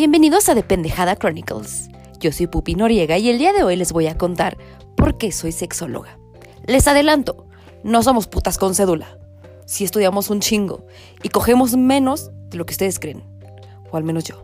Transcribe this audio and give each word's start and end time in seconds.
Bienvenidos 0.00 0.48
a 0.48 0.54
Dependejada 0.54 1.14
Chronicles. 1.14 1.90
Yo 2.20 2.32
soy 2.32 2.46
Pupi 2.46 2.74
Noriega 2.74 3.18
y 3.18 3.28
el 3.28 3.36
día 3.36 3.52
de 3.52 3.64
hoy 3.64 3.76
les 3.76 3.92
voy 3.92 4.06
a 4.06 4.16
contar 4.16 4.56
por 4.96 5.18
qué 5.18 5.30
soy 5.30 5.52
sexóloga. 5.52 6.18
Les 6.66 6.88
adelanto, 6.88 7.46
no 7.84 8.02
somos 8.02 8.26
putas 8.26 8.56
con 8.56 8.74
cédula. 8.74 9.18
Si 9.66 9.84
estudiamos 9.84 10.30
un 10.30 10.40
chingo 10.40 10.86
y 11.22 11.28
cogemos 11.28 11.76
menos 11.76 12.30
de 12.48 12.56
lo 12.56 12.64
que 12.64 12.72
ustedes 12.72 12.98
creen, 12.98 13.22
o 13.90 13.98
al 13.98 14.04
menos 14.04 14.24
yo. 14.24 14.42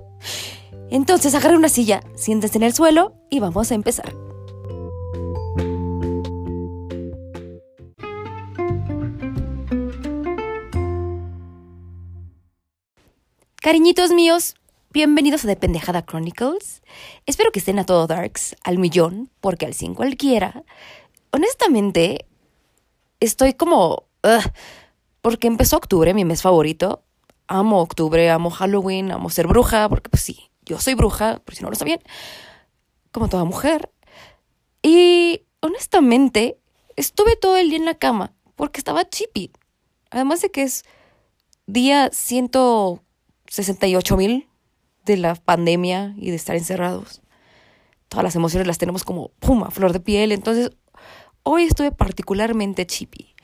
Entonces 0.91 1.35
agarre 1.35 1.57
una 1.57 1.71
silla, 1.71 2.03
siéntense 2.17 2.59
en 2.59 2.65
el 2.65 2.75
suelo 2.75 3.15
y 3.31 3.41
vamos 3.41 3.73
a 3.73 3.77
empezar. 3.77 4.13
Cariñitos 13.63 14.13
míos, 14.13 14.55
bienvenidos 14.97 15.45
a 15.45 15.49
Dependejada 15.49 16.07
Chronicles. 16.07 16.83
Espero 17.27 17.53
que 17.53 17.59
estén 17.59 17.79
a 17.79 17.85
todo 17.85 18.07
darks, 18.07 18.57
al 18.65 18.79
millón, 18.79 19.29
porque 19.43 19.67
al 19.67 19.75
100 19.75 19.95
cualquiera. 19.95 20.65
Honestamente, 21.33 22.25
estoy 23.21 23.53
como... 23.53 24.05
porque 25.21 25.49
empezó 25.49 25.77
octubre, 25.77 26.15
mi 26.15 26.25
mes 26.25 26.41
favorito. 26.41 27.03
Amo 27.47 27.83
octubre, 27.83 28.31
amo 28.31 28.49
Halloween, 28.49 29.13
amo 29.13 29.29
ser 29.29 29.49
bruja, 29.49 29.87
porque 29.91 30.09
pues 30.09 30.23
sí, 30.23 30.49
yo 30.65 30.81
soy 30.81 30.95
bruja, 30.95 31.43
por 31.45 31.55
si 31.55 31.63
no 31.63 31.69
lo 31.69 31.77
sabían, 31.77 32.01
como 33.13 33.29
toda 33.29 33.45
mujer. 33.45 33.93
Y 34.81 35.43
honestamente, 35.61 36.59
estuve 36.97 37.37
todo 37.37 37.59
el 37.59 37.69
día 37.69 37.81
en 37.81 37.85
la 37.85 37.99
cama, 37.99 38.33
porque 38.55 38.81
estaba 38.81 39.07
chippy. 39.07 39.51
Además 40.09 40.41
de 40.41 40.51
que 40.51 40.63
es 40.63 40.87
día 41.67 42.09
168 42.11 44.17
mil 44.17 44.49
de 45.07 45.17
la 45.17 45.35
pandemia 45.37 46.15
y 46.19 46.31
de 46.31 46.37
estar 46.37 46.57
encerrados. 46.57 47.23
Todas 48.09 48.25
las 48.25 48.37
emociones 48.37 48.67
las 48.67 48.79
tenemos 48.79 49.05
como 49.05 49.31
puma, 49.39 49.71
flor 49.71 49.93
de 49.93 50.01
piel. 50.01 50.33
Entonces, 50.33 50.73
hoy 51.43 51.65
estuve 51.65 51.93
particularmente 51.93 52.87
chippy. 52.87 53.35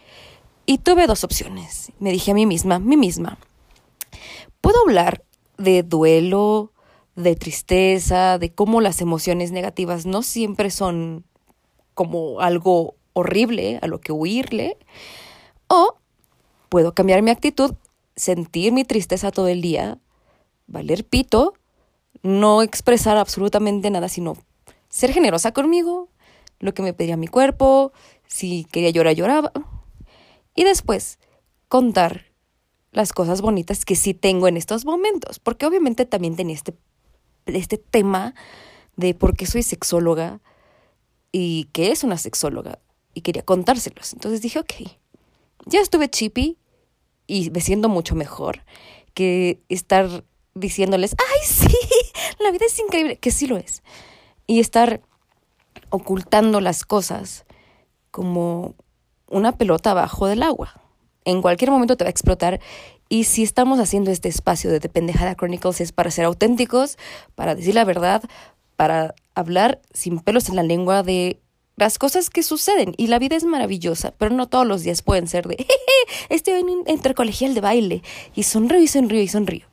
Y 0.67 0.79
tuve 0.79 1.07
dos 1.07 1.25
opciones. 1.25 1.93
Me 1.99 2.13
dije 2.13 2.33
a 2.33 2.35
mí 2.35 2.47
misma, 2.47 2.79
mí 2.79 2.97
misma, 2.97 3.39
puedo 4.61 4.81
hablar 4.83 5.25
de 5.57 5.83
duelo, 5.83 6.73
de 7.17 7.37
tristeza, 7.37 8.39
de 8.39 8.53
cómo 8.53 8.81
las 8.81 9.01
emociones 9.01 9.53
negativas 9.53 10.07
no 10.07 10.23
siempre 10.23 10.71
son 10.71 11.25
como 11.95 12.41
algo 12.41 12.97
horrible 13.13 13.79
a 13.83 13.87
lo 13.87 14.01
que 14.01 14.13
huirle. 14.13 14.79
O 15.69 15.97
puedo 16.69 16.95
cambiar 16.95 17.23
mi 17.23 17.31
actitud, 17.31 17.75
sentir 18.17 18.73
mi 18.73 18.85
tristeza 18.85 19.31
todo 19.31 19.49
el 19.49 19.61
día, 19.61 19.99
valer 20.67 21.05
pito, 21.05 21.55
no 22.23 22.63
expresar 22.63 23.17
absolutamente 23.17 23.91
nada, 23.91 24.09
sino 24.09 24.37
ser 24.89 25.13
generosa 25.13 25.53
conmigo, 25.53 26.09
lo 26.61 26.75
que 26.75 26.83
me 26.83 26.93
pedía 26.93 27.17
mi 27.17 27.27
cuerpo, 27.27 27.93
si 28.27 28.65
quería 28.65 28.91
llorar, 28.91 29.15
lloraba. 29.15 29.53
Y 30.55 30.65
después 30.65 31.19
contar 31.69 32.27
las 32.93 33.13
cosas 33.13 33.41
bonitas 33.41 33.85
que 33.85 33.97
sí 33.97 34.15
tengo 34.15 34.49
en 34.49 34.57
estos 34.57 34.85
momentos, 34.85 35.39
porque 35.39 35.67
obviamente 35.67 36.05
también 36.05 36.37
tenía 36.37 36.55
este, 36.55 36.75
este 37.47 37.79
tema 37.79 38.35
de 38.97 39.15
por 39.15 39.37
qué 39.37 39.47
soy 39.47 39.63
sexóloga 39.63 40.41
y 41.33 41.71
qué 41.73 41.91
es 41.91 42.05
una 42.05 42.19
sexóloga, 42.19 42.79
y 43.15 43.23
quería 43.23 43.43
contárselos. 43.43 44.13
Entonces 44.13 44.43
dije, 44.43 44.59
ok, 44.59 44.73
ya 45.67 45.81
estuve 45.81 46.11
chippy 46.11 46.59
y 47.27 47.51
me 47.51 47.61
siento 47.61 47.89
mucho 47.89 48.15
mejor 48.15 48.65
que 49.15 49.63
estar 49.69 50.25
diciéndoles, 50.55 51.15
ay, 51.19 51.41
sí, 51.45 51.77
la 52.39 52.51
vida 52.51 52.67
es 52.67 52.79
increíble, 52.79 53.17
que 53.17 53.31
sí 53.31 53.47
lo 53.47 53.57
es. 53.57 53.83
Y 54.47 54.61
estar 54.61 55.01
ocultando 55.91 56.61
las 56.61 56.85
cosas 56.85 57.45
como 58.11 58.75
una 59.29 59.53
pelota 59.53 59.93
abajo 59.93 60.27
del 60.27 60.43
agua. 60.43 60.81
En 61.25 61.43
cualquier 61.43 61.71
momento 61.71 61.97
te 61.97 62.05
va 62.05 62.09
a 62.09 62.11
explotar. 62.11 62.61
Y 63.09 63.25
si 63.25 63.43
estamos 63.43 63.79
haciendo 63.79 64.11
este 64.11 64.29
espacio 64.29 64.71
de 64.71 64.81
Dependejada 64.81 65.35
Chronicles 65.35 65.81
es 65.81 65.93
para 65.93 66.11
ser 66.11 66.25
auténticos, 66.25 66.99
para 67.35 67.55
decir 67.55 67.75
la 67.75 67.85
verdad, 67.85 68.23
para 68.77 69.15
hablar 69.35 69.81
sin 69.93 70.21
pelos 70.21 70.49
en 70.49 70.57
la 70.57 70.63
lengua 70.63 71.03
de 71.03 71.41
las 71.77 71.99
cosas 71.99 72.31
que 72.31 72.43
suceden. 72.43 72.95
Y 72.97 73.07
la 73.07 73.19
vida 73.19 73.37
es 73.37 73.45
maravillosa, 73.45 74.13
pero 74.19 74.35
no 74.35 74.49
todos 74.49 74.67
los 74.67 74.83
días 74.83 75.03
pueden 75.03 75.27
ser 75.27 75.47
de, 75.47 75.67
estoy 76.29 76.55
en 76.55 76.71
un 76.71 76.85
intercolegial 76.87 77.55
de 77.55 77.61
baile 77.61 78.03
y 78.35 78.43
sonrío 78.43 78.81
y 78.81 78.89
sonrío 78.89 79.23
y 79.23 79.29
sonrío. 79.29 79.72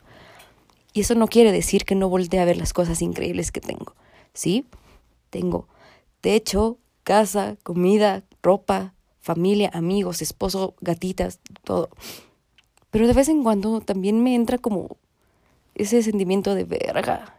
Y 0.94 1.01
eso 1.01 1.16
no 1.16 1.27
quiere 1.27 1.51
decir 1.51 1.85
que 1.85 1.95
no 1.95 2.09
voltee 2.09 2.39
a 2.39 2.45
ver 2.45 2.57
las 2.57 2.73
cosas 2.73 3.01
increíbles 3.01 3.51
que 3.51 3.61
tengo. 3.61 3.95
¿Sí? 4.33 4.66
Tengo 5.29 5.67
techo, 6.22 6.77
casa, 7.03 7.57
comida, 7.63 8.23
ropa, 8.41 8.94
familia, 9.19 9.69
amigos, 9.73 10.22
esposo, 10.22 10.75
gatitas, 10.81 11.39
todo. 11.63 11.89
Pero 12.91 13.07
de 13.07 13.13
vez 13.13 13.29
en 13.29 13.44
cuando 13.44 13.81
también 13.81 14.23
me 14.23 14.35
entra 14.35 14.57
como 14.57 14.97
ese 15.75 16.01
sentimiento 16.03 16.55
de 16.55 16.63
verga. 16.63 17.35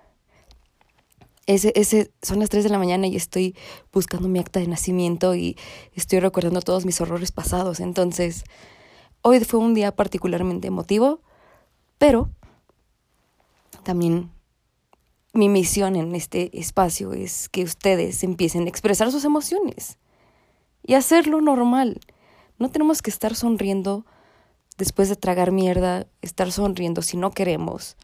Ese, 1.47 1.72
ese, 1.75 2.12
son 2.22 2.39
las 2.39 2.49
3 2.49 2.65
de 2.65 2.71
la 2.71 2.78
mañana 2.78 3.09
y 3.09 3.16
estoy 3.16 3.56
buscando 3.93 4.28
mi 4.28 4.39
acta 4.39 4.60
de 4.60 4.69
nacimiento 4.69 5.34
y 5.34 5.56
estoy 5.94 6.21
recordando 6.21 6.60
todos 6.60 6.87
mis 6.87 7.00
horrores 7.00 7.33
pasados. 7.33 7.81
Entonces, 7.81 8.44
hoy 9.22 9.41
fue 9.41 9.59
un 9.59 9.75
día 9.75 9.91
particularmente 9.91 10.69
emotivo, 10.69 11.21
pero 11.99 12.31
también 13.83 14.31
mi 15.33 15.49
misión 15.49 15.97
en 15.97 16.15
este 16.15 16.59
espacio 16.59 17.13
es 17.13 17.49
que 17.49 17.63
ustedes 17.63 18.23
empiecen 18.25 18.65
a 18.65 18.69
expresar 18.69 19.13
sus 19.13 19.25
emociones 19.25 19.99
y 20.83 20.95
hacerlo 20.95 21.41
normal. 21.41 22.01
No 22.59 22.71
tenemos 22.71 23.01
que 23.03 23.11
estar 23.11 23.35
sonriendo 23.35 24.05
después 24.77 25.09
de 25.09 25.17
tragar 25.17 25.53
mierda, 25.53 26.07
estar 26.21 26.51
sonriendo 26.51 27.03
si 27.03 27.17
no 27.17 27.31
queremos. 27.31 27.97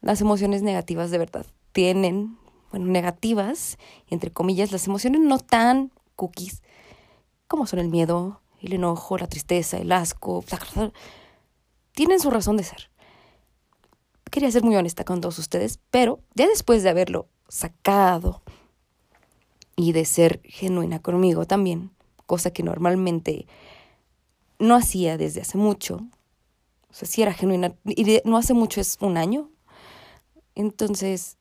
Las 0.00 0.20
emociones 0.20 0.62
negativas 0.62 1.10
de 1.10 1.18
verdad 1.18 1.46
tienen, 1.72 2.38
bueno, 2.70 2.86
negativas, 2.86 3.78
entre 4.08 4.30
comillas, 4.30 4.72
las 4.72 4.86
emociones 4.86 5.20
no 5.22 5.38
tan 5.38 5.92
cookies, 6.16 6.62
como 7.46 7.66
son 7.66 7.78
el 7.78 7.88
miedo, 7.88 8.42
el 8.60 8.74
enojo, 8.74 9.16
la 9.16 9.26
tristeza, 9.26 9.78
el 9.78 9.90
asco, 9.92 10.44
tienen 11.92 12.20
su 12.20 12.30
razón 12.30 12.56
de 12.56 12.64
ser. 12.64 12.90
Quería 14.30 14.50
ser 14.50 14.62
muy 14.62 14.76
honesta 14.76 15.04
con 15.04 15.20
todos 15.20 15.38
ustedes, 15.38 15.80
pero 15.90 16.20
ya 16.34 16.46
después 16.46 16.82
de 16.82 16.90
haberlo 16.90 17.28
sacado 17.48 18.42
y 19.76 19.92
de 19.92 20.04
ser 20.04 20.40
genuina 20.44 21.00
conmigo 21.00 21.46
también, 21.46 21.90
cosa 22.26 22.50
que 22.50 22.62
normalmente 22.62 23.46
no 24.58 24.74
hacía 24.74 25.16
desde 25.16 25.40
hace 25.40 25.56
mucho. 25.56 26.06
O 26.90 26.94
sea, 26.94 27.06
sí 27.06 27.22
era 27.22 27.32
genuina. 27.32 27.74
Y 27.84 28.20
no 28.24 28.36
hace 28.36 28.54
mucho 28.54 28.80
es 28.80 28.96
un 29.00 29.16
año. 29.16 29.50
Entonces, 30.54 31.36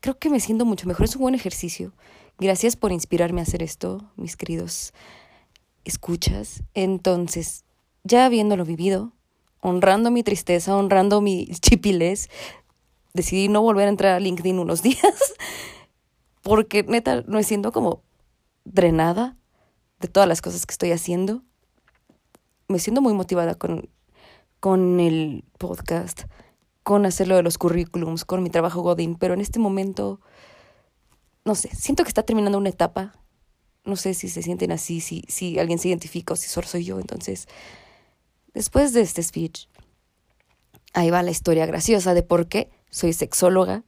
creo 0.00 0.18
que 0.18 0.30
me 0.30 0.40
siento 0.40 0.64
mucho 0.64 0.86
mejor. 0.86 1.04
Es 1.04 1.16
un 1.16 1.22
buen 1.22 1.34
ejercicio. 1.34 1.92
Gracias 2.38 2.76
por 2.76 2.92
inspirarme 2.92 3.40
a 3.40 3.44
hacer 3.44 3.62
esto, 3.62 4.10
mis 4.16 4.36
queridos 4.36 4.92
escuchas. 5.84 6.62
Entonces, 6.74 7.64
ya 8.04 8.26
habiéndolo 8.26 8.64
vivido, 8.64 9.12
honrando 9.60 10.10
mi 10.10 10.22
tristeza, 10.22 10.76
honrando 10.76 11.20
mi 11.20 11.46
chipiles, 11.60 12.28
decidí 13.12 13.48
no 13.48 13.62
volver 13.62 13.86
a 13.86 13.90
entrar 13.90 14.14
a 14.14 14.20
LinkedIn 14.20 14.58
unos 14.58 14.82
días. 14.82 15.34
Porque 16.42 16.82
neta, 16.82 17.22
me 17.26 17.42
siento 17.44 17.72
como 17.72 18.02
drenada 18.64 19.36
de 20.00 20.08
todas 20.08 20.28
las 20.28 20.42
cosas 20.42 20.66
que 20.66 20.72
estoy 20.72 20.92
haciendo. 20.92 21.42
Me 22.68 22.78
siento 22.78 23.02
muy 23.02 23.12
motivada 23.12 23.54
con, 23.54 23.90
con 24.60 25.00
el 25.00 25.44
podcast, 25.58 26.22
con 26.82 27.04
hacerlo 27.04 27.36
de 27.36 27.42
los 27.42 27.58
currículums, 27.58 28.24
con 28.24 28.42
mi 28.42 28.50
trabajo 28.50 28.80
Godín, 28.80 29.16
pero 29.16 29.34
en 29.34 29.40
este 29.40 29.58
momento, 29.58 30.20
no 31.44 31.54
sé, 31.54 31.68
siento 31.74 32.04
que 32.04 32.08
está 32.08 32.22
terminando 32.22 32.58
una 32.58 32.70
etapa. 32.70 33.12
No 33.84 33.96
sé 33.96 34.14
si 34.14 34.28
se 34.28 34.42
sienten 34.42 34.72
así, 34.72 35.00
si, 35.00 35.24
si 35.28 35.58
alguien 35.58 35.78
se 35.78 35.88
identifica 35.88 36.34
o 36.34 36.36
si 36.36 36.48
solo 36.48 36.66
soy 36.66 36.84
yo. 36.84 37.00
Entonces, 37.00 37.48
después 38.60 38.92
de 38.92 39.00
este 39.00 39.22
speech, 39.22 39.68
ahí 40.92 41.08
va 41.08 41.22
la 41.22 41.30
historia 41.30 41.64
graciosa 41.64 42.12
de 42.12 42.22
por 42.22 42.46
qué 42.46 42.68
soy 42.90 43.14
sexóloga. 43.14 43.84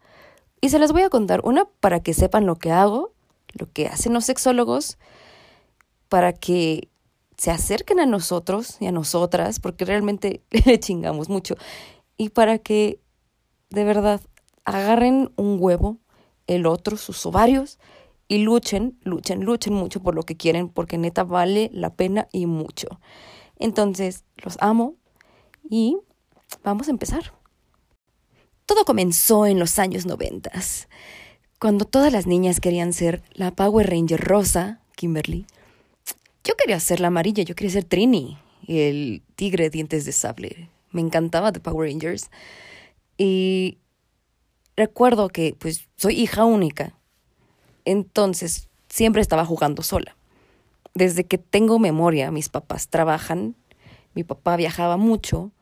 Y 0.63 0.71
se 0.71 0.79
las 0.79 0.93
voy 0.93 1.03
a 1.03 1.11
contar. 1.11 1.43
Una, 1.45 1.67
para 1.81 2.01
que 2.01 2.15
sepan 2.15 2.47
lo 2.47 2.57
que 2.57 2.71
hago, 2.71 3.13
lo 3.53 3.71
que 3.71 3.87
hacen 3.87 4.15
los 4.15 4.25
sexólogos, 4.25 4.97
para 6.09 6.33
que 6.33 6.89
se 7.37 7.51
acerquen 7.51 8.01
a 8.01 8.07
nosotros 8.07 8.79
y 8.81 8.87
a 8.87 8.93
nosotras, 8.93 9.61
porque 9.61 9.85
realmente 9.85 10.41
le 10.65 10.81
chingamos 10.81 11.29
mucho, 11.29 11.57
y 12.17 12.31
para 12.31 12.57
que 12.57 12.99
de 13.69 13.85
verdad 13.85 14.23
agarren 14.65 15.33
un 15.37 15.59
huevo, 15.61 15.99
el 16.47 16.65
otro, 16.65 16.97
sus 16.97 17.27
ovarios, 17.27 17.79
y 18.27 18.39
luchen, 18.39 18.99
luchen, 19.03 19.45
luchen 19.45 19.75
mucho 19.75 20.01
por 20.01 20.15
lo 20.15 20.23
que 20.23 20.39
quieren, 20.39 20.71
porque 20.71 20.97
neta 20.97 21.25
vale 21.25 21.69
la 21.75 21.93
pena 21.93 22.27
y 22.33 22.47
mucho. 22.47 22.89
Entonces, 23.63 24.25
los 24.39 24.59
amo 24.61 24.97
y 25.71 25.97
vamos 26.65 26.89
a 26.89 26.91
empezar. 26.91 27.33
todo 28.67 28.85
comenzó 28.85 29.47
en 29.47 29.59
los 29.59 29.79
años 29.79 30.05
noventas, 30.05 30.89
cuando 31.61 31.85
todas 31.85 32.13
las 32.13 32.27
niñas 32.27 32.59
querían 32.59 32.93
ser 32.93 33.23
la 33.35 33.53
Power 33.53 33.89
Ranger 33.89 34.21
rosa, 34.21 34.81
Kimberly. 34.97 35.47
Yo 36.43 36.57
quería 36.57 36.81
ser 36.81 36.99
la 36.99 37.07
amarilla, 37.09 37.45
yo 37.45 37.55
quería 37.55 37.71
ser 37.71 37.85
Trini, 37.85 38.37
el 38.67 39.23
tigre 39.37 39.71
dientes 39.71 40.05
de 40.07 40.13
sable. 40.13 40.69
Me 40.91 41.01
encantaba 41.01 41.53
de 41.53 41.61
Power 41.61 41.89
Rangers. 41.89 42.31
Y 43.17 43.79
recuerdo 44.77 45.29
que 45.29 45.55
pues 45.57 45.89
soy 45.97 46.21
hija 46.21 46.45
única. 46.45 46.99
Entonces 47.85 48.69
siempre 48.89 49.23
estaba 49.23 49.45
jugando 49.45 49.85
sola. 49.85 50.17
Desde 50.95 51.25
que 51.25 51.39
tengo 51.39 51.79
memoria, 51.79 52.31
mis 52.31 52.49
papás 52.49 52.89
trabajan. 52.89 53.57
Mi 54.15 54.25
papá 54.25 54.57
viajaba 54.57 54.97
mucho. 54.97 55.53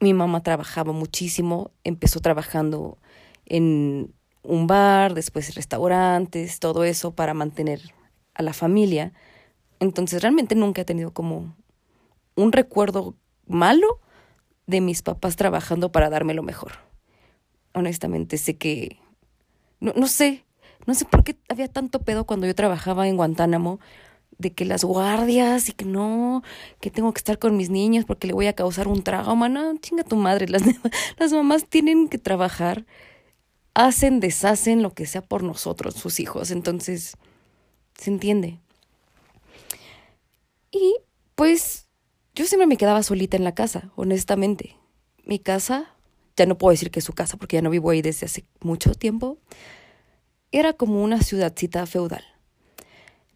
Mi 0.00 0.14
mamá 0.14 0.42
trabajaba 0.42 0.92
muchísimo. 0.92 1.70
Empezó 1.84 2.20
trabajando 2.20 2.98
en 3.46 4.14
un 4.42 4.66
bar, 4.66 5.14
después 5.14 5.54
restaurantes, 5.54 6.60
todo 6.60 6.84
eso 6.84 7.14
para 7.14 7.34
mantener 7.34 7.80
a 8.34 8.42
la 8.42 8.52
familia. 8.52 9.12
Entonces 9.80 10.22
realmente 10.22 10.54
nunca 10.54 10.82
he 10.82 10.84
tenido 10.84 11.12
como 11.12 11.56
un 12.36 12.52
recuerdo 12.52 13.14
malo 13.46 14.00
de 14.66 14.80
mis 14.80 15.02
papás 15.02 15.36
trabajando 15.36 15.92
para 15.92 16.10
darme 16.10 16.34
lo 16.34 16.42
mejor. 16.42 16.72
Honestamente, 17.74 18.38
sé 18.38 18.56
que... 18.56 18.98
No, 19.80 19.92
no 19.96 20.06
sé, 20.06 20.44
no 20.86 20.94
sé 20.94 21.04
por 21.04 21.24
qué 21.24 21.36
había 21.48 21.68
tanto 21.68 22.00
pedo 22.00 22.24
cuando 22.24 22.46
yo 22.46 22.54
trabajaba 22.54 23.08
en 23.08 23.16
Guantánamo 23.16 23.80
de 24.38 24.52
que 24.52 24.64
las 24.64 24.84
guardias 24.84 25.68
y 25.68 25.72
que 25.72 25.84
no, 25.84 26.42
que 26.80 26.90
tengo 26.90 27.12
que 27.12 27.18
estar 27.18 27.38
con 27.38 27.56
mis 27.56 27.70
niños 27.70 28.04
porque 28.04 28.26
le 28.26 28.32
voy 28.32 28.46
a 28.46 28.54
causar 28.54 28.88
un 28.88 29.02
trauma. 29.02 29.48
No, 29.48 29.76
chinga 29.78 30.04
tu 30.04 30.16
madre, 30.16 30.48
las, 30.48 30.62
las 31.18 31.32
mamás 31.32 31.66
tienen 31.66 32.08
que 32.08 32.18
trabajar, 32.18 32.86
hacen, 33.74 34.20
deshacen 34.20 34.82
lo 34.82 34.94
que 34.94 35.06
sea 35.06 35.22
por 35.22 35.42
nosotros, 35.42 35.94
sus 35.94 36.20
hijos. 36.20 36.50
Entonces, 36.50 37.16
se 37.98 38.10
entiende. 38.10 38.60
Y 40.70 40.96
pues 41.34 41.86
yo 42.34 42.44
siempre 42.46 42.66
me 42.66 42.76
quedaba 42.76 43.02
solita 43.02 43.36
en 43.36 43.44
la 43.44 43.54
casa, 43.54 43.92
honestamente. 43.94 44.76
Mi 45.24 45.38
casa, 45.38 45.94
ya 46.36 46.46
no 46.46 46.58
puedo 46.58 46.72
decir 46.72 46.90
que 46.90 46.98
es 46.98 47.04
su 47.04 47.12
casa 47.12 47.36
porque 47.36 47.56
ya 47.56 47.62
no 47.62 47.70
vivo 47.70 47.90
ahí 47.90 48.02
desde 48.02 48.26
hace 48.26 48.44
mucho 48.60 48.94
tiempo, 48.94 49.38
era 50.50 50.72
como 50.72 51.02
una 51.02 51.22
ciudadcita 51.22 51.86
feudal. 51.86 52.24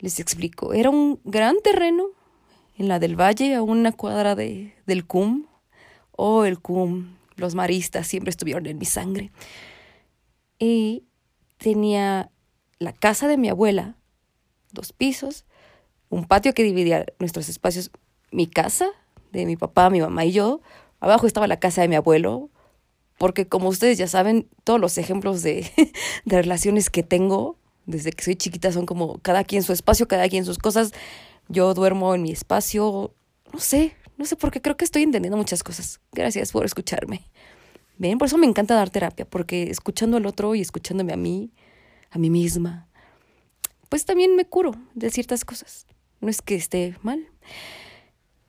Les 0.00 0.20
explico, 0.20 0.72
era 0.72 0.90
un 0.90 1.20
gran 1.24 1.56
terreno 1.62 2.06
en 2.76 2.88
la 2.88 3.00
del 3.00 3.20
valle, 3.20 3.54
a 3.54 3.62
una 3.62 3.92
cuadra 3.92 4.34
de, 4.34 4.72
del 4.86 5.04
CUM. 5.04 5.46
Oh, 6.12 6.44
el 6.44 6.60
CUM, 6.60 7.16
los 7.36 7.54
maristas 7.54 8.06
siempre 8.06 8.30
estuvieron 8.30 8.66
en 8.66 8.78
mi 8.78 8.84
sangre. 8.84 9.32
Y 10.58 11.04
tenía 11.58 12.30
la 12.78 12.92
casa 12.92 13.26
de 13.26 13.36
mi 13.36 13.48
abuela, 13.48 13.96
dos 14.72 14.92
pisos, 14.92 15.44
un 16.08 16.24
patio 16.24 16.54
que 16.54 16.62
dividía 16.62 17.06
nuestros 17.18 17.48
espacios, 17.48 17.90
mi 18.30 18.46
casa, 18.46 18.88
de 19.32 19.46
mi 19.46 19.56
papá, 19.56 19.90
mi 19.90 20.00
mamá 20.00 20.24
y 20.24 20.32
yo. 20.32 20.60
Abajo 21.00 21.26
estaba 21.26 21.46
la 21.46 21.58
casa 21.58 21.82
de 21.82 21.88
mi 21.88 21.96
abuelo, 21.96 22.50
porque 23.18 23.48
como 23.48 23.68
ustedes 23.68 23.98
ya 23.98 24.06
saben, 24.06 24.48
todos 24.64 24.80
los 24.80 24.96
ejemplos 24.96 25.42
de, 25.42 25.70
de 26.24 26.42
relaciones 26.42 26.88
que 26.88 27.02
tengo 27.02 27.57
desde 27.88 28.12
que 28.12 28.22
soy 28.22 28.36
chiquita 28.36 28.70
son 28.70 28.86
como 28.86 29.18
cada 29.18 29.42
quien 29.42 29.62
su 29.62 29.72
espacio, 29.72 30.06
cada 30.06 30.28
quien 30.28 30.44
sus 30.44 30.58
cosas. 30.58 30.92
Yo 31.48 31.72
duermo 31.72 32.14
en 32.14 32.22
mi 32.22 32.30
espacio, 32.30 33.14
no 33.52 33.58
sé, 33.58 33.96
no 34.18 34.26
sé 34.26 34.36
por 34.36 34.50
qué 34.50 34.60
creo 34.60 34.76
que 34.76 34.84
estoy 34.84 35.02
entendiendo 35.02 35.38
muchas 35.38 35.62
cosas. 35.62 35.98
Gracias 36.12 36.52
por 36.52 36.66
escucharme. 36.66 37.24
Ven, 37.96 38.18
por 38.18 38.26
eso 38.26 38.36
me 38.36 38.46
encanta 38.46 38.74
dar 38.74 38.90
terapia, 38.90 39.24
porque 39.24 39.70
escuchando 39.70 40.18
al 40.18 40.26
otro 40.26 40.54
y 40.54 40.60
escuchándome 40.60 41.14
a 41.14 41.16
mí, 41.16 41.50
a 42.10 42.18
mí 42.18 42.30
misma, 42.30 42.88
pues 43.88 44.04
también 44.04 44.36
me 44.36 44.44
curo 44.44 44.72
de 44.94 45.10
ciertas 45.10 45.44
cosas. 45.44 45.86
No 46.20 46.28
es 46.28 46.42
que 46.42 46.54
esté 46.56 46.96
mal. 47.02 47.26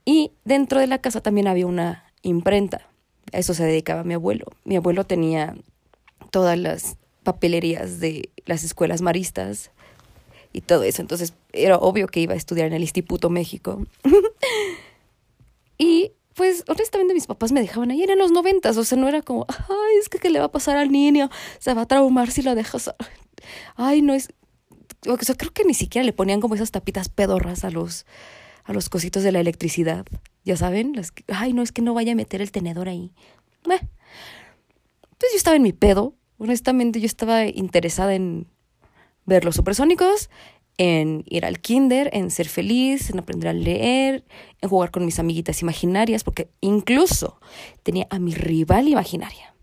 Y 0.04 0.34
dentro 0.44 0.82
de 0.82 0.88
la 0.88 1.00
casa 1.00 1.22
también 1.22 1.48
había 1.48 1.66
una 1.66 2.04
imprenta. 2.24 2.90
A 3.32 3.38
eso 3.38 3.54
se 3.54 3.64
dedicaba 3.64 4.04
mi 4.04 4.16
abuelo. 4.16 4.46
Mi 4.66 4.76
abuelo 4.76 5.06
tenía 5.06 5.56
todas 6.30 6.58
las 6.58 6.98
papelerías 7.24 8.00
de 8.00 8.30
las 8.46 8.64
escuelas 8.64 9.02
maristas 9.02 9.72
y 10.54 10.62
todo 10.62 10.84
eso. 10.84 11.02
Entonces 11.02 11.34
era 11.54 11.78
obvio 11.78 12.08
que 12.08 12.20
iba 12.20 12.34
a 12.34 12.38
estudiar 12.38 12.68
en 12.68 12.74
el 12.74 12.82
Instituto 12.82 13.30
México. 13.30 13.84
y 15.78 16.12
pues 16.34 16.64
honestamente 16.68 17.14
mis 17.14 17.28
papás 17.28 17.52
me 17.52 17.60
dejaban 17.60 17.92
ahí, 17.92 18.02
eran 18.02 18.18
los 18.18 18.32
noventas, 18.32 18.78
o 18.78 18.86
sea, 18.86 18.98
no 18.98 19.10
era 19.10 19.22
como, 19.22 19.46
ay, 19.50 19.98
es 20.00 20.08
que 20.08 20.20
qué 20.20 20.30
le 20.30 20.40
va 20.40 20.46
a 20.46 20.52
pasar 20.52 20.78
al 20.78 20.90
niño, 20.90 21.30
se 21.60 21.74
va 21.74 21.82
a 21.82 21.86
traumar 21.86 22.32
si 22.32 22.42
lo 22.42 22.56
dejas. 22.56 22.92
Ay, 23.76 24.02
no 24.02 24.14
es, 24.14 24.34
o 25.08 25.18
sea, 25.18 25.36
creo 25.36 25.52
que 25.52 25.64
ni 25.64 25.74
siquiera 25.74 26.06
le 26.06 26.14
ponían 26.14 26.42
como 26.42 26.56
esas 26.56 26.72
tapitas 26.72 27.10
pedorras 27.10 27.64
a 27.64 27.72
los, 27.72 28.06
a 28.64 28.74
los 28.74 28.90
cositos 28.90 29.24
de 29.24 29.32
la 29.32 29.40
electricidad. 29.40 30.06
Ya 30.46 30.58
saben, 30.58 30.94
las 30.94 31.12
que, 31.12 31.24
ay, 31.28 31.54
no 31.54 31.62
es 31.62 31.72
que 31.72 31.82
no 31.82 31.94
vaya 31.94 32.12
a 32.12 32.16
meter 32.16 32.42
el 32.42 32.52
tenedor 32.52 32.90
ahí. 32.90 33.14
Pues 33.64 33.82
yo 35.32 35.38
estaba 35.38 35.56
en 35.56 35.64
mi 35.64 35.74
pedo. 35.74 36.16
Honestamente, 36.40 37.00
yo 37.00 37.06
estaba 37.06 37.46
interesada 37.46 38.16
en 38.16 38.48
ver 39.26 39.46
los 39.46 39.56
supersónicos, 39.56 40.30
en 40.78 41.26
ir 41.28 41.46
al 41.46 41.60
kinder, 41.60 42.10
en 42.14 42.32
ser 42.32 42.48
feliz, 42.48 43.10
en 43.10 43.20
aprender 43.20 43.50
a 43.50 43.54
leer, 43.54 44.24
en 44.62 44.70
jugar 44.70 44.90
con 44.92 45.06
mis 45.06 45.20
amiguitas 45.20 45.62
imaginarias, 45.62 46.24
porque 46.24 46.50
incluso 46.62 47.40
tenía 47.84 48.08
a 48.10 48.20
mi 48.20 48.34
rival 48.34 48.88
imaginaria. 48.88 49.54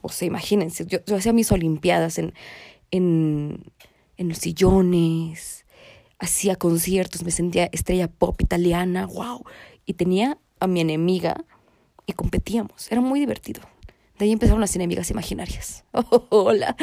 O 0.00 0.08
sea, 0.08 0.26
imagínense, 0.26 0.84
yo, 0.86 0.98
hacía 1.16 1.32
mis 1.32 1.52
olimpiadas 1.52 2.18
en, 2.18 2.34
en, 2.90 3.72
en 4.16 4.28
los 4.28 4.38
sillones, 4.38 5.64
hacía 6.18 6.56
conciertos, 6.56 7.22
me 7.22 7.30
sentía 7.30 7.68
estrella 7.70 8.08
pop 8.08 8.40
italiana, 8.40 9.06
wow. 9.06 9.44
Y 9.84 9.94
tenía 9.94 10.38
a 10.58 10.66
mi 10.66 10.80
enemiga 10.80 11.44
y 12.04 12.14
competíamos. 12.14 12.90
Era 12.90 13.00
muy 13.00 13.20
divertido. 13.20 13.62
De 14.18 14.24
ahí 14.24 14.32
empezaron 14.32 14.60
las 14.60 14.74
enemigas 14.76 15.10
imaginarias. 15.10 15.84
hola. 16.30 16.76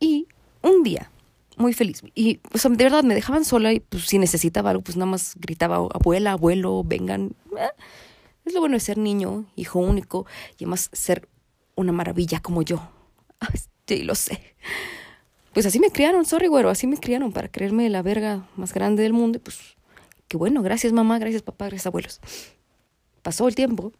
Y 0.00 0.28
un 0.62 0.82
día, 0.82 1.10
muy 1.56 1.72
feliz. 1.72 2.02
Y 2.14 2.40
o 2.52 2.58
sea, 2.58 2.70
de 2.70 2.84
verdad 2.84 3.02
me 3.04 3.14
dejaban 3.14 3.44
sola 3.44 3.72
y 3.72 3.80
pues 3.80 4.04
si 4.04 4.18
necesitaba 4.18 4.70
algo, 4.70 4.82
pues 4.82 4.96
nada 4.96 5.10
más 5.10 5.34
gritaba, 5.36 5.76
abuela, 5.76 6.32
abuelo, 6.32 6.82
vengan. 6.84 7.34
Eh, 7.56 7.68
es 8.44 8.54
lo 8.54 8.60
bueno 8.60 8.76
de 8.76 8.80
ser 8.80 8.98
niño, 8.98 9.46
hijo 9.56 9.78
único, 9.78 10.26
y 10.52 10.64
además 10.64 10.90
ser 10.92 11.28
una 11.74 11.92
maravilla 11.92 12.40
como 12.40 12.62
yo. 12.62 12.80
sí, 13.86 14.02
lo 14.02 14.14
sé 14.14 14.54
pues 15.58 15.66
así 15.66 15.80
me 15.80 15.90
criaron, 15.90 16.24
sorry, 16.24 16.46
güero, 16.46 16.70
así 16.70 16.86
me 16.86 16.98
criaron 16.98 17.32
para 17.32 17.48
creerme 17.48 17.88
la 17.90 18.00
verga 18.00 18.46
más 18.54 18.72
grande 18.72 19.02
del 19.02 19.12
mundo. 19.12 19.38
Y 19.38 19.40
pues, 19.40 19.58
qué 20.28 20.36
bueno, 20.36 20.62
gracias 20.62 20.92
mamá, 20.92 21.18
gracias 21.18 21.42
papá, 21.42 21.66
gracias 21.66 21.86
abuelos. 21.86 22.20
Pasó 23.22 23.48
el 23.48 23.56
tiempo 23.56 23.92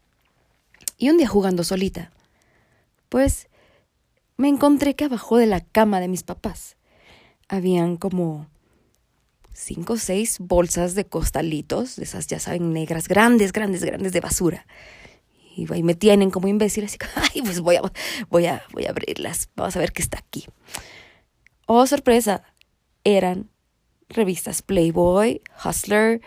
y 0.99 1.11
un 1.11 1.17
día 1.17 1.29
jugando 1.29 1.65
solita, 1.65 2.11
pues 3.09 3.49
me 4.37 4.49
encontré 4.49 4.95
que 4.95 5.05
abajo 5.05 5.37
de 5.39 5.47
la 5.47 5.61
cama 5.61 6.01
de 6.01 6.09
mis 6.09 6.25
papás 6.25 6.77
habían 7.49 7.97
como 7.97 8.47
cinco 9.53 9.95
o 9.95 9.97
seis 9.97 10.39
bolsas 10.39 10.95
de 10.95 11.07
costalitos, 11.07 11.97
de 11.97 12.05
esas 12.05 12.27
ya 12.27 12.39
saben, 12.39 12.73
negras, 12.73 13.09
grandes, 13.09 13.53
grandes, 13.53 13.85
grandes 13.85 14.13
de 14.13 14.21
basura. 14.21 14.67
Y 15.57 15.67
me 15.83 15.95
tienen 15.97 16.31
como 16.31 16.47
imbécil, 16.47 16.85
así 16.85 16.99
que, 16.99 17.07
ay, 17.17 17.43
pues 17.43 17.61
voy 17.61 17.77
a, 17.77 17.83
voy 18.29 18.47
a, 18.47 18.63
voy 18.73 18.87
a 18.87 18.91
abrirlas, 18.91 19.49
vamos 19.57 19.75
a 19.77 19.81
ver 19.81 19.93
qué 19.93 20.03
está 20.03 20.19
aquí. 20.19 20.47
Oh, 21.67 21.87
sorpresa, 21.87 22.43
eran 23.03 23.51
revistas 24.09 24.63
Playboy, 24.63 25.43
Hustler, 25.65 26.21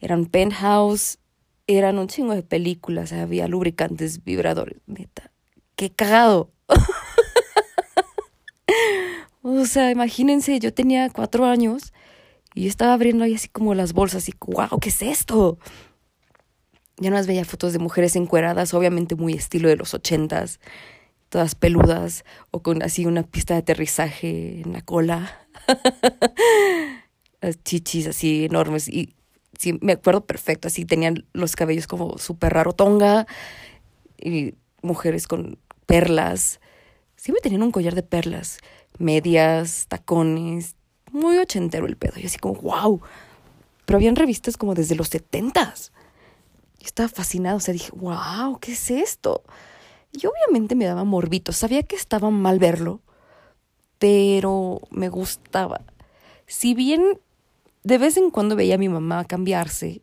eran 0.00 0.26
Penthouse, 0.26 1.18
eran 1.66 1.98
un 1.98 2.08
chingo 2.08 2.34
de 2.34 2.42
películas, 2.42 3.12
había 3.12 3.48
lubricantes, 3.48 4.24
vibradores, 4.24 4.78
neta. 4.86 5.30
¡Qué 5.76 5.90
cagado! 5.90 6.50
o 9.42 9.64
sea, 9.64 9.90
imagínense, 9.90 10.58
yo 10.60 10.72
tenía 10.72 11.10
cuatro 11.10 11.46
años 11.46 11.92
y 12.54 12.66
estaba 12.66 12.92
abriendo 12.92 13.24
ahí 13.24 13.34
así 13.34 13.48
como 13.48 13.74
las 13.74 13.92
bolsas 13.92 14.28
y 14.28 14.32
wow, 14.40 14.78
¿qué 14.80 14.90
es 14.90 15.02
esto? 15.02 15.58
Ya 16.98 17.10
no 17.10 17.16
más 17.16 17.26
veía 17.26 17.44
fotos 17.44 17.72
de 17.72 17.80
mujeres 17.80 18.14
encueradas, 18.14 18.72
obviamente 18.72 19.16
muy 19.16 19.34
estilo 19.34 19.68
de 19.68 19.76
los 19.76 19.94
ochentas 19.94 20.60
todas 21.34 21.56
peludas 21.56 22.24
o 22.52 22.62
con 22.62 22.84
así 22.84 23.06
una 23.06 23.24
pista 23.24 23.54
de 23.54 23.60
aterrizaje 23.60 24.60
en 24.60 24.72
la 24.72 24.82
cola. 24.82 25.48
Las 27.40 27.60
chichis 27.64 28.06
así 28.06 28.44
enormes 28.44 28.86
y 28.86 29.16
sí, 29.58 29.78
me 29.80 29.92
acuerdo 29.92 30.24
perfecto, 30.24 30.68
así 30.68 30.84
tenían 30.84 31.24
los 31.32 31.56
cabellos 31.56 31.86
como 31.86 32.18
súper 32.18 32.52
raro 32.52 32.72
tonga 32.72 33.26
y 34.18 34.54
mujeres 34.82 35.26
con 35.26 35.58
perlas. 35.86 36.60
Siempre 37.16 37.42
tenían 37.42 37.62
un 37.62 37.70
collar 37.70 37.94
de 37.94 38.02
perlas, 38.02 38.58
medias, 38.98 39.86
tacones, 39.88 40.76
muy 41.10 41.38
ochentero 41.38 41.86
el 41.86 41.96
pedo. 41.96 42.14
Y 42.16 42.26
así 42.26 42.38
como, 42.38 42.54
wow. 42.60 43.00
Pero 43.86 43.96
habían 43.96 44.16
revistas 44.16 44.56
como 44.56 44.74
desde 44.74 44.94
los 44.94 45.08
setentas. 45.08 45.92
Yo 46.78 46.86
estaba 46.86 47.08
fascinado, 47.08 47.56
o 47.56 47.60
sea, 47.60 47.72
dije, 47.72 47.90
wow, 47.94 48.58
¿qué 48.60 48.72
es 48.72 48.90
esto? 48.90 49.42
Y 50.12 50.26
obviamente 50.26 50.74
me 50.74 50.84
daba 50.84 51.04
morbito, 51.04 51.52
sabía 51.52 51.82
que 51.82 51.96
estaba 51.96 52.30
mal 52.30 52.58
verlo, 52.58 53.00
pero 53.98 54.80
me 54.90 55.08
gustaba. 55.08 55.80
Si 56.46 56.74
bien 56.74 57.18
de 57.84 57.98
vez 57.98 58.16
en 58.16 58.30
cuando 58.30 58.56
veía 58.56 58.74
a 58.74 58.78
mi 58.78 58.88
mamá 58.88 59.24
cambiarse, 59.24 60.02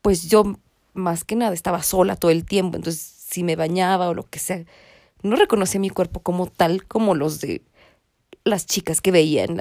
pues 0.00 0.28
yo 0.28 0.56
más 0.94 1.24
que 1.24 1.36
nada 1.36 1.54
estaba 1.54 1.82
sola 1.82 2.16
todo 2.16 2.30
el 2.30 2.44
tiempo, 2.44 2.76
entonces 2.76 3.00
si 3.00 3.44
me 3.44 3.56
bañaba 3.56 4.08
o 4.08 4.14
lo 4.14 4.24
que 4.24 4.38
sea, 4.38 4.64
no 5.22 5.36
reconocía 5.36 5.80
mi 5.80 5.90
cuerpo 5.90 6.20
como 6.20 6.46
tal 6.46 6.86
como 6.86 7.14
los 7.14 7.40
de 7.40 7.62
las 8.44 8.66
chicas 8.66 9.00
que 9.00 9.12
veía 9.12 9.44
en, 9.44 9.60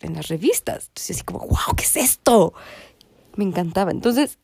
en 0.00 0.14
las 0.14 0.28
revistas. 0.28 0.88
Entonces 0.88 1.16
así 1.16 1.24
como, 1.24 1.40
wow, 1.40 1.76
¿qué 1.76 1.84
es 1.84 1.96
esto? 1.96 2.54
Me 3.36 3.44
encantaba. 3.44 3.90
Entonces 3.90 4.38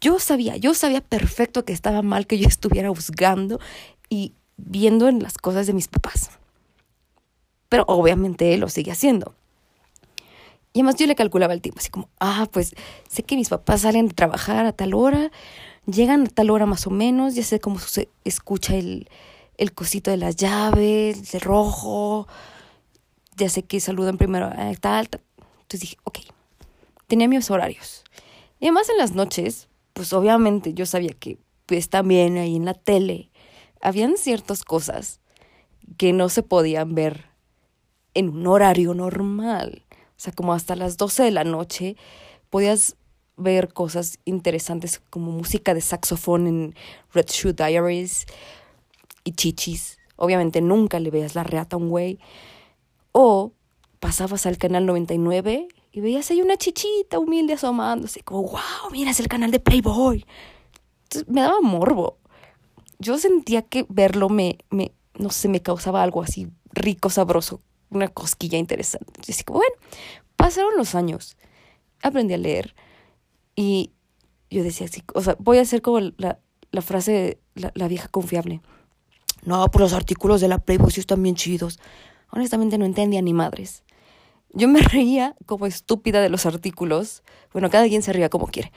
yo 0.00 0.18
sabía, 0.18 0.56
yo 0.56 0.74
sabía 0.74 1.02
perfecto 1.02 1.64
que 1.64 1.72
estaba 1.72 2.02
mal 2.02 2.26
que 2.26 2.38
yo 2.38 2.48
estuviera 2.48 2.88
juzgando 2.88 3.60
y 4.08 4.32
viendo 4.56 5.08
en 5.08 5.22
las 5.22 5.36
cosas 5.38 5.66
de 5.66 5.74
mis 5.74 5.88
papás. 5.88 6.30
Pero 7.68 7.84
obviamente 7.86 8.56
lo 8.56 8.68
sigue 8.68 8.92
haciendo. 8.92 9.34
Y 10.72 10.80
además 10.80 10.96
yo 10.96 11.06
le 11.06 11.14
calculaba 11.14 11.54
el 11.54 11.60
tiempo, 11.60 11.80
así 11.80 11.90
como, 11.90 12.08
ah, 12.20 12.46
pues 12.52 12.74
sé 13.08 13.22
que 13.22 13.36
mis 13.36 13.48
papás 13.48 13.82
salen 13.82 14.08
de 14.08 14.14
trabajar 14.14 14.66
a 14.66 14.72
tal 14.72 14.94
hora, 14.94 15.30
llegan 15.86 16.26
a 16.26 16.28
tal 16.28 16.50
hora 16.50 16.66
más 16.66 16.86
o 16.86 16.90
menos, 16.90 17.34
ya 17.34 17.42
sé 17.42 17.58
cómo 17.58 17.78
se 17.78 18.08
escucha 18.24 18.76
el, 18.76 19.08
el 19.56 19.72
cosito 19.72 20.10
de 20.10 20.18
las 20.18 20.36
llaves, 20.36 21.34
el 21.34 21.40
rojo, 21.40 22.28
ya 23.36 23.48
sé 23.48 23.62
que 23.62 23.80
saludan 23.80 24.18
primero 24.18 24.46
a 24.46 24.74
tal, 24.80 25.08
tal. 25.08 25.22
Entonces 25.62 25.80
dije, 25.80 25.96
ok, 26.04 26.18
tenía 27.06 27.28
mis 27.28 27.50
horarios. 27.50 28.04
Y 28.60 28.66
además 28.66 28.88
en 28.88 28.98
las 28.98 29.12
noches, 29.12 29.68
pues 29.92 30.12
obviamente 30.12 30.74
yo 30.74 30.86
sabía 30.86 31.12
que 31.12 31.38
pues 31.66 31.88
también 31.90 32.36
ahí 32.38 32.56
en 32.56 32.64
la 32.64 32.74
tele 32.74 33.30
habían 33.80 34.16
ciertas 34.16 34.64
cosas 34.64 35.20
que 35.96 36.12
no 36.12 36.28
se 36.28 36.42
podían 36.42 36.94
ver 36.94 37.26
en 38.14 38.30
un 38.30 38.46
horario 38.46 38.94
normal. 38.94 39.84
O 40.18 40.20
sea, 40.20 40.32
como 40.32 40.52
hasta 40.52 40.74
las 40.74 40.96
12 40.96 41.22
de 41.22 41.30
la 41.30 41.44
noche 41.44 41.96
podías 42.50 42.96
ver 43.36 43.72
cosas 43.72 44.18
interesantes 44.24 45.00
como 45.10 45.30
música 45.30 45.74
de 45.74 45.80
saxofón 45.80 46.48
en 46.48 46.74
Red 47.12 47.26
Shoe 47.28 47.52
Diaries 47.52 48.26
y 49.22 49.32
chichis. 49.32 49.98
Obviamente 50.16 50.60
nunca 50.60 50.98
le 50.98 51.12
veas 51.12 51.36
la 51.36 51.44
reata 51.44 51.76
a 51.76 51.78
un 51.78 51.88
güey. 51.88 52.18
O 53.12 53.52
pasabas 54.00 54.44
al 54.46 54.58
canal 54.58 54.86
99 54.86 55.68
y 55.92 56.00
veías 56.00 56.30
ahí 56.32 56.42
una 56.42 56.56
chichita 56.56 57.20
humilde 57.20 57.54
asomándose, 57.54 58.22
como, 58.22 58.42
wow, 58.42 58.90
mira, 58.90 59.12
es 59.12 59.20
el 59.20 59.28
canal 59.28 59.52
de 59.52 59.60
Playboy. 59.60 60.26
Entonces 61.04 61.28
me 61.28 61.42
daba 61.42 61.60
morbo. 61.60 62.18
Yo 62.98 63.18
sentía 63.18 63.62
que 63.62 63.86
verlo 63.88 64.28
me, 64.28 64.58
me, 64.70 64.90
no 65.16 65.30
sé, 65.30 65.46
me 65.46 65.62
causaba 65.62 66.02
algo 66.02 66.22
así 66.22 66.48
rico, 66.72 67.10
sabroso, 67.10 67.60
una 67.90 68.08
cosquilla 68.08 68.58
interesante. 68.58 69.20
Así 69.20 69.44
que 69.44 69.52
bueno, 69.52 69.74
pasaron 70.36 70.76
los 70.76 70.94
años, 70.94 71.36
aprendí 72.02 72.34
a 72.34 72.38
leer 72.38 72.74
y 73.56 73.92
yo 74.50 74.62
decía 74.62 74.86
así, 74.86 75.02
o 75.14 75.22
sea, 75.22 75.36
voy 75.38 75.58
a 75.58 75.62
hacer 75.62 75.82
como 75.82 76.00
la, 76.00 76.38
la 76.70 76.82
frase, 76.82 77.38
la, 77.54 77.72
la, 77.74 77.88
vieja 77.88 78.08
confiable. 78.08 78.60
No, 79.44 79.70
por 79.70 79.82
los 79.82 79.92
artículos 79.92 80.40
de 80.40 80.48
la 80.48 80.58
Playboy 80.58 80.90
sí 80.90 81.00
están 81.00 81.22
bien 81.22 81.34
chidos. 81.34 81.78
Honestamente 82.30 82.78
no 82.78 82.84
entendía 82.84 83.22
ni 83.22 83.32
madres. 83.32 83.84
Yo 84.50 84.68
me 84.68 84.80
reía 84.82 85.36
como 85.46 85.66
estúpida 85.66 86.20
de 86.20 86.28
los 86.28 86.46
artículos. 86.46 87.22
Bueno, 87.52 87.70
cada 87.70 87.88
quien 87.88 88.02
se 88.02 88.12
ría 88.12 88.28
como 88.28 88.46
quiere. 88.46 88.72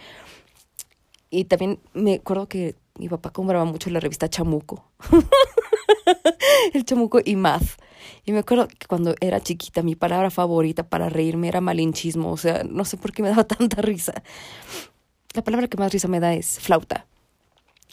Y 1.30 1.46
también 1.46 1.80
me 1.94 2.16
acuerdo 2.16 2.48
que 2.48 2.76
mi 2.98 3.08
papá 3.08 3.32
compraba 3.32 3.66
mucho 3.66 3.90
la 3.90 4.00
revista 4.00 4.30
Chamuco. 4.30 4.92
el 6.74 6.86
chamuco 6.86 7.20
y 7.24 7.36
math. 7.36 7.81
Y 8.26 8.32
me 8.32 8.40
acuerdo 8.40 8.68
que 8.68 8.88
cuando 8.88 9.16
era 9.20 9.42
chiquita 9.42 9.84
mi 9.84 9.96
palabra 9.96 10.30
favorita 10.30 10.84
para 10.84 11.10
reírme 11.10 11.48
era 11.48 11.62
malinchismo, 11.62 12.32
o 12.32 12.38
sea, 12.38 12.64
no 12.64 12.86
sé 12.86 12.98
por 12.98 13.12
qué 13.12 13.24
me 13.24 13.30
daba 13.32 13.44
tanta 13.44 13.82
risa. 13.82 14.14
La 15.34 15.44
palabra 15.44 15.68
que 15.68 15.78
más 15.78 15.92
risa 15.92 16.08
me 16.08 16.20
da 16.20 16.34
es 16.34 16.60
flauta. 16.60 17.08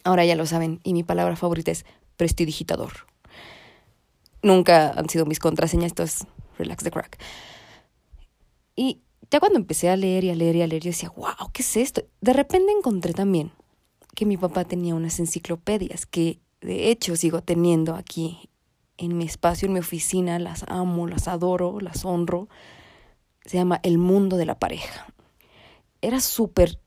Ahora 0.04 0.24
ya 0.24 0.36
lo 0.36 0.46
saben, 0.46 0.80
y 0.84 0.92
mi 0.94 1.02
palabra 1.02 1.36
favorita 1.36 1.70
es 1.70 1.84
prestidigitador. 2.16 2.92
Nunca 4.42 4.90
han 4.90 5.08
sido 5.08 5.26
mis 5.26 5.38
contraseñas, 5.38 5.88
esto 5.88 6.02
es 6.02 6.26
relax 6.58 6.84
the 6.84 6.90
crack. 6.90 7.18
Y 8.76 9.00
ya 9.30 9.40
cuando 9.40 9.58
empecé 9.58 9.90
a 9.90 9.96
leer 9.96 10.24
y 10.24 10.30
a 10.30 10.34
leer 10.34 10.56
y 10.56 10.62
a 10.62 10.66
leer, 10.66 10.82
yo 10.82 10.90
decía, 10.90 11.12
wow, 11.16 11.50
¿qué 11.52 11.62
es 11.62 11.76
esto? 11.76 12.02
De 12.20 12.32
repente 12.32 12.72
encontré 12.72 13.12
también 13.12 13.52
que 14.14 14.26
mi 14.26 14.36
papá 14.36 14.64
tenía 14.64 14.94
unas 14.94 15.20
enciclopedias 15.20 16.06
que 16.06 16.40
de 16.60 16.90
hecho 16.90 17.14
sigo 17.14 17.42
teniendo 17.42 17.94
aquí 17.94 18.50
en 18.98 19.16
mi 19.16 19.24
espacio, 19.24 19.66
en 19.66 19.72
mi 19.72 19.80
oficina, 19.80 20.38
las 20.38 20.64
amo, 20.68 21.06
las 21.06 21.28
adoro, 21.28 21.80
las 21.80 22.04
honro. 22.04 22.48
Se 23.44 23.56
llama 23.56 23.80
El 23.82 23.96
Mundo 23.96 24.36
de 24.36 24.44
la 24.44 24.58
Pareja. 24.58 25.06
Era 26.02 26.20
súper 26.20 26.78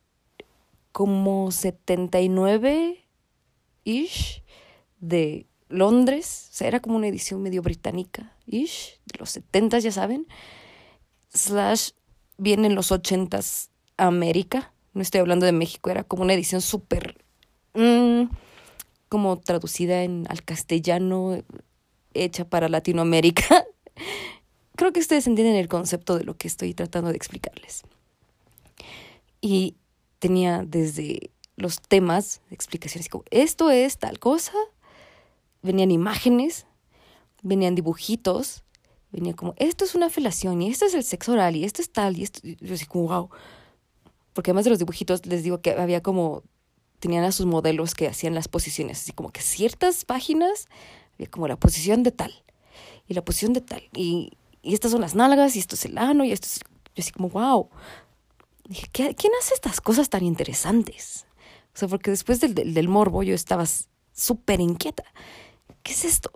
como 0.92 1.48
79-ish 1.48 4.44
de 5.00 5.48
Londres, 5.70 6.50
o 6.52 6.56
sea, 6.56 6.68
era 6.68 6.82
como 6.82 6.98
una 6.98 7.08
edición 7.08 7.42
medio 7.42 7.62
británica-ish, 7.62 9.00
de 9.06 9.18
los 9.18 9.30
70 9.32 9.80
ya 9.80 9.92
saben, 9.92 10.28
slash 11.34 11.92
viene 12.38 12.70
los 12.70 12.92
80s 12.92 13.70
América, 13.98 14.74
no 14.94 15.02
estoy 15.02 15.22
hablando 15.22 15.46
de 15.46 15.54
México, 15.54 15.90
era 15.90 16.04
como 16.04 16.24
una 16.24 16.34
edición 16.34 16.60
súper... 16.62 17.24
Mm, 17.74 18.24
como 19.08 19.40
traducida 19.40 20.04
en, 20.04 20.26
al 20.30 20.44
castellano, 20.44 21.42
hecha 22.14 22.46
para 22.46 22.70
Latinoamérica. 22.70 23.66
Creo 24.76 24.94
que 24.94 25.00
ustedes 25.00 25.28
entienden 25.28 25.56
el 25.56 25.68
concepto 25.68 26.18
de 26.18 26.24
lo 26.24 26.38
que 26.38 26.48
estoy 26.48 26.74
tratando 26.74 27.10
de 27.10 27.18
explicarles. 27.18 27.84
Y 29.42 29.76
tenía 30.20 30.64
desde 30.66 31.32
los 31.56 31.82
temas, 31.82 32.42
explicaciones 32.50 33.10
como, 33.10 33.24
esto 33.32 33.70
es 33.70 33.98
tal 33.98 34.20
cosa, 34.20 34.54
venían 35.62 35.92
imágenes, 35.92 36.66
venían 37.44 37.76
dibujitos, 37.76 38.64
venía 39.12 39.34
como, 39.34 39.54
esto 39.58 39.86
es 39.86 39.96
una 39.96 40.10
felación, 40.10 40.62
y 40.62 40.70
esto 40.70 40.86
es 40.86 40.94
el 40.94 41.04
sexo 41.04 41.34
oral, 41.34 41.56
y 41.56 41.64
esto 41.64 41.82
es 41.82 41.92
tal, 41.92 42.18
y 42.18 42.24
esto, 42.24 42.40
y 42.44 42.56
yo 42.60 42.74
así 42.74 42.86
como, 42.86 43.08
wow. 43.08 43.30
Porque 44.34 44.52
además 44.52 44.64
de 44.64 44.70
los 44.72 44.80
dibujitos, 44.80 45.26
les 45.26 45.44
digo 45.44 45.62
que 45.62 45.72
había 45.72 46.02
como 46.02 46.44
tenían 47.02 47.24
a 47.24 47.32
sus 47.32 47.48
modelos 47.48 47.96
que 47.96 48.08
hacían 48.08 48.36
las 48.36 48.48
posiciones, 48.48 49.02
así 49.02 49.12
como 49.12 49.32
que 49.32 49.42
ciertas 49.42 50.06
páginas 50.06 50.68
había 51.22 51.32
como 51.32 51.48
la 51.48 51.58
posición 51.58 52.04
de 52.04 52.12
tal. 52.12 52.34
Y 53.08 53.14
la 53.14 53.24
posición 53.24 53.54
de 53.54 53.62
tal. 53.62 53.84
Y, 53.94 54.32
y 54.62 54.74
estas 54.74 54.92
son 54.92 55.02
las 55.02 55.16
nalgas 55.16 55.56
y 55.56 55.60
esto 55.60 55.76
es 55.76 55.86
el 55.86 55.98
ano 55.98 56.24
y 56.24 56.32
esto 56.32 56.48
es 56.48 56.60
yo 56.94 57.02
así 57.02 57.12
como 57.14 57.30
wow 57.30 57.70
dije 58.68 58.90
quién 58.92 59.32
hace 59.40 59.54
estas 59.54 59.80
cosas 59.80 60.10
tan 60.10 60.26
interesantes 60.26 61.26
o 61.74 61.80
sea 61.80 61.88
porque 61.88 62.12
después 62.12 62.42
del, 62.42 62.54
del, 62.54 62.74
del 62.74 62.90
morbo 62.90 63.24
yo 63.24 63.34
estaba 63.34 63.64
súper 64.12 64.60
inquieta 64.60 65.06
qué 65.84 65.94
es 65.94 66.04
esto 66.04 66.34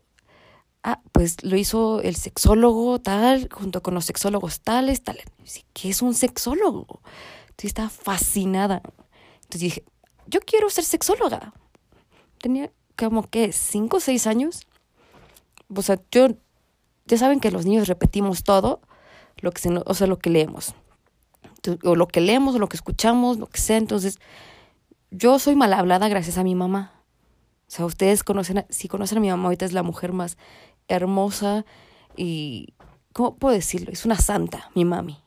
ah 0.82 1.02
pues 1.12 1.44
lo 1.44 1.58
hizo 1.58 2.02
el 2.02 2.16
sexólogo 2.16 3.02
tal 3.02 3.50
junto 3.52 3.84
con 3.84 3.96
los 3.96 4.06
sexólogos 4.06 4.62
tales 4.62 5.04
tal 5.04 5.20
qué 5.74 5.90
es 5.90 6.02
un 6.02 6.14
sexólogo 6.14 7.02
entonces 7.56 7.70
estaba 7.70 7.90
fascinada. 7.90 8.82
Entonces 9.44 9.62
dije 9.62 9.84
yo 10.28 10.40
quiero 10.42 10.70
ser 10.70 10.84
sexóloga. 10.84 11.54
Tenía 12.40 12.72
como 12.98 13.24
que 13.30 13.52
cinco 13.54 13.98
o 13.98 14.00
seis 14.00 14.28
años. 14.28 14.68
O 15.74 15.82
sea, 15.82 16.00
yo, 16.12 16.28
ya 17.06 17.18
saben 17.18 17.40
que 17.40 17.52
los 17.52 17.66
niños 17.66 17.88
repetimos 17.88 18.44
todo, 18.44 18.82
lo 19.38 19.52
que 19.52 19.62
se, 19.62 19.70
o 19.70 19.94
sea, 19.94 20.08
lo 20.08 20.20
que 20.20 20.30
leemos. 20.30 20.76
O 21.84 21.96
lo 21.96 22.08
que 22.08 22.22
leemos, 22.22 22.56
o 22.56 22.60
lo 22.60 22.70
que 22.70 22.78
escuchamos, 22.78 23.38
lo 23.38 23.48
que 23.48 23.60
sea. 23.60 23.78
Entonces, 23.78 24.20
yo 25.12 25.40
soy 25.40 25.56
mal 25.56 25.74
hablada 25.74 26.08
gracias 26.08 26.38
a 26.38 26.44
mi 26.44 26.56
mamá. 26.56 26.92
O 27.68 27.72
sea, 27.72 27.86
ustedes 27.86 28.24
conocen, 28.24 28.66
si 28.70 28.88
conocen 28.88 29.18
a 29.18 29.22
mi 29.22 29.30
mamá, 29.30 29.46
ahorita 29.46 29.66
es 29.66 29.74
la 29.74 29.84
mujer 29.84 30.14
más 30.14 30.38
hermosa 30.88 31.66
y, 32.16 32.74
¿cómo 33.14 33.36
puedo 33.38 33.56
decirlo? 33.56 33.92
Es 33.92 34.06
una 34.06 34.18
santa, 34.18 34.70
mi 34.76 34.86
mami. 34.86 35.18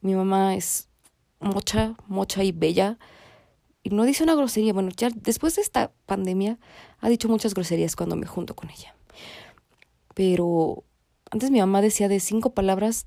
Mi 0.00 0.14
mamá 0.14 0.56
es 0.56 0.88
mocha, 1.38 1.94
mocha 2.08 2.42
y 2.42 2.52
bella 2.52 2.98
y 3.82 3.90
no 3.90 4.04
dice 4.04 4.24
una 4.24 4.34
grosería. 4.34 4.72
Bueno, 4.72 4.90
ya 4.96 5.10
después 5.14 5.56
de 5.56 5.62
esta 5.62 5.92
pandemia 6.06 6.58
ha 7.00 7.08
dicho 7.08 7.28
muchas 7.28 7.54
groserías 7.54 7.96
cuando 7.96 8.16
me 8.16 8.26
junto 8.26 8.54
con 8.54 8.70
ella. 8.70 8.94
Pero 10.14 10.84
antes 11.30 11.50
mi 11.50 11.60
mamá 11.60 11.80
decía 11.80 12.08
de 12.08 12.20
cinco 12.20 12.54
palabras, 12.54 13.06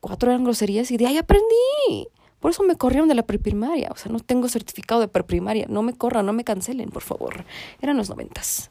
cuatro 0.00 0.30
eran 0.30 0.44
groserías 0.44 0.90
y 0.90 0.96
de 0.96 1.06
ahí 1.06 1.18
aprendí. 1.18 2.08
Por 2.40 2.50
eso 2.50 2.64
me 2.64 2.76
corrieron 2.76 3.08
de 3.08 3.14
la 3.14 3.22
preprimaria. 3.22 3.90
O 3.92 3.96
sea, 3.96 4.10
no 4.10 4.18
tengo 4.18 4.48
certificado 4.48 5.00
de 5.00 5.08
preprimaria. 5.08 5.66
No 5.68 5.82
me 5.82 5.94
corran, 5.94 6.26
no 6.26 6.32
me 6.32 6.42
cancelen, 6.42 6.90
por 6.90 7.02
favor. 7.02 7.44
Eran 7.80 7.96
los 7.96 8.08
noventas. 8.08 8.70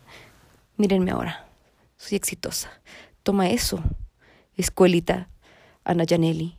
Mírenme 0.75 1.12
ahora. 1.12 1.48
Soy 1.96 2.17
exitosa. 2.17 2.70
Toma 3.24 3.50
eso. 3.50 3.81
Escuelita. 4.58 5.29
Ana 5.86 6.03
Janelli. 6.08 6.58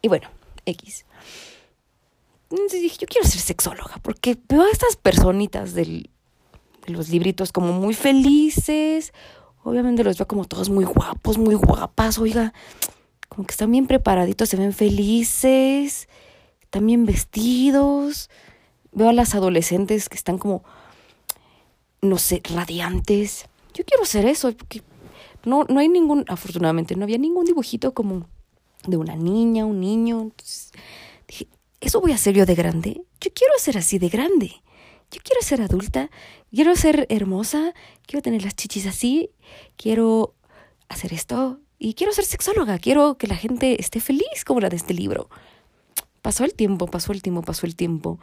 Y 0.00 0.08
bueno, 0.08 0.28
X. 0.64 1.04
Entonces 2.50 2.80
dije, 2.80 2.98
yo 3.00 3.06
quiero 3.08 3.26
ser 3.26 3.40
sexóloga, 3.40 3.96
porque 4.02 4.38
veo 4.48 4.62
a 4.62 4.70
estas 4.70 4.96
personitas 4.96 5.74
del, 5.74 6.10
de 6.86 6.92
los 6.92 7.08
libritos 7.08 7.50
como 7.50 7.72
muy 7.72 7.94
felices. 7.94 9.12
Obviamente 9.66 10.04
los 10.04 10.16
veo 10.16 10.28
como 10.28 10.44
todos 10.44 10.70
muy 10.70 10.84
guapos, 10.84 11.38
muy 11.38 11.56
guapas, 11.56 12.20
oiga, 12.20 12.54
como 13.28 13.48
que 13.48 13.50
están 13.50 13.72
bien 13.72 13.88
preparaditos, 13.88 14.48
se 14.48 14.56
ven 14.56 14.72
felices, 14.72 16.08
están 16.62 16.86
bien 16.86 17.04
vestidos. 17.04 18.30
Veo 18.92 19.08
a 19.08 19.12
las 19.12 19.34
adolescentes 19.34 20.08
que 20.08 20.14
están 20.14 20.38
como, 20.38 20.62
no 22.00 22.16
sé, 22.16 22.42
radiantes. 22.44 23.46
Yo 23.74 23.84
quiero 23.84 24.04
ser 24.04 24.26
eso, 24.26 24.52
porque 24.52 24.82
no, 25.44 25.64
no 25.64 25.80
hay 25.80 25.88
ningún, 25.88 26.24
afortunadamente, 26.28 26.94
no 26.94 27.02
había 27.02 27.18
ningún 27.18 27.44
dibujito 27.44 27.92
como 27.92 28.28
de 28.86 28.96
una 28.98 29.16
niña, 29.16 29.66
un 29.66 29.80
niño. 29.80 30.30
Dije, 31.26 31.48
¿eso 31.80 32.00
voy 32.00 32.12
a 32.12 32.14
hacer 32.14 32.36
yo 32.36 32.46
de 32.46 32.54
grande? 32.54 33.02
Yo 33.20 33.32
quiero 33.34 33.52
ser 33.58 33.78
así 33.78 33.98
de 33.98 34.10
grande. 34.10 34.62
Yo 35.10 35.20
quiero 35.22 35.40
ser 35.42 35.62
adulta, 35.62 36.10
quiero 36.50 36.74
ser 36.76 37.06
hermosa, 37.10 37.74
quiero 38.06 38.22
tener 38.22 38.42
las 38.42 38.56
chichis 38.56 38.86
así, 38.86 39.30
quiero 39.76 40.34
hacer 40.88 41.12
esto 41.12 41.60
y 41.78 41.94
quiero 41.94 42.12
ser 42.12 42.24
sexóloga, 42.24 42.78
quiero 42.78 43.16
que 43.16 43.26
la 43.26 43.36
gente 43.36 43.80
esté 43.80 44.00
feliz 44.00 44.44
como 44.44 44.60
la 44.60 44.68
de 44.68 44.76
este 44.76 44.94
libro. 44.94 45.28
Pasó 46.22 46.44
el 46.44 46.54
tiempo, 46.54 46.86
pasó 46.86 47.12
el 47.12 47.22
tiempo, 47.22 47.42
pasó 47.42 47.66
el 47.66 47.76
tiempo. 47.76 48.18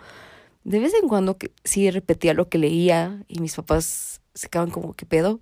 De 0.64 0.80
vez 0.80 0.94
en 1.02 1.08
cuando 1.08 1.38
que, 1.38 1.52
sí 1.64 1.90
repetía 1.90 2.34
lo 2.34 2.50
que 2.50 2.58
leía 2.58 3.24
y 3.28 3.40
mis 3.40 3.56
papás 3.56 4.22
se 4.34 4.50
quedaban 4.50 4.72
como, 4.72 4.94
¿qué 4.94 5.06
pedo? 5.06 5.40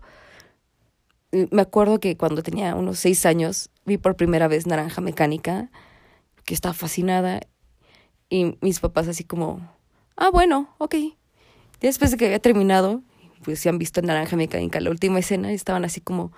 me 1.31 1.61
acuerdo 1.61 1.99
que 1.99 2.17
cuando 2.17 2.43
tenía 2.43 2.75
unos 2.75 2.99
seis 2.99 3.25
años 3.25 3.69
vi 3.85 3.97
por 3.97 4.15
primera 4.15 4.47
vez 4.47 4.67
Naranja 4.67 5.01
Mecánica, 5.01 5.71
que 6.43 6.53
estaba 6.53 6.73
fascinada, 6.73 7.39
y 8.29 8.57
mis 8.61 8.79
papás 8.79 9.07
así 9.07 9.23
como, 9.23 9.59
ah, 10.15 10.29
bueno, 10.29 10.73
ok. 10.77 10.95
Después 11.87 12.11
de 12.11 12.17
que 12.17 12.25
había 12.25 12.39
terminado, 12.39 13.03
pues 13.43 13.59
si 13.59 13.69
han 13.69 13.77
visto 13.77 14.01
Naranja 14.01 14.35
Mecánica, 14.35 14.79
la 14.79 14.89
última 14.89 15.19
escena, 15.19 15.51
estaban 15.51 15.83
así 15.85 16.01
como, 16.01 16.31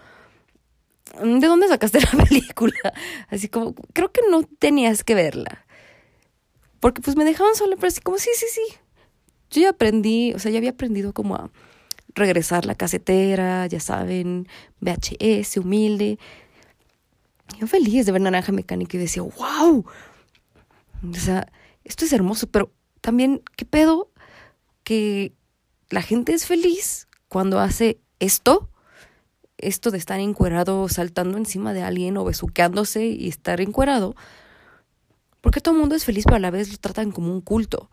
¿de 1.22 1.48
dónde 1.48 1.68
sacaste 1.68 2.00
la 2.14 2.24
película? 2.24 2.94
Así 3.30 3.50
como, 3.50 3.76
creo 3.94 4.12
que 4.12 4.22
no 4.30 4.44
tenías 4.44 5.04
que 5.04 5.16
verla. 5.16 5.66
Porque 6.80 7.02
pues 7.02 7.16
me 7.16 7.26
dejaban 7.26 7.56
sola, 7.56 7.76
pero 7.76 7.88
así 7.88 8.02
como, 8.02 8.18
sí, 8.18 8.30
sí, 8.36 8.46
sí. 8.52 8.62
Yo 9.52 9.62
ya 9.62 9.70
aprendí, 9.70 10.34
o 10.34 10.40
sea, 10.40 10.52
ya 10.52 10.58
había 10.58 10.72
aprendido 10.72 11.14
como 11.14 11.36
a 11.36 11.52
regresar 12.16 12.66
la 12.66 12.76
casetera, 12.76 13.68
ya 13.68 13.80
saben, 13.80 14.48
VHS, 14.82 15.58
humilde. 15.58 16.20
Yo 17.60 17.68
feliz 17.68 18.06
de 18.06 18.12
ver 18.12 18.22
Naranja 18.22 18.52
Mecánica 18.52 18.98
y 18.98 19.00
decía, 19.00 19.24
wow. 19.24 19.86
O 21.10 21.14
sea, 21.16 21.48
esto 21.84 22.06
es 22.06 22.14
hermoso, 22.14 22.48
pero 22.48 22.72
también, 23.02 23.42
¿qué 23.56 23.66
pedo? 23.66 24.10
Que 24.84 25.34
la 25.90 26.02
gente 26.02 26.34
es 26.34 26.46
feliz 26.46 27.08
cuando 27.28 27.60
hace 27.60 28.00
esto, 28.20 28.70
esto 29.58 29.92
de 29.92 29.98
estar 29.98 30.20
encuerado, 30.20 30.90
saltando 30.90 31.38
encima 31.38 31.74
de 31.74 31.84
alguien 31.84 32.18
o 32.18 32.26
besuqueándose 32.26 33.06
y 33.06 33.28
estar 33.28 33.62
encuerado. 33.62 34.16
Porque 35.42 35.62
todo 35.62 35.76
el 35.76 35.82
mundo 35.82 35.96
es 35.96 36.06
feliz, 36.06 36.26
pero 36.26 36.38
a 36.38 36.40
la 36.40 36.52
vez 36.52 36.72
lo 36.72 36.78
tratan 36.78 37.12
como 37.12 37.32
un 37.32 37.42
culto, 37.42 37.90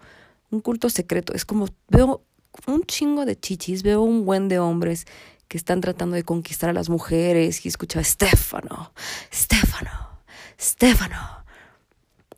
un 0.50 0.60
culto 0.60 0.88
secreto. 0.88 1.32
Es 1.34 1.44
como, 1.44 1.66
veo 1.88 2.24
un 2.66 2.82
chingo 2.84 3.24
de 3.24 3.38
chichis, 3.38 3.82
veo 3.82 4.02
un 4.02 4.24
buen 4.24 4.48
de 4.48 4.58
hombres 4.58 5.06
que 5.48 5.56
están 5.56 5.80
tratando 5.80 6.16
de 6.16 6.22
conquistar 6.22 6.70
a 6.70 6.72
las 6.72 6.88
mujeres 6.88 7.64
y 7.64 7.68
escucho 7.68 7.98
a 7.98 8.04
Stefano, 8.04 8.92
Stefano, 9.32 10.20
Stefano. 10.60 11.44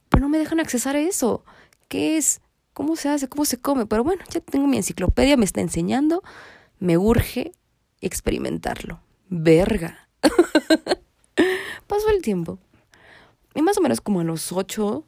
Pero 0.09 0.23
no 0.23 0.28
me 0.28 0.38
dejan 0.38 0.61
accesar 0.61 0.97
a 0.97 1.00
eso. 1.00 1.44
¿Qué 1.88 2.16
es? 2.16 2.40
¿Cómo 2.72 2.96
se 2.96 3.08
hace? 3.08 3.28
¿Cómo 3.28 3.44
se 3.44 3.58
come? 3.58 3.86
Pero 3.86 4.04
bueno, 4.04 4.22
ya 4.30 4.40
tengo 4.40 4.66
mi 4.66 4.78
enciclopedia, 4.78 5.36
me 5.36 5.44
está 5.44 5.60
enseñando. 5.60 6.22
Me 6.78 6.96
urge 6.96 7.52
experimentarlo. 8.00 9.00
Verga. 9.28 10.08
Pasó 11.87 12.11
el 12.11 12.22
tiempo. 12.22 12.58
Y 13.54 13.62
más 13.62 13.76
o 13.78 13.82
menos 13.82 14.00
como 14.00 14.20
a 14.20 14.24
los 14.24 14.52
ocho, 14.52 15.04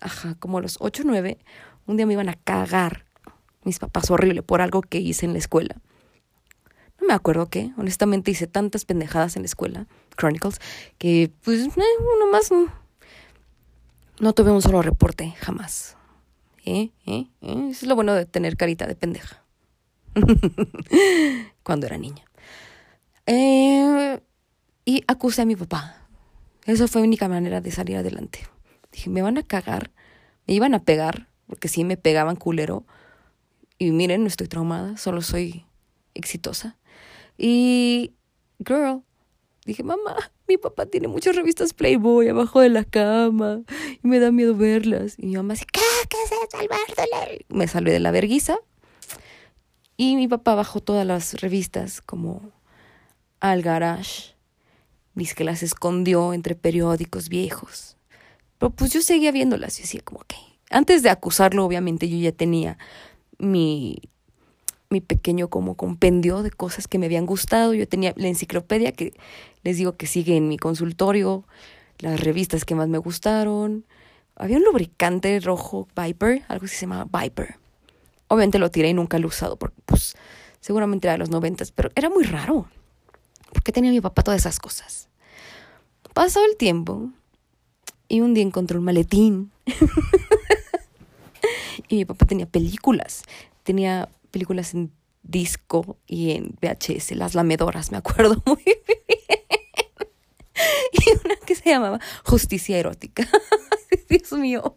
ajá, 0.00 0.36
como 0.38 0.58
a 0.58 0.60
los 0.60 0.76
ocho, 0.80 1.02
nueve, 1.04 1.38
un 1.86 1.96
día 1.96 2.06
me 2.06 2.12
iban 2.12 2.28
a 2.28 2.34
cagar 2.34 3.06
mis 3.64 3.78
papás 3.78 4.10
horrible 4.10 4.42
por 4.42 4.60
algo 4.60 4.82
que 4.82 4.98
hice 4.98 5.26
en 5.26 5.32
la 5.32 5.38
escuela. 5.38 5.76
No 7.00 7.06
me 7.08 7.14
acuerdo 7.14 7.48
qué, 7.48 7.72
honestamente 7.76 8.30
hice 8.30 8.46
tantas 8.46 8.84
pendejadas 8.84 9.36
en 9.36 9.42
la 9.42 9.46
escuela, 9.46 9.86
Chronicles, 10.16 10.60
que 10.98 11.30
pues 11.42 11.66
eh, 11.66 11.70
uno 12.16 12.30
más 12.30 12.50
no 14.18 14.32
tuve 14.32 14.50
un 14.50 14.62
solo 14.62 14.82
reporte, 14.82 15.34
jamás. 15.38 15.96
¿Eh? 16.66 16.90
¿Eh? 17.06 17.28
¿Eh? 17.40 17.68
Eso 17.70 17.84
es 17.84 17.86
lo 17.86 17.94
bueno 17.94 18.12
de 18.12 18.26
tener 18.26 18.56
carita 18.56 18.86
de 18.86 18.96
pendeja. 18.96 19.42
Cuando 21.62 21.86
era 21.86 21.96
niña. 21.96 22.24
Y 24.84 25.02
acusé 25.06 25.42
a 25.42 25.46
mi 25.46 25.56
papá. 25.56 26.08
Esa 26.64 26.88
fue 26.88 27.00
mi 27.00 27.08
única 27.08 27.28
manera 27.28 27.60
de 27.60 27.70
salir 27.70 27.96
adelante. 27.96 28.40
Dije, 28.92 29.08
me 29.10 29.22
van 29.22 29.38
a 29.38 29.42
cagar, 29.42 29.92
me 30.46 30.54
iban 30.54 30.74
a 30.74 30.84
pegar, 30.84 31.28
porque 31.46 31.68
sí 31.68 31.84
me 31.84 31.96
pegaban 31.96 32.36
culero, 32.36 32.84
y 33.78 33.90
miren, 33.90 34.22
no 34.22 34.28
estoy 34.28 34.48
traumada, 34.48 34.96
solo 34.96 35.22
soy 35.22 35.66
exitosa. 36.14 36.78
Y, 37.36 38.14
girl, 38.64 39.02
dije, 39.64 39.82
mamá, 39.82 40.16
mi 40.48 40.58
papá 40.58 40.86
tiene 40.86 41.08
muchas 41.08 41.34
revistas 41.34 41.72
Playboy 41.72 42.28
abajo 42.28 42.60
de 42.60 42.68
la 42.68 42.84
cama 42.84 43.62
y 44.02 44.06
me 44.06 44.20
da 44.20 44.30
miedo 44.30 44.54
verlas. 44.54 45.14
Y 45.18 45.26
mi 45.26 45.36
mamá 45.36 45.54
dice, 45.54 45.66
¿qué? 45.70 45.80
¿Qué 46.08 46.16
es 46.24 46.32
eso, 46.32 47.44
Me 47.48 47.66
salvé 47.66 47.92
de 47.92 48.00
la 48.00 48.10
verguiza. 48.10 48.56
Y 49.96 50.16
mi 50.16 50.28
papá 50.28 50.54
bajó 50.54 50.80
todas 50.80 51.06
las 51.06 51.40
revistas 51.40 52.00
como 52.00 52.52
al 53.40 53.62
garage. 53.62 54.34
Dice 55.14 55.34
que 55.34 55.44
las 55.44 55.62
escondió 55.62 56.34
entre 56.34 56.54
periódicos 56.54 57.28
viejos. 57.28 57.96
Pero 58.58 58.70
pues 58.70 58.92
yo 58.92 59.00
seguía 59.00 59.32
viéndolas 59.32 59.78
y 59.78 59.82
decía 59.82 60.00
como, 60.04 60.20
ok. 60.20 60.34
Antes 60.70 61.02
de 61.02 61.10
acusarlo, 61.10 61.64
obviamente 61.64 62.08
yo 62.08 62.18
ya 62.18 62.32
tenía 62.32 62.76
mi, 63.38 63.98
mi 64.90 65.00
pequeño 65.00 65.48
como 65.48 65.76
compendio 65.76 66.42
de 66.42 66.50
cosas 66.50 66.88
que 66.88 66.98
me 66.98 67.06
habían 67.06 67.24
gustado. 67.24 67.72
Yo 67.72 67.88
tenía 67.88 68.12
la 68.16 68.28
enciclopedia 68.28 68.92
que 68.92 69.14
les 69.66 69.78
digo 69.78 69.96
que 69.96 70.06
sigue 70.06 70.36
en 70.36 70.46
mi 70.46 70.58
consultorio, 70.58 71.42
las 71.98 72.20
revistas 72.20 72.64
que 72.64 72.76
más 72.76 72.86
me 72.86 72.98
gustaron. 72.98 73.84
Había 74.36 74.58
un 74.58 74.62
lubricante 74.62 75.40
rojo 75.40 75.88
Viper, 75.96 76.44
algo 76.46 76.62
que 76.62 76.68
se 76.68 76.82
llamaba 76.82 77.20
Viper. 77.20 77.56
Obviamente 78.28 78.60
lo 78.60 78.70
tiré 78.70 78.90
y 78.90 78.94
nunca 78.94 79.18
lo 79.18 79.26
he 79.26 79.28
usado 79.28 79.56
porque 79.56 79.80
pues 79.84 80.14
seguramente 80.60 81.08
era 81.08 81.14
de 81.14 81.18
los 81.18 81.30
noventas, 81.30 81.72
pero 81.72 81.90
era 81.96 82.08
muy 82.08 82.22
raro. 82.22 82.68
Porque 83.52 83.72
tenía 83.72 83.90
mi 83.90 84.00
papá 84.00 84.22
todas 84.22 84.40
esas 84.40 84.60
cosas. 84.60 85.08
Pasó 86.14 86.44
el 86.44 86.56
tiempo 86.56 87.10
y 88.06 88.20
un 88.20 88.34
día 88.34 88.44
encontré 88.44 88.78
un 88.78 88.84
maletín 88.84 89.50
Y 91.88 91.96
mi 91.96 92.04
papá 92.04 92.24
tenía 92.24 92.46
películas, 92.46 93.24
tenía 93.64 94.08
películas 94.30 94.74
en 94.74 94.92
disco 95.24 95.96
y 96.06 96.32
en 96.32 96.56
VHS, 96.60 97.16
las 97.16 97.34
lamedoras, 97.34 97.90
me 97.90 97.98
acuerdo 97.98 98.40
muy 98.46 98.62
bien. 98.64 99.15
Y 100.92 101.10
una 101.24 101.36
que 101.36 101.54
se 101.54 101.70
llamaba 101.70 102.00
Justicia 102.24 102.78
Erótica. 102.78 103.28
Dios 104.08 104.32
mío, 104.32 104.76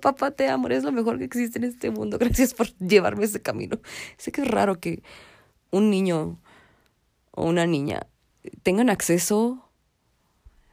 papá 0.00 0.30
te 0.30 0.48
amo, 0.48 0.66
eres 0.66 0.84
lo 0.84 0.92
mejor 0.92 1.18
que 1.18 1.24
existe 1.24 1.58
en 1.58 1.64
este 1.64 1.90
mundo. 1.90 2.18
Gracias 2.18 2.54
por 2.54 2.68
llevarme 2.78 3.24
ese 3.24 3.40
camino. 3.40 3.78
Sé 4.16 4.32
que 4.32 4.42
es 4.42 4.48
raro 4.48 4.80
que 4.80 5.02
un 5.70 5.90
niño 5.90 6.40
o 7.32 7.44
una 7.44 7.66
niña 7.66 8.06
tengan 8.62 8.90
acceso, 8.90 9.68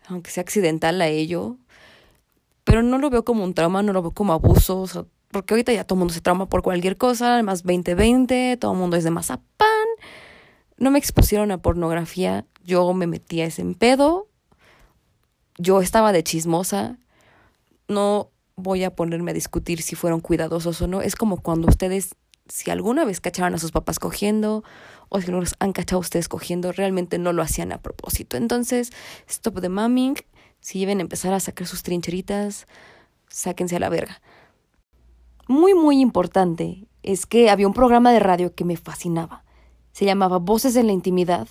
aunque 0.07 0.31
sea 0.31 0.41
accidental, 0.41 1.01
a 1.01 1.07
ello, 1.07 1.57
pero 2.63 2.83
no 2.83 2.97
lo 2.97 3.09
veo 3.09 3.25
como 3.25 3.43
un 3.43 3.53
trauma, 3.53 3.83
no 3.83 3.93
lo 3.93 4.01
veo 4.01 4.11
como 4.11 4.33
abuso, 4.33 5.07
porque 5.31 5.53
ahorita 5.53 5.73
ya 5.73 5.83
todo 5.83 5.97
el 5.97 5.99
mundo 5.99 6.13
se 6.13 6.21
trauma 6.21 6.47
por 6.47 6.61
cualquier 6.61 6.97
cosa, 6.97 7.33
además 7.33 7.63
2020, 7.63 8.57
todo 8.57 8.73
el 8.73 8.77
mundo 8.77 8.97
es 8.97 9.03
de 9.03 9.11
mazapán. 9.11 9.67
No 10.77 10.91
me 10.91 10.99
expusieron 10.99 11.51
a 11.51 11.61
pornografía, 11.61 12.45
yo 12.63 12.93
me 12.93 13.07
metí 13.07 13.41
a 13.41 13.45
ese 13.45 13.63
pedo, 13.75 14.27
yo 15.57 15.81
estaba 15.81 16.11
de 16.11 16.23
chismosa, 16.23 16.97
no 17.87 18.29
voy 18.55 18.83
a 18.83 18.95
ponerme 18.95 19.31
a 19.31 19.33
discutir 19.33 19.81
si 19.81 19.95
fueron 19.95 20.19
cuidadosos 20.19 20.81
o 20.81 20.87
no, 20.87 21.01
es 21.01 21.15
como 21.15 21.37
cuando 21.37 21.67
ustedes, 21.67 22.15
si 22.47 22.71
alguna 22.71 23.05
vez 23.05 23.19
cachaban 23.19 23.53
a 23.53 23.57
sus 23.57 23.71
papás 23.71 23.99
cogiendo 23.99 24.63
o 25.09 25.21
si 25.21 25.31
no 25.31 25.39
los 25.39 25.55
han 25.59 25.73
cachado 25.73 25.99
ustedes 25.99 26.27
cogiendo, 26.27 26.71
realmente 26.71 27.17
no 27.17 27.33
lo 27.33 27.41
hacían 27.41 27.71
a 27.71 27.81
propósito. 27.81 28.37
Entonces, 28.37 28.91
stop 29.27 29.61
the 29.61 29.69
mumming, 29.69 30.15
si 30.59 30.79
deben 30.79 31.01
empezar 31.01 31.33
a 31.33 31.39
sacar 31.39 31.67
sus 31.67 31.83
trincheritas, 31.83 32.67
sáquense 33.27 33.75
a 33.75 33.79
la 33.79 33.89
verga 33.89 34.21
muy, 35.47 35.73
muy 35.73 35.99
importante 35.99 36.87
es 37.03 37.25
que 37.25 37.49
había 37.49 37.67
un 37.67 37.73
programa 37.73 38.11
de 38.11 38.19
radio 38.19 38.55
que 38.55 38.65
me 38.65 38.77
fascinaba. 38.77 39.43
Se 39.91 40.05
llamaba 40.05 40.39
Voces 40.39 40.75
en 40.75 40.87
la 40.87 40.93
Intimidad 40.93 41.47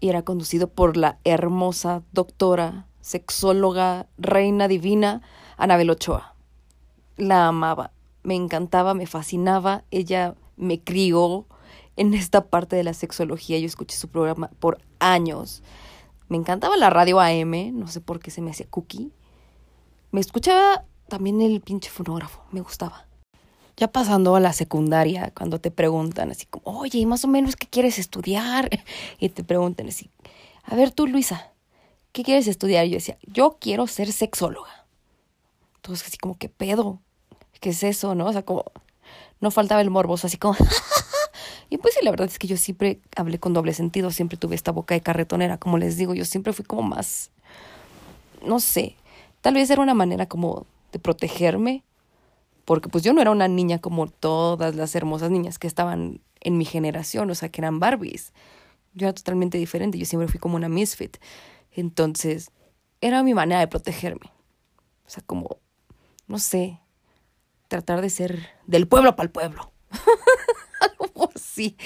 y 0.00 0.08
era 0.08 0.22
conducido 0.22 0.68
por 0.68 0.96
la 0.96 1.18
hermosa 1.24 2.02
doctora, 2.12 2.86
sexóloga, 3.04 4.06
reina 4.16 4.66
divina, 4.66 5.20
Anabel 5.58 5.90
Ochoa. 5.90 6.34
La 7.18 7.48
amaba, 7.48 7.92
me 8.22 8.34
encantaba, 8.34 8.94
me 8.94 9.06
fascinaba, 9.06 9.84
ella 9.90 10.34
me 10.56 10.80
crió, 10.80 11.46
en 11.96 12.14
esta 12.14 12.46
parte 12.46 12.76
de 12.76 12.82
la 12.82 12.94
sexología. 12.94 13.58
Yo 13.58 13.66
escuché 13.66 13.96
su 13.96 14.08
programa 14.08 14.50
por 14.58 14.78
años. 14.98 15.62
Me 16.28 16.38
encantaba 16.38 16.78
la 16.78 16.90
radio 16.90 17.20
AM, 17.20 17.78
no 17.78 17.86
sé 17.88 18.00
por 18.00 18.20
qué 18.20 18.30
se 18.30 18.40
me 18.40 18.50
hacía 18.50 18.66
cookie. 18.70 19.12
Me 20.10 20.20
escuchaba 20.20 20.86
también 21.08 21.42
el 21.42 21.60
pinche 21.60 21.90
fonógrafo, 21.90 22.42
me 22.52 22.62
gustaba. 22.62 23.06
Ya 23.76 23.92
pasando 23.92 24.34
a 24.34 24.40
la 24.40 24.54
secundaria, 24.54 25.32
cuando 25.36 25.60
te 25.60 25.70
preguntan 25.70 26.30
así 26.30 26.46
como, 26.46 26.78
oye, 26.78 27.04
más 27.04 27.24
o 27.24 27.28
menos 27.28 27.54
qué 27.54 27.66
quieres 27.66 27.98
estudiar? 27.98 28.70
Y 29.18 29.28
te 29.28 29.44
preguntan 29.44 29.88
así, 29.88 30.10
a 30.62 30.74
ver 30.74 30.90
tú, 30.90 31.06
Luisa, 31.06 31.53
¿qué 32.14 32.22
quieres 32.22 32.46
estudiar? 32.46 32.86
Y 32.86 32.90
yo 32.90 32.94
decía, 32.94 33.18
yo 33.26 33.58
quiero 33.60 33.86
ser 33.88 34.12
sexóloga. 34.12 34.86
Entonces, 35.76 36.06
así 36.06 36.16
como, 36.16 36.38
¿qué 36.38 36.48
pedo? 36.48 37.00
¿Qué 37.60 37.70
es 37.70 37.82
eso, 37.82 38.14
no? 38.14 38.26
O 38.26 38.32
sea, 38.32 38.44
como, 38.44 38.64
no 39.40 39.50
faltaba 39.50 39.80
el 39.80 39.90
morboso, 39.90 40.28
así 40.28 40.38
como, 40.38 40.56
y 41.70 41.76
pues 41.76 41.94
sí, 41.94 42.00
la 42.04 42.12
verdad 42.12 42.28
es 42.28 42.38
que 42.38 42.46
yo 42.46 42.56
siempre 42.56 43.00
hablé 43.16 43.40
con 43.40 43.52
doble 43.52 43.74
sentido, 43.74 44.12
siempre 44.12 44.38
tuve 44.38 44.54
esta 44.54 44.70
boca 44.70 44.94
de 44.94 45.00
carretonera, 45.00 45.58
como 45.58 45.76
les 45.76 45.96
digo, 45.96 46.14
yo 46.14 46.24
siempre 46.24 46.52
fui 46.52 46.64
como 46.64 46.82
más, 46.82 47.32
no 48.46 48.60
sé, 48.60 48.94
tal 49.40 49.54
vez 49.54 49.68
era 49.68 49.82
una 49.82 49.94
manera 49.94 50.26
como 50.26 50.66
de 50.92 51.00
protegerme, 51.00 51.82
porque 52.64 52.88
pues 52.88 53.02
yo 53.02 53.12
no 53.12 53.20
era 53.20 53.32
una 53.32 53.48
niña 53.48 53.80
como 53.80 54.06
todas 54.06 54.76
las 54.76 54.94
hermosas 54.94 55.32
niñas 55.32 55.58
que 55.58 55.66
estaban 55.66 56.20
en 56.40 56.58
mi 56.58 56.64
generación, 56.64 57.28
o 57.28 57.34
sea, 57.34 57.48
que 57.48 57.60
eran 57.60 57.80
Barbies. 57.80 58.32
Yo 58.94 59.08
era 59.08 59.14
totalmente 59.14 59.58
diferente, 59.58 59.98
yo 59.98 60.06
siempre 60.06 60.28
fui 60.28 60.38
como 60.38 60.54
una 60.54 60.68
misfit. 60.68 61.16
Entonces, 61.74 62.50
era 63.00 63.22
mi 63.22 63.34
manera 63.34 63.60
de 63.60 63.68
protegerme. 63.68 64.32
O 65.06 65.10
sea, 65.10 65.22
como, 65.26 65.58
no 66.26 66.38
sé, 66.38 66.80
tratar 67.68 68.00
de 68.00 68.10
ser 68.10 68.48
del 68.66 68.88
pueblo 68.88 69.16
para 69.16 69.26
el 69.26 69.30
pueblo. 69.30 69.72
Algo 70.80 71.28
así. 71.34 71.76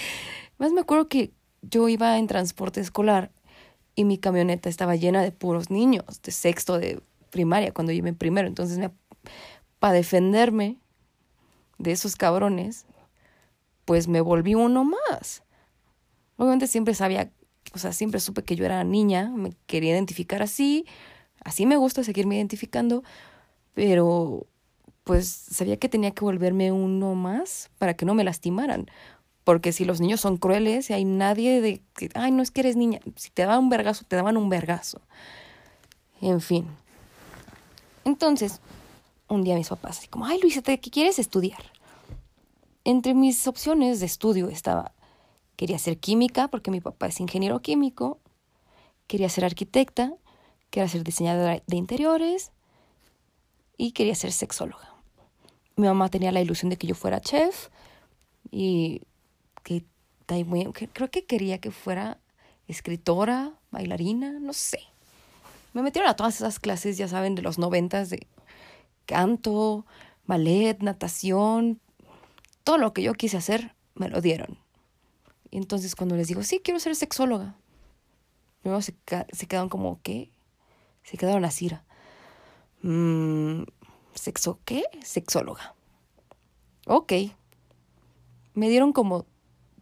Más 0.59 0.73
me 0.73 0.83
acuerdo 0.83 1.09
que 1.09 1.33
yo 1.63 1.89
iba 1.89 2.19
en 2.19 2.27
transporte 2.27 2.81
escolar 2.81 3.33
y 3.95 4.05
mi 4.05 4.19
camioneta 4.19 4.69
estaba 4.69 4.97
llena 4.97 5.23
de 5.23 5.33
puros 5.33 5.71
niños 5.71 6.23
de 6.23 6.31
sexto 6.31 6.79
de 6.79 7.03
primaria 7.31 7.73
cuando 7.73 7.93
yo 7.93 7.99
iba 7.99 8.09
en 8.09 8.17
primero. 8.17 8.47
Entonces, 8.47 8.79
para 9.79 9.95
defenderme 9.95 10.79
de 11.79 11.93
esos 11.93 12.17
cabrones, 12.17 12.87
pues 13.85 14.07
me 14.07 14.21
volví 14.21 14.55
uno 14.55 14.85
más. 14.85 15.43
Obviamente 16.37 16.67
siempre 16.67 16.95
sabía, 16.95 17.33
o 17.75 17.79
sea, 17.79 17.93
siempre 17.93 18.21
supe 18.21 18.43
que 18.43 18.57
yo 18.57 18.65
era 18.65 18.83
niña, 18.85 19.31
me 19.35 19.53
quería 19.67 19.93
identificar 19.93 20.43
así, 20.43 20.87
así 21.45 21.67
me 21.67 21.77
gusta 21.77 22.05
seguirme 22.05 22.37
identificando, 22.37 23.03
pero 23.75 24.47
pues 25.05 25.29
sabía 25.29 25.79
que 25.79 25.89
tenía 25.89 26.11
que 26.11 26.25
volverme 26.25 26.71
uno 26.71 27.15
más 27.15 27.71
para 27.79 27.95
que 27.95 28.05
no 28.05 28.15
me 28.15 28.25
lastimaran. 28.25 28.91
Porque 29.43 29.73
si 29.73 29.87
los 29.87 30.01
niños 30.03 30.21
son 30.21 30.37
crueles 30.37 30.91
y 30.91 30.93
hay 30.93 31.07
nadie 31.07 31.63
de 31.63 31.81
que, 31.95 32.11
ay, 32.15 32.31
no 32.31 32.43
es 32.43 32.51
que 32.51 32.61
eres 32.61 32.77
niña, 32.77 33.01
si 33.17 33.31
te 33.31 33.43
daban 33.43 33.61
un 33.61 33.69
vergazo, 33.71 34.05
te 34.07 34.17
daban 34.17 34.37
un 34.37 34.51
vergazo. 34.51 35.01
En 36.21 36.43
fin. 36.43 36.67
Entonces, 38.05 38.61
un 39.29 39.45
día 39.45 39.55
mis 39.55 39.69
papás, 39.69 39.99
así 39.99 40.09
como, 40.09 40.27
ay, 40.27 40.41
Luisa, 40.43 40.61
¿qué 40.61 40.79
quieres 40.79 41.19
estudiar? 41.19 41.63
Entre 42.85 43.15
mis 43.15 43.47
opciones 43.47 44.01
de 44.01 44.07
estudio 44.07 44.49
estaba, 44.51 44.93
quería 45.59 45.81
ser 45.81 45.99
química, 45.99 46.47
porque 46.47 46.71
mi 46.71 46.81
papá 46.81 47.09
es 47.09 47.19
ingeniero 47.19 47.61
químico, 47.61 48.21
quería 49.09 49.29
ser 49.29 49.45
arquitecta, 49.45 50.15
quería 50.71 50.89
ser 50.89 51.03
diseñadora 51.03 51.61
de 51.67 51.77
interiores 51.77 52.53
y 53.77 53.91
quería 53.91 54.15
ser 54.15 54.31
sexóloga. 54.31 54.95
Mi 55.75 55.89
mamá 55.89 56.11
tenía 56.11 56.31
la 56.31 56.41
ilusión 56.41 56.71
de 56.71 56.77
que 56.77 56.87
yo 56.87 56.95
fuera 56.95 57.21
chef 57.21 57.71
y 58.53 59.03
que, 59.65 59.85
creo 60.93 61.11
que 61.11 61.27
quería 61.27 61.59
que 61.59 61.73
fuera 61.73 62.21
escritora, 62.69 63.59
bailarina, 63.73 64.39
no 64.39 64.53
sé. 64.53 64.79
Me 65.73 65.83
metieron 65.83 66.09
a 66.09 66.15
todas 66.15 66.37
esas 66.37 66.61
clases, 66.61 66.99
ya 66.99 67.09
saben, 67.09 67.35
de 67.35 67.43
los 67.43 67.59
noventas 67.59 68.11
de 68.11 68.29
canto, 69.07 69.87
ballet, 70.25 70.79
natación, 70.83 71.81
todo 72.63 72.79
lo 72.79 72.93
que 72.93 73.03
yo 73.03 73.15
quise 73.15 73.39
hacer, 73.39 73.75
me 73.97 74.09
lo 74.09 74.21
dieron. 74.21 74.68
Y 75.51 75.57
entonces 75.57 75.95
cuando 75.95 76.17
les 76.17 76.29
digo, 76.29 76.43
sí, 76.43 76.61
quiero 76.63 76.81
ser 76.81 76.95
sexóloga, 76.95 77.57
primero 78.61 78.83
se, 78.83 78.95
quedaron 79.47 79.69
como, 79.69 80.01
¿qué? 80.03 80.31
Se 81.03 81.17
quedaron 81.17 81.45
así. 81.45 81.71
Mm, 82.83 83.63
¿Sexo 84.15 84.61
qué? 84.65 84.85
Sexóloga. 85.03 85.75
Ok. 86.87 87.13
Me 88.55 88.69
dieron 88.69 88.93
como 88.93 89.27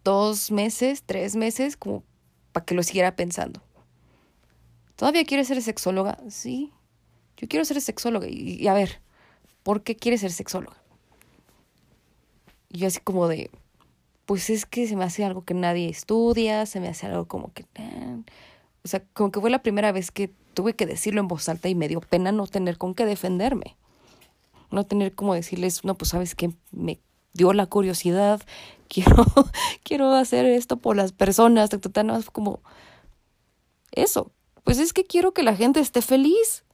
dos 0.05 0.51
meses, 0.51 1.03
tres 1.05 1.35
meses, 1.35 1.77
como 1.77 2.05
para 2.53 2.65
que 2.65 2.75
lo 2.75 2.83
siguiera 2.83 3.17
pensando. 3.17 3.63
¿Todavía 4.97 5.25
quieres 5.25 5.49
ser 5.49 5.61
sexóloga? 5.63 6.19
Sí, 6.31 6.73
yo 7.37 7.49
quiero 7.49 7.65
ser 7.65 7.81
sexóloga. 7.81 8.27
Y, 8.29 8.67
a 8.67 8.75
ver, 8.75 9.01
¿por 9.63 9.83
qué 9.83 9.97
quieres 9.97 10.21
ser 10.21 10.33
sexóloga? 10.33 10.77
Y 12.69 12.79
yo 12.79 12.87
así 12.87 13.01
como 13.01 13.29
de, 13.29 13.51
pues 14.27 14.51
es 14.51 14.67
que 14.67 14.87
se 14.87 14.97
me 14.97 15.05
hace 15.05 15.25
algo 15.25 15.45
que 15.45 15.55
nadie 15.55 15.89
estudia, 15.89 16.67
se 16.67 16.81
me 16.81 16.89
hace 16.89 17.07
algo 17.07 17.27
como 17.27 17.53
que... 17.53 17.65
Eh". 17.77 18.23
o 18.85 18.89
sea, 18.89 19.03
como 19.15 19.31
que 19.31 19.41
fue 19.41 19.51
la 19.51 19.63
primera 19.63 19.93
vez 19.93 20.11
que 20.11 20.33
tuve 20.53 20.75
que 20.75 20.87
decirlo 20.87 21.21
en 21.21 21.29
voz 21.29 21.49
alta 21.49 21.69
y 21.69 21.75
me 21.75 21.89
dio 21.89 22.01
pena 22.01 22.33
no 22.33 22.47
tener 22.47 22.77
con 22.77 22.95
qué 22.95 23.07
defenderme. 23.07 23.77
No 24.71 24.85
tener 24.85 25.15
como 25.15 25.35
decirles, 25.35 25.85
no, 25.85 25.95
pues 25.95 26.11
sabes 26.11 26.35
que 26.35 26.53
me 26.73 27.01
dio 27.33 27.53
la 27.53 27.67
curiosidad, 27.67 28.43
quiero, 28.89 29.25
quiero 29.85 30.13
hacer 30.13 30.45
esto 30.47 30.79
por 30.79 30.97
las 30.97 31.13
personas, 31.13 31.71
no, 32.05 32.23
como 32.33 32.61
eso, 33.93 34.33
pues 34.65 34.79
es 34.79 34.93
que 34.93 35.05
quiero 35.05 35.33
que 35.33 35.43
la 35.43 35.55
gente 35.55 35.81
esté 35.81 36.03
feliz. 36.03 36.65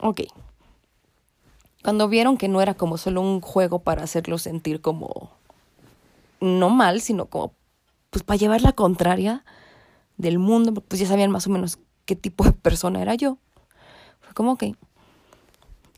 Ok. 0.00 0.22
Cuando 1.82 2.08
vieron 2.08 2.36
que 2.36 2.48
no 2.48 2.60
era 2.60 2.74
como 2.74 2.96
solo 2.96 3.20
un 3.20 3.40
juego 3.40 3.80
para 3.80 4.02
hacerlo 4.02 4.38
sentir 4.38 4.80
como 4.80 5.37
no 6.40 6.70
mal, 6.70 7.00
sino 7.00 7.26
como 7.26 7.54
pues 8.10 8.24
para 8.24 8.38
llevar 8.38 8.62
la 8.62 8.72
contraria 8.72 9.44
del 10.16 10.38
mundo, 10.38 10.72
pues 10.74 11.00
ya 11.00 11.06
sabían 11.06 11.30
más 11.30 11.46
o 11.46 11.50
menos 11.50 11.78
qué 12.04 12.16
tipo 12.16 12.44
de 12.44 12.52
persona 12.52 13.02
era 13.02 13.14
yo. 13.14 13.38
Fue 14.20 14.34
como 14.34 14.56
que 14.56 14.74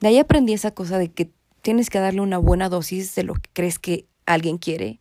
de 0.00 0.08
ahí 0.08 0.18
aprendí 0.18 0.52
esa 0.52 0.72
cosa 0.72 0.98
de 0.98 1.10
que 1.12 1.30
tienes 1.62 1.90
que 1.90 2.00
darle 2.00 2.20
una 2.20 2.38
buena 2.38 2.68
dosis 2.68 3.14
de 3.14 3.22
lo 3.22 3.34
que 3.34 3.50
crees 3.52 3.78
que 3.78 4.06
alguien 4.26 4.58
quiere 4.58 5.00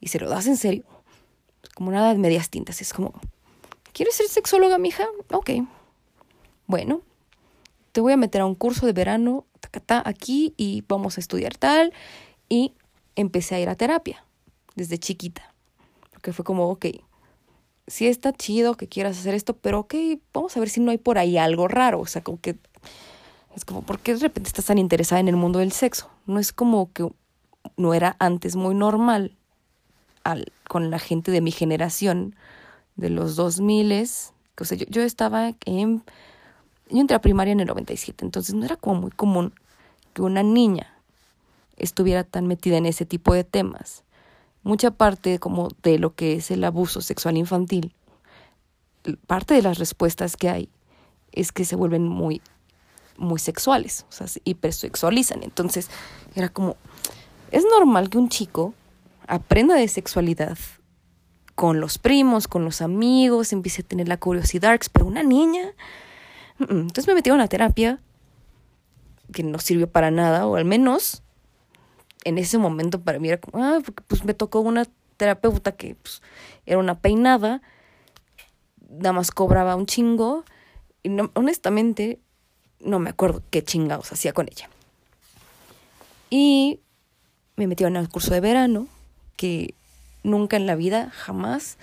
y 0.00 0.08
se 0.08 0.20
lo 0.20 0.28
das 0.28 0.46
en 0.46 0.56
serio. 0.56 0.84
como 1.74 1.90
nada 1.90 2.12
de 2.12 2.18
medias 2.18 2.50
tintas, 2.50 2.80
es 2.80 2.92
como 2.92 3.12
¿Quieres 3.92 4.14
ser 4.14 4.28
sexóloga, 4.28 4.78
mija? 4.78 5.06
Ok. 5.32 5.50
Bueno, 6.66 7.02
te 7.92 8.00
voy 8.00 8.12
a 8.12 8.16
meter 8.16 8.42
a 8.42 8.46
un 8.46 8.54
curso 8.54 8.86
de 8.86 8.92
verano 8.92 9.46
aquí 10.04 10.54
y 10.56 10.84
vamos 10.86 11.16
a 11.16 11.20
estudiar 11.20 11.56
tal. 11.56 11.92
Y 12.48 12.74
empecé 13.16 13.56
a 13.56 13.60
ir 13.60 13.68
a 13.68 13.74
terapia 13.74 14.24
desde 14.78 14.98
chiquita. 14.98 15.54
Porque 16.10 16.32
fue 16.32 16.44
como, 16.44 16.70
ok, 16.70 16.86
sí 17.86 18.06
está 18.06 18.32
chido 18.32 18.74
que 18.74 18.88
quieras 18.88 19.18
hacer 19.18 19.34
esto, 19.34 19.54
pero 19.54 19.80
ok, 19.80 19.94
vamos 20.32 20.56
a 20.56 20.60
ver 20.60 20.70
si 20.70 20.80
no 20.80 20.90
hay 20.90 20.98
por 20.98 21.18
ahí 21.18 21.36
algo 21.36 21.68
raro. 21.68 22.00
O 22.00 22.06
sea, 22.06 22.22
como 22.22 22.40
que 22.40 22.56
es 23.54 23.64
como, 23.64 23.82
¿por 23.82 23.98
qué 23.98 24.14
de 24.14 24.20
repente 24.20 24.48
estás 24.48 24.66
tan 24.66 24.78
interesada 24.78 25.20
en 25.20 25.28
el 25.28 25.36
mundo 25.36 25.58
del 25.58 25.72
sexo? 25.72 26.08
No 26.26 26.38
es 26.38 26.52
como 26.52 26.92
que 26.92 27.08
no 27.76 27.92
era 27.92 28.16
antes 28.18 28.56
muy 28.56 28.74
normal 28.74 29.36
al, 30.24 30.52
con 30.68 30.90
la 30.90 30.98
gente 30.98 31.30
de 31.30 31.40
mi 31.40 31.50
generación 31.50 32.34
de 32.96 33.10
los 33.10 33.36
2000, 33.36 34.08
o 34.60 34.64
sea, 34.64 34.76
yo, 34.76 34.86
yo 34.88 35.02
estaba 35.02 35.54
en, 35.64 36.02
yo 36.90 37.00
entré 37.00 37.16
a 37.16 37.20
primaria 37.20 37.52
en 37.52 37.60
el 37.60 37.66
97, 37.66 38.24
entonces 38.24 38.54
no 38.54 38.64
era 38.64 38.76
como 38.76 39.02
muy 39.02 39.10
común 39.10 39.52
que 40.12 40.22
una 40.22 40.42
niña 40.42 40.94
estuviera 41.76 42.24
tan 42.24 42.46
metida 42.46 42.76
en 42.76 42.86
ese 42.86 43.06
tipo 43.06 43.34
de 43.34 43.44
temas. 43.44 44.02
Mucha 44.68 44.90
parte 44.90 45.38
como 45.38 45.68
de 45.82 45.98
lo 45.98 46.14
que 46.14 46.34
es 46.34 46.50
el 46.50 46.62
abuso 46.62 47.00
sexual 47.00 47.38
infantil, 47.38 47.94
parte 49.26 49.54
de 49.54 49.62
las 49.62 49.78
respuestas 49.78 50.36
que 50.36 50.50
hay 50.50 50.68
es 51.32 51.52
que 51.52 51.64
se 51.64 51.74
vuelven 51.74 52.06
muy 52.06 52.42
muy 53.16 53.38
sexuales, 53.38 54.04
o 54.10 54.12
sea, 54.12 54.26
se 54.26 54.42
hipersexualizan. 54.44 55.42
Entonces, 55.42 55.88
era 56.34 56.50
como 56.50 56.76
es 57.50 57.64
normal 57.64 58.10
que 58.10 58.18
un 58.18 58.28
chico 58.28 58.74
aprenda 59.26 59.74
de 59.74 59.88
sexualidad 59.88 60.58
con 61.54 61.80
los 61.80 61.96
primos, 61.96 62.46
con 62.46 62.66
los 62.66 62.82
amigos, 62.82 63.54
empiece 63.54 63.80
a 63.80 63.86
tener 63.86 64.06
la 64.06 64.18
curiosidad, 64.18 64.78
pero 64.92 65.06
una 65.06 65.22
niña. 65.22 65.72
Entonces 66.60 67.06
me 67.06 67.14
metí 67.14 67.30
a 67.30 67.34
una 67.34 67.48
terapia 67.48 68.00
que 69.32 69.44
no 69.44 69.60
sirvió 69.60 69.88
para 69.90 70.10
nada, 70.10 70.46
o 70.46 70.56
al 70.56 70.66
menos 70.66 71.22
en 72.24 72.38
ese 72.38 72.58
momento 72.58 73.00
para 73.00 73.18
mí 73.18 73.28
era 73.28 73.38
como, 73.38 73.62
ah, 73.62 73.80
porque 73.84 74.02
pues 74.06 74.24
me 74.24 74.34
tocó 74.34 74.60
una 74.60 74.86
terapeuta 75.16 75.72
que 75.72 75.94
pues, 75.94 76.22
era 76.66 76.78
una 76.78 76.98
peinada, 76.98 77.62
nada 78.88 79.12
más 79.12 79.30
cobraba 79.30 79.76
un 79.76 79.86
chingo, 79.86 80.44
y 81.02 81.10
no, 81.10 81.30
honestamente 81.34 82.18
no 82.80 82.98
me 82.98 83.10
acuerdo 83.10 83.42
qué 83.50 83.62
chingados 83.62 84.12
hacía 84.12 84.32
con 84.32 84.48
ella. 84.48 84.68
Y 86.30 86.80
me 87.56 87.66
metí 87.66 87.84
en 87.84 87.96
el 87.96 88.08
curso 88.08 88.32
de 88.32 88.40
verano, 88.40 88.86
que 89.36 89.74
nunca 90.22 90.56
en 90.56 90.66
la 90.66 90.76
vida, 90.76 91.10
jamás 91.10 91.78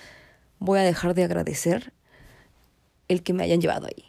voy 0.58 0.78
a 0.78 0.82
dejar 0.82 1.14
de 1.14 1.24
agradecer 1.24 1.92
el 3.08 3.22
que 3.22 3.32
me 3.32 3.44
hayan 3.44 3.60
llevado 3.60 3.86
ahí. 3.86 4.04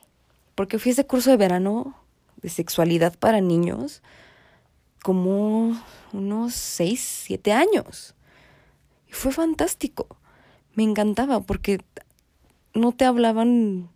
Porque 0.55 0.79
fui 0.79 0.89
a 0.89 0.93
ese 0.93 1.05
curso 1.05 1.29
de 1.29 1.37
verano 1.37 1.95
de 2.41 2.49
sexualidad 2.49 3.17
para 3.17 3.41
niños 3.41 4.01
como 5.03 5.79
unos 6.13 6.53
6, 6.53 7.23
7 7.25 7.53
años. 7.53 8.15
Y 9.07 9.13
fue 9.13 9.31
fantástico. 9.31 10.07
Me 10.73 10.83
encantaba 10.83 11.41
porque 11.41 11.79
no 12.73 12.91
te 12.91 13.05
hablaban 13.05 13.89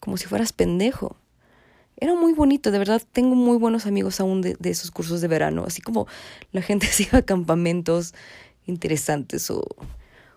como 0.00 0.16
si 0.16 0.26
fueras 0.26 0.52
pendejo. 0.52 1.16
Era 1.96 2.14
muy 2.14 2.32
bonito, 2.32 2.70
de 2.70 2.78
verdad 2.78 3.02
tengo 3.12 3.34
muy 3.34 3.58
buenos 3.58 3.86
amigos 3.86 4.18
aún 4.18 4.42
de, 4.42 4.56
de 4.58 4.70
esos 4.70 4.90
cursos 4.90 5.20
de 5.20 5.28
verano, 5.28 5.64
así 5.64 5.80
como 5.80 6.06
la 6.50 6.62
gente 6.62 6.86
se 6.88 7.04
iba 7.04 7.22
campamentos 7.22 8.14
interesantes 8.66 9.50
o 9.50 9.62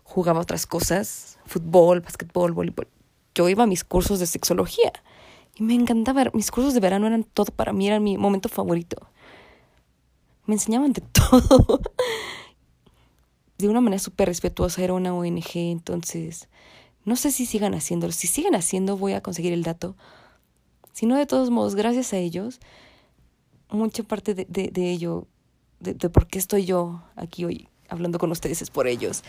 jugaba 0.03 0.39
otras 0.39 0.65
cosas, 0.65 1.39
fútbol, 1.45 2.01
básquetbol, 2.01 2.51
voleibol. 2.51 2.87
Yo 3.33 3.49
iba 3.49 3.63
a 3.63 3.67
mis 3.67 3.83
cursos 3.83 4.19
de 4.19 4.27
sexología 4.27 4.93
y 5.55 5.63
me 5.63 5.73
encantaba. 5.73 6.25
Mis 6.33 6.51
cursos 6.51 6.73
de 6.73 6.79
verano 6.79 7.07
eran 7.07 7.23
todo 7.23 7.51
para 7.51 7.73
mí, 7.73 7.87
era 7.87 7.99
mi 7.99 8.17
momento 8.17 8.47
favorito. 8.47 9.09
Me 10.45 10.55
enseñaban 10.55 10.93
de 10.93 11.01
todo. 11.12 11.81
de 13.58 13.69
una 13.69 13.81
manera 13.81 13.99
súper 13.99 14.27
respetuosa, 14.27 14.84
era 14.84 14.93
una 14.93 15.13
ONG, 15.13 15.55
entonces 15.55 16.49
no 17.03 17.15
sé 17.15 17.31
si 17.31 17.45
sigan 17.45 17.73
haciéndolo. 17.73 18.12
Si 18.12 18.27
siguen 18.27 18.55
haciendo, 18.55 18.97
voy 18.97 19.13
a 19.13 19.21
conseguir 19.21 19.53
el 19.53 19.63
dato. 19.63 19.95
Si 20.93 21.05
no, 21.05 21.15
de 21.15 21.25
todos 21.25 21.49
modos, 21.49 21.75
gracias 21.75 22.13
a 22.13 22.17
ellos, 22.17 22.60
mucha 23.69 24.03
parte 24.03 24.34
de, 24.34 24.91
ello, 24.91 25.27
de, 25.79 25.93
de 25.93 26.10
por 26.10 26.27
qué 26.27 26.39
estoy 26.39 26.65
yo 26.65 27.01
aquí 27.15 27.45
hoy 27.45 27.67
hablando 27.89 28.19
con 28.19 28.31
ustedes 28.31 28.62
es 28.62 28.69
por 28.69 28.88
ellos. 28.88 29.23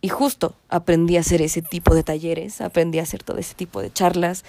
Y 0.00 0.08
justo 0.08 0.56
aprendí 0.68 1.16
a 1.16 1.20
hacer 1.20 1.42
ese 1.42 1.62
tipo 1.62 1.94
de 1.94 2.02
talleres, 2.02 2.60
aprendí 2.60 2.98
a 2.98 3.02
hacer 3.02 3.22
todo 3.22 3.38
ese 3.38 3.54
tipo 3.54 3.80
de 3.80 3.92
charlas 3.92 4.44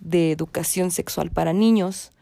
de 0.00 0.30
educación 0.30 0.90
sexual 0.90 1.30
para 1.30 1.52
niños, 1.52 2.12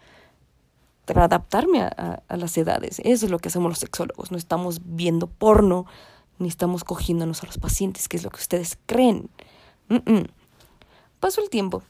para 1.14 1.24
adaptarme 1.24 1.82
a, 1.82 2.22
las 2.28 2.56
edades. 2.58 3.00
Eso 3.04 3.26
es 3.26 3.30
lo 3.30 3.38
que 3.38 3.48
hacemos 3.48 3.70
los 3.70 3.78
sexólogos. 3.78 4.30
No 4.30 4.36
estamos 4.36 4.80
viendo 4.84 5.28
porno, 5.28 5.86
ni 6.38 6.48
estamos 6.48 6.84
cogiéndonos 6.84 7.42
a 7.42 7.46
los 7.46 7.58
pacientes, 7.58 8.08
que 8.08 8.16
es 8.16 8.24
lo 8.24 8.30
que 8.30 8.40
ustedes 8.40 8.78
creen. 8.86 9.30
Pasó 11.20 11.42
el 11.42 11.48
tiempo 11.48 11.82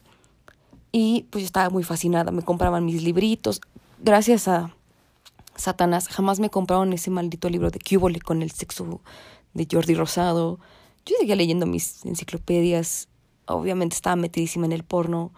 y 0.91 1.25
pues 1.31 1.43
yo 1.43 1.45
estaba 1.47 1.69
muy 1.69 1.83
fascinada. 1.83 2.31
Me 2.31 2.43
compraban 2.43 2.85
mis 2.85 3.03
libritos. 3.03 3.59
Gracias 3.99 4.47
a 4.47 4.73
Satanás, 5.55 6.07
jamás 6.07 6.39
me 6.39 6.51
compraron 6.51 6.93
ese 6.93 7.09
maldito 7.09 7.49
libro 7.49 7.71
de 7.71 7.79
Cúbole 7.79 8.21
con 8.21 8.43
el 8.43 8.51
sexo 8.51 9.01
de 9.53 9.67
Jordi 9.69 9.95
Rosado. 9.95 10.59
Yo 11.05 11.15
seguía 11.19 11.35
leyendo 11.35 11.65
mis 11.65 12.05
enciclopedias. 12.05 13.07
Obviamente 13.47 13.95
estaba 13.95 14.15
metidísima 14.15 14.65
en 14.65 14.73
el 14.73 14.83
porno, 14.83 15.33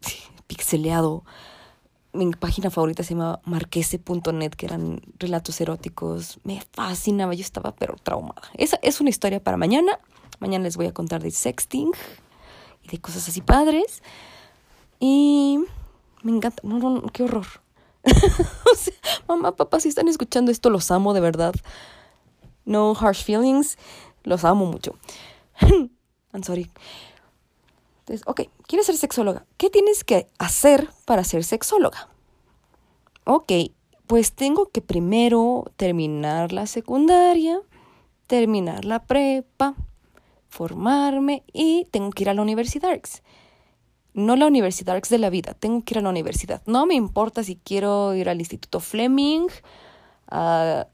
pixeleado. 0.48 1.24
Mi 2.16 2.30
página 2.30 2.70
favorita 2.70 3.02
se 3.02 3.10
llama 3.10 3.40
marquese.net, 3.44 4.52
que 4.52 4.64
eran 4.64 5.02
relatos 5.18 5.60
eróticos. 5.60 6.38
Me 6.44 6.62
fascinaba, 6.72 7.34
yo 7.34 7.42
estaba 7.42 7.74
pero 7.76 7.94
traumada. 8.02 8.40
Esa 8.54 8.78
es 8.82 9.02
una 9.02 9.10
historia 9.10 9.38
para 9.38 9.58
mañana. 9.58 10.00
Mañana 10.40 10.64
les 10.64 10.78
voy 10.78 10.86
a 10.86 10.94
contar 10.94 11.22
de 11.22 11.30
sexting 11.30 11.92
y 12.82 12.88
de 12.88 12.98
cosas 12.98 13.28
así 13.28 13.42
padres. 13.42 14.02
Y 14.98 15.58
me 16.22 16.32
encanta. 16.32 16.62
No, 16.64 16.78
no, 16.78 17.02
qué 17.12 17.24
horror. 17.24 17.46
mamá, 19.28 19.54
papá, 19.54 19.78
si 19.80 19.90
están 19.90 20.08
escuchando 20.08 20.50
esto, 20.50 20.70
los 20.70 20.90
amo 20.90 21.12
de 21.12 21.20
verdad. 21.20 21.54
No 22.64 22.94
harsh 22.98 23.24
feelings. 23.24 23.76
Los 24.24 24.44
amo 24.44 24.64
mucho. 24.64 24.96
I'm 26.32 26.42
sorry. 26.42 26.70
Entonces, 28.06 28.22
ok, 28.28 28.42
¿quieres 28.68 28.86
ser 28.86 28.96
sexóloga? 28.96 29.46
¿Qué 29.56 29.68
tienes 29.68 30.04
que 30.04 30.28
hacer 30.38 30.88
para 31.06 31.24
ser 31.24 31.42
sexóloga? 31.42 32.08
Ok, 33.24 33.50
pues 34.06 34.32
tengo 34.32 34.66
que 34.66 34.80
primero 34.80 35.64
terminar 35.76 36.52
la 36.52 36.68
secundaria, 36.68 37.60
terminar 38.28 38.84
la 38.84 39.02
prepa, 39.02 39.74
formarme 40.48 41.42
y 41.52 41.86
tengo 41.90 42.10
que 42.10 42.22
ir 42.22 42.30
a 42.30 42.34
la 42.34 42.42
universidad. 42.42 43.00
No 44.14 44.36
la 44.36 44.46
universidad 44.46 45.02
de 45.02 45.18
la 45.18 45.28
vida, 45.28 45.54
tengo 45.54 45.82
que 45.82 45.94
ir 45.94 45.98
a 45.98 46.02
la 46.02 46.10
universidad. 46.10 46.62
No 46.64 46.86
me 46.86 46.94
importa 46.94 47.42
si 47.42 47.56
quiero 47.56 48.14
ir 48.14 48.28
al 48.28 48.38
Instituto 48.38 48.78
Fleming, 48.78 49.48
a 50.28 50.86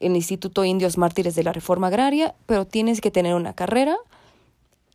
el 0.00 0.16
Instituto 0.16 0.66
Indios 0.66 0.98
Mártires 0.98 1.34
de 1.34 1.44
la 1.44 1.54
Reforma 1.54 1.86
Agraria, 1.86 2.34
pero 2.44 2.66
tienes 2.66 3.00
que 3.00 3.10
tener 3.10 3.34
una 3.34 3.54
carrera. 3.54 3.96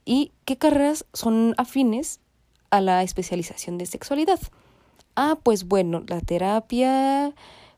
¿Y 0.09 0.31
qué 0.45 0.55
carreras 0.55 1.05
son 1.11 1.53
afines 1.57 2.21
a 2.69 2.79
la 2.79 3.03
especialización 3.03 3.77
de 3.77 3.85
sexualidad? 3.85 4.39
Ah, 5.17 5.37
pues 5.43 5.65
bueno, 5.65 6.01
la 6.07 6.21
terapia 6.21 7.33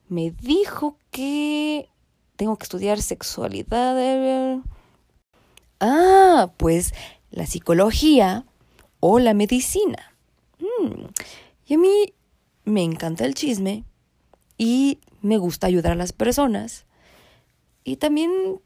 me 0.09 0.29
dijo 0.29 0.95
que 1.09 1.89
tengo 2.35 2.55
que 2.55 2.65
estudiar 2.65 3.01
sexualidad. 3.01 4.59
Ah, 5.79 6.51
pues 6.57 6.93
la 7.31 7.47
psicología 7.47 8.45
o 8.99 9.17
la 9.17 9.33
medicina. 9.33 10.13
Mm, 10.59 11.05
y 11.65 11.73
a 11.73 11.77
mí 11.79 12.13
me 12.63 12.83
encanta 12.83 13.25
el 13.25 13.33
chisme 13.33 13.85
y 14.55 14.99
me 15.23 15.39
gusta 15.39 15.65
ayudar 15.65 15.93
a 15.93 15.95
las 15.95 16.13
personas. 16.13 16.85
Y 17.83 17.95
también 17.95 18.61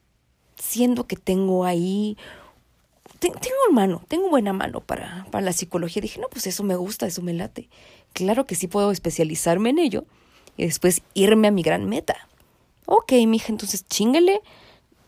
siendo 0.57 1.07
que 1.07 1.15
tengo 1.15 1.63
ahí, 1.63 2.17
tengo 3.29 3.71
mano, 3.71 4.01
tengo 4.07 4.29
buena 4.29 4.53
mano 4.53 4.81
para, 4.81 5.25
para 5.31 5.45
la 5.45 5.53
psicología. 5.53 6.01
Dije, 6.01 6.19
no, 6.19 6.27
pues 6.29 6.47
eso 6.47 6.63
me 6.63 6.75
gusta, 6.75 7.05
eso 7.05 7.21
me 7.21 7.33
late. 7.33 7.69
Claro 8.13 8.45
que 8.45 8.55
sí 8.55 8.67
puedo 8.67 8.91
especializarme 8.91 9.69
en 9.69 9.79
ello 9.79 10.05
y 10.57 10.65
después 10.65 11.01
irme 11.13 11.47
a 11.47 11.51
mi 11.51 11.63
gran 11.63 11.87
meta. 11.87 12.15
Ok, 12.85 13.13
mija, 13.27 13.51
entonces 13.51 13.85
chingale. 13.87 14.41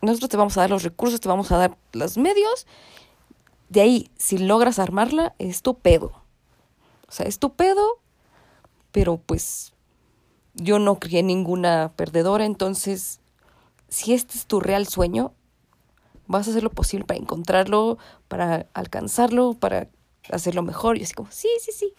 Nosotros 0.02 0.30
te 0.30 0.36
vamos 0.36 0.56
a 0.56 0.60
dar 0.60 0.70
los 0.70 0.82
recursos, 0.82 1.20
te 1.20 1.28
vamos 1.28 1.50
a 1.52 1.56
dar 1.56 1.76
los 1.92 2.18
medios. 2.18 2.66
De 3.68 3.80
ahí, 3.80 4.10
si 4.16 4.38
logras 4.38 4.78
armarla, 4.78 5.34
es 5.38 5.62
tu 5.62 5.78
pedo. 5.78 6.12
O 7.08 7.12
sea, 7.12 7.26
es 7.26 7.38
tu 7.38 7.54
pedo, 7.54 7.98
pero 8.92 9.16
pues 9.18 9.72
yo 10.54 10.78
no 10.78 10.98
crié 10.98 11.22
ninguna 11.22 11.92
perdedora, 11.96 12.44
entonces 12.44 13.20
si 13.88 14.14
este 14.14 14.36
es 14.36 14.46
tu 14.46 14.60
real 14.60 14.86
sueño, 14.86 15.32
vas 16.26 16.46
a 16.46 16.50
hacer 16.50 16.62
lo 16.62 16.70
posible 16.70 17.04
para 17.06 17.20
encontrarlo, 17.20 17.98
para 18.28 18.66
alcanzarlo, 18.74 19.54
para 19.54 19.88
hacerlo 20.30 20.62
mejor. 20.62 20.98
Y 20.98 21.02
así 21.02 21.14
como, 21.14 21.30
sí, 21.30 21.48
sí, 21.60 21.72
sí. 21.72 21.92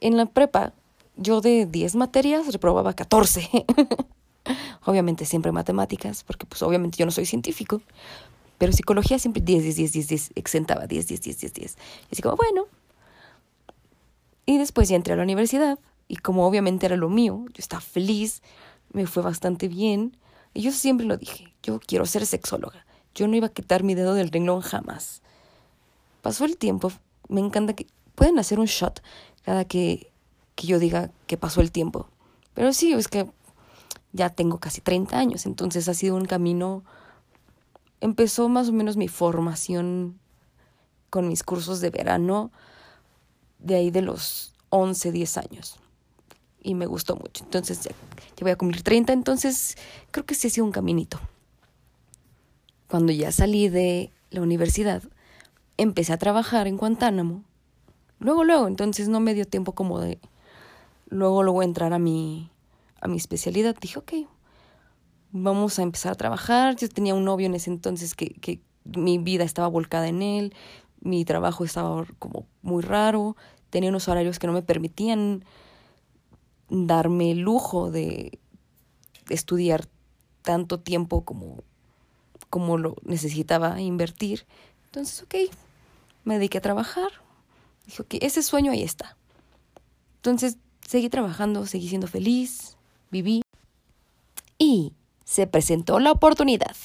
En 0.00 0.16
la 0.16 0.26
prepa, 0.26 0.72
yo 1.16 1.40
de 1.40 1.66
10 1.66 1.96
materias 1.96 2.52
reprobaba 2.52 2.94
14. 2.94 3.48
obviamente 4.84 5.24
siempre 5.24 5.52
matemáticas, 5.52 6.24
porque 6.24 6.46
pues 6.46 6.62
obviamente 6.62 6.98
yo 6.98 7.06
no 7.06 7.12
soy 7.12 7.26
científico. 7.26 7.82
Pero 8.58 8.72
psicología 8.72 9.18
siempre 9.18 9.42
10, 9.42 9.62
10, 9.62 9.76
10, 9.76 9.92
10, 9.92 10.08
10, 10.08 10.30
exentaba 10.34 10.86
10, 10.86 11.06
10, 11.08 11.20
10, 11.22 11.40
10, 11.40 11.54
10. 11.54 11.72
Y 11.72 12.12
así 12.12 12.22
como, 12.22 12.36
bueno. 12.36 12.66
Y 14.44 14.58
después 14.58 14.88
ya 14.88 14.96
entré 14.96 15.14
a 15.14 15.16
la 15.16 15.22
universidad. 15.22 15.78
Y 16.08 16.16
como 16.16 16.46
obviamente 16.46 16.86
era 16.86 16.96
lo 16.96 17.08
mío, 17.08 17.44
yo 17.48 17.54
estaba 17.58 17.80
feliz, 17.80 18.42
me 18.92 19.06
fue 19.06 19.22
bastante 19.22 19.68
bien. 19.68 20.16
Y 20.52 20.62
yo 20.62 20.72
siempre 20.72 21.06
lo 21.06 21.16
dije, 21.16 21.49
yo 21.62 21.80
quiero 21.80 22.06
ser 22.06 22.26
sexóloga. 22.26 22.86
Yo 23.14 23.26
no 23.28 23.36
iba 23.36 23.48
a 23.48 23.52
quitar 23.52 23.82
mi 23.82 23.94
dedo 23.94 24.14
del 24.14 24.30
renglón 24.30 24.60
jamás. 24.60 25.22
Pasó 26.22 26.44
el 26.44 26.56
tiempo, 26.56 26.92
me 27.28 27.40
encanta 27.40 27.74
que 27.74 27.86
pueden 28.14 28.38
hacer 28.38 28.58
un 28.60 28.66
shot 28.66 29.02
cada 29.42 29.64
que, 29.64 30.12
que 30.54 30.66
yo 30.66 30.78
diga 30.78 31.10
que 31.26 31.36
pasó 31.36 31.60
el 31.60 31.72
tiempo. 31.72 32.08
Pero 32.54 32.72
sí, 32.72 32.92
es 32.92 33.08
que 33.08 33.30
ya 34.12 34.30
tengo 34.30 34.58
casi 34.58 34.80
30 34.80 35.18
años, 35.18 35.46
entonces 35.46 35.88
ha 35.88 35.94
sido 35.94 36.16
un 36.16 36.24
camino... 36.24 36.84
Empezó 38.02 38.48
más 38.48 38.70
o 38.70 38.72
menos 38.72 38.96
mi 38.96 39.08
formación 39.08 40.18
con 41.10 41.28
mis 41.28 41.42
cursos 41.42 41.80
de 41.80 41.90
verano 41.90 42.50
de 43.58 43.74
ahí 43.74 43.90
de 43.90 44.00
los 44.00 44.54
11, 44.70 45.12
10 45.12 45.36
años 45.36 45.80
y 46.62 46.74
me 46.74 46.86
gustó 46.86 47.16
mucho. 47.16 47.44
Entonces 47.44 47.80
ya, 47.82 47.92
voy 48.40 48.50
a 48.50 48.56
cumplir 48.56 48.82
30, 48.82 49.12
entonces 49.12 49.76
creo 50.10 50.24
que 50.24 50.34
sí 50.34 50.46
ha 50.46 50.50
sido 50.50 50.64
un 50.64 50.72
caminito. 50.72 51.20
Cuando 52.90 53.12
ya 53.12 53.30
salí 53.30 53.68
de 53.68 54.12
la 54.30 54.42
universidad, 54.42 55.04
empecé 55.76 56.12
a 56.12 56.18
trabajar 56.18 56.66
en 56.66 56.76
Guantánamo. 56.76 57.44
Luego, 58.18 58.42
luego, 58.42 58.66
entonces 58.66 59.08
no 59.08 59.20
me 59.20 59.32
dio 59.32 59.46
tiempo 59.46 59.76
como 59.76 60.00
de 60.00 60.18
luego, 61.06 61.44
luego 61.44 61.62
entrar 61.62 61.92
a 61.92 62.00
mi, 62.00 62.50
a 63.00 63.06
mi 63.06 63.16
especialidad. 63.16 63.76
Dije, 63.80 64.00
ok, 64.00 64.12
vamos 65.30 65.78
a 65.78 65.82
empezar 65.82 66.10
a 66.10 66.16
trabajar. 66.16 66.74
Yo 66.74 66.88
tenía 66.88 67.14
un 67.14 67.24
novio 67.24 67.46
en 67.46 67.54
ese 67.54 67.70
entonces 67.70 68.16
que, 68.16 68.30
que 68.30 68.60
mi 68.84 69.18
vida 69.18 69.44
estaba 69.44 69.68
volcada 69.68 70.08
en 70.08 70.20
él, 70.20 70.54
mi 71.00 71.24
trabajo 71.24 71.64
estaba 71.64 72.04
como 72.18 72.46
muy 72.60 72.82
raro, 72.82 73.36
tenía 73.70 73.90
unos 73.90 74.08
horarios 74.08 74.40
que 74.40 74.48
no 74.48 74.52
me 74.52 74.62
permitían 74.62 75.44
darme 76.68 77.30
el 77.30 77.38
lujo 77.38 77.92
de 77.92 78.40
estudiar 79.28 79.86
tanto 80.42 80.80
tiempo 80.80 81.24
como 81.24 81.62
como 82.50 82.76
lo 82.76 82.96
necesitaba 83.04 83.80
invertir. 83.80 84.44
Entonces, 84.86 85.22
ok, 85.22 85.34
me 86.24 86.34
dediqué 86.34 86.58
a 86.58 86.62
trabajar. 86.62 87.10
Dije, 87.86 88.02
ok, 88.02 88.14
ese 88.20 88.42
sueño 88.42 88.72
ahí 88.72 88.82
está. 88.82 89.16
Entonces, 90.16 90.58
seguí 90.86 91.08
trabajando, 91.08 91.64
seguí 91.66 91.88
siendo 91.88 92.08
feliz, 92.08 92.76
viví. 93.10 93.42
Y 94.58 94.92
se 95.24 95.46
presentó 95.46 96.00
la 96.00 96.12
oportunidad. 96.12 96.76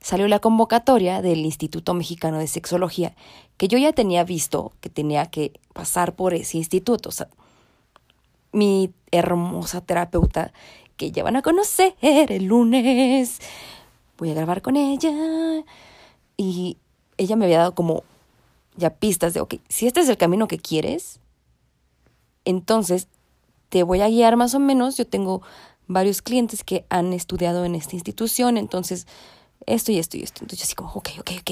Salió 0.00 0.28
la 0.28 0.38
convocatoria 0.38 1.20
del 1.20 1.40
Instituto 1.40 1.92
Mexicano 1.92 2.38
de 2.38 2.46
Sexología, 2.46 3.16
que 3.56 3.66
yo 3.66 3.76
ya 3.76 3.92
tenía 3.92 4.22
visto 4.22 4.72
que 4.80 4.88
tenía 4.88 5.26
que 5.26 5.52
pasar 5.72 6.14
por 6.14 6.32
ese 6.32 6.58
instituto. 6.58 7.08
O 7.08 7.12
sea, 7.12 7.28
mi 8.52 8.92
hermosa 9.10 9.80
terapeuta, 9.80 10.52
que 10.96 11.10
ya 11.10 11.24
van 11.24 11.36
a 11.36 11.42
conocer 11.42 11.96
el 12.00 12.44
lunes, 12.44 13.40
voy 14.18 14.30
a 14.30 14.34
grabar 14.34 14.62
con 14.62 14.76
ella. 14.76 15.12
Y 16.36 16.78
ella 17.16 17.36
me 17.36 17.46
había 17.46 17.58
dado 17.58 17.74
como 17.74 18.04
ya 18.76 18.90
pistas 18.90 19.34
de, 19.34 19.40
ok, 19.40 19.56
si 19.68 19.86
este 19.86 20.00
es 20.00 20.08
el 20.08 20.16
camino 20.16 20.48
que 20.48 20.58
quieres, 20.58 21.20
entonces 22.44 23.08
te 23.68 23.82
voy 23.82 24.00
a 24.00 24.08
guiar 24.08 24.36
más 24.36 24.54
o 24.54 24.58
menos. 24.58 24.96
Yo 24.96 25.06
tengo 25.06 25.42
varios 25.86 26.22
clientes 26.22 26.64
que 26.64 26.84
han 26.88 27.12
estudiado 27.12 27.64
en 27.64 27.74
esta 27.74 27.96
institución, 27.96 28.56
entonces 28.56 29.06
esto 29.66 29.92
y 29.92 29.98
esto 29.98 30.16
y 30.16 30.22
esto. 30.22 30.40
Entonces 30.42 30.60
yo 30.60 30.64
así 30.64 30.74
como, 30.74 30.90
ok, 30.92 31.10
ok, 31.20 31.30
ok. 31.40 31.50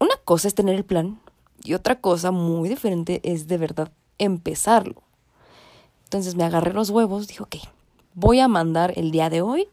Una 0.00 0.16
cosa 0.24 0.48
es 0.48 0.54
tener 0.54 0.74
el 0.74 0.84
plan 0.84 1.20
y 1.64 1.74
otra 1.74 2.00
cosa 2.00 2.30
muy 2.30 2.68
diferente 2.68 3.20
es 3.24 3.48
de 3.48 3.58
verdad 3.58 3.92
empezarlo. 4.18 5.02
Entonces 6.04 6.36
me 6.36 6.44
agarré 6.44 6.72
los 6.72 6.90
huevos, 6.90 7.26
dije, 7.28 7.42
ok, 7.42 7.56
voy 8.14 8.40
a 8.40 8.48
mandar 8.48 8.94
el 8.96 9.10
día 9.10 9.28
de 9.28 9.42
hoy 9.42 9.68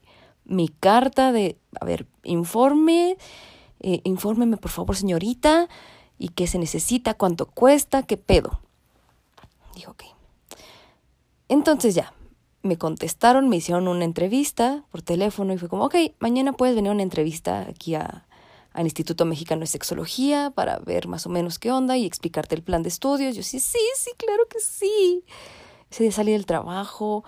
mi 0.45 0.67
carta 0.67 1.31
de, 1.31 1.57
a 1.79 1.85
ver, 1.85 2.07
informe, 2.23 3.17
eh, 3.79 4.01
infórmeme 4.03 4.57
por 4.57 4.71
favor 4.71 4.95
señorita, 4.95 5.67
y 6.17 6.29
qué 6.29 6.47
se 6.47 6.59
necesita, 6.59 7.13
cuánto 7.13 7.45
cuesta, 7.45 8.03
qué 8.03 8.17
pedo. 8.17 8.61
Dijo, 9.75 9.91
ok. 9.91 10.03
Entonces 11.49 11.93
ya, 11.93 12.13
me 12.63 12.77
contestaron, 12.77 13.49
me 13.49 13.57
hicieron 13.57 13.87
una 13.87 14.05
entrevista 14.05 14.85
por 14.91 15.01
teléfono 15.01 15.53
y 15.53 15.57
fue 15.57 15.69
como, 15.69 15.85
ok, 15.85 15.95
mañana 16.19 16.53
puedes 16.53 16.75
venir 16.75 16.89
a 16.89 16.93
una 16.93 17.03
entrevista 17.03 17.67
aquí 17.69 17.95
a, 17.95 18.25
al 18.73 18.85
Instituto 18.85 19.25
Mexicano 19.25 19.61
de 19.61 19.67
Sexología 19.67 20.51
para 20.51 20.79
ver 20.79 21.07
más 21.07 21.25
o 21.25 21.29
menos 21.29 21.59
qué 21.59 21.71
onda 21.71 21.97
y 21.97 22.05
explicarte 22.05 22.55
el 22.55 22.63
plan 22.63 22.83
de 22.83 22.89
estudios. 22.89 23.35
Yo 23.35 23.43
sí, 23.43 23.59
sí, 23.59 23.79
sí, 23.95 24.11
claro 24.17 24.47
que 24.49 24.59
sí. 24.59 25.23
Ese 25.91 26.03
día 26.03 26.11
salí 26.11 26.31
del 26.31 26.45
trabajo, 26.45 27.23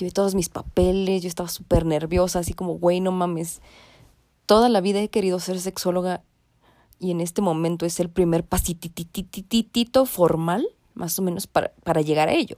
llevé 0.00 0.10
todos 0.10 0.34
mis 0.34 0.48
papeles, 0.48 1.22
yo 1.22 1.28
estaba 1.28 1.48
súper 1.48 1.84
nerviosa, 1.84 2.40
así 2.40 2.54
como, 2.54 2.78
güey, 2.78 3.00
no 3.00 3.12
mames. 3.12 3.60
Toda 4.46 4.68
la 4.68 4.80
vida 4.80 5.00
he 5.00 5.08
querido 5.08 5.38
ser 5.38 5.60
sexóloga 5.60 6.22
y 6.98 7.10
en 7.10 7.20
este 7.20 7.42
momento 7.42 7.86
es 7.86 8.00
el 8.00 8.10
primer 8.10 8.44
pasititititito 8.44 10.06
formal, 10.06 10.66
más 10.94 11.18
o 11.18 11.22
menos, 11.22 11.46
para, 11.46 11.72
para 11.84 12.00
llegar 12.00 12.28
a 12.28 12.32
ello. 12.32 12.56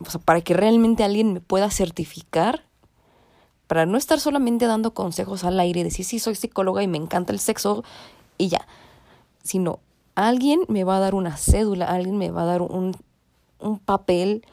O 0.00 0.10
sea, 0.10 0.20
para 0.20 0.40
que 0.40 0.54
realmente 0.54 1.04
alguien 1.04 1.32
me 1.32 1.40
pueda 1.40 1.70
certificar, 1.70 2.64
para 3.66 3.86
no 3.86 3.96
estar 3.96 4.20
solamente 4.20 4.66
dando 4.66 4.92
consejos 4.92 5.44
al 5.44 5.58
aire 5.58 5.84
decir, 5.84 6.04
sí, 6.04 6.18
soy 6.18 6.34
psicóloga 6.34 6.82
y 6.82 6.88
me 6.88 6.98
encanta 6.98 7.32
el 7.32 7.38
sexo 7.38 7.84
y 8.36 8.48
ya, 8.48 8.66
sino 9.42 9.80
alguien 10.14 10.60
me 10.68 10.84
va 10.84 10.96
a 10.96 11.00
dar 11.00 11.14
una 11.14 11.36
cédula, 11.36 11.86
alguien 11.86 12.18
me 12.18 12.30
va 12.30 12.42
a 12.42 12.46
dar 12.46 12.62
un, 12.62 12.96
un 13.60 13.78
papel, 13.78 14.44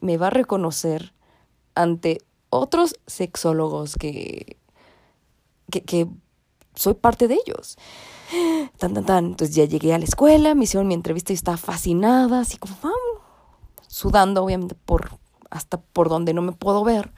me 0.00 0.16
va 0.16 0.28
a 0.28 0.30
reconocer 0.30 1.12
ante 1.74 2.18
otros 2.50 2.94
sexólogos 3.06 3.94
que, 3.96 4.56
que, 5.70 5.82
que 5.82 6.08
soy 6.74 6.94
parte 6.94 7.28
de 7.28 7.38
ellos. 7.44 7.76
Tan, 8.78 8.94
tan, 8.94 9.04
tan. 9.04 9.26
Entonces 9.26 9.56
ya 9.56 9.64
llegué 9.64 9.94
a 9.94 9.98
la 9.98 10.04
escuela, 10.04 10.54
me 10.54 10.64
hicieron 10.64 10.88
mi 10.88 10.94
entrevista 10.94 11.32
y 11.32 11.34
estaba 11.34 11.56
fascinada, 11.56 12.40
así 12.40 12.58
como, 12.58 12.76
sudando, 13.86 14.44
obviamente, 14.44 14.74
por 14.74 15.18
hasta 15.50 15.80
por 15.80 16.08
donde 16.08 16.34
no 16.34 16.42
me 16.42 16.52
puedo 16.52 16.84
ver. 16.84 17.12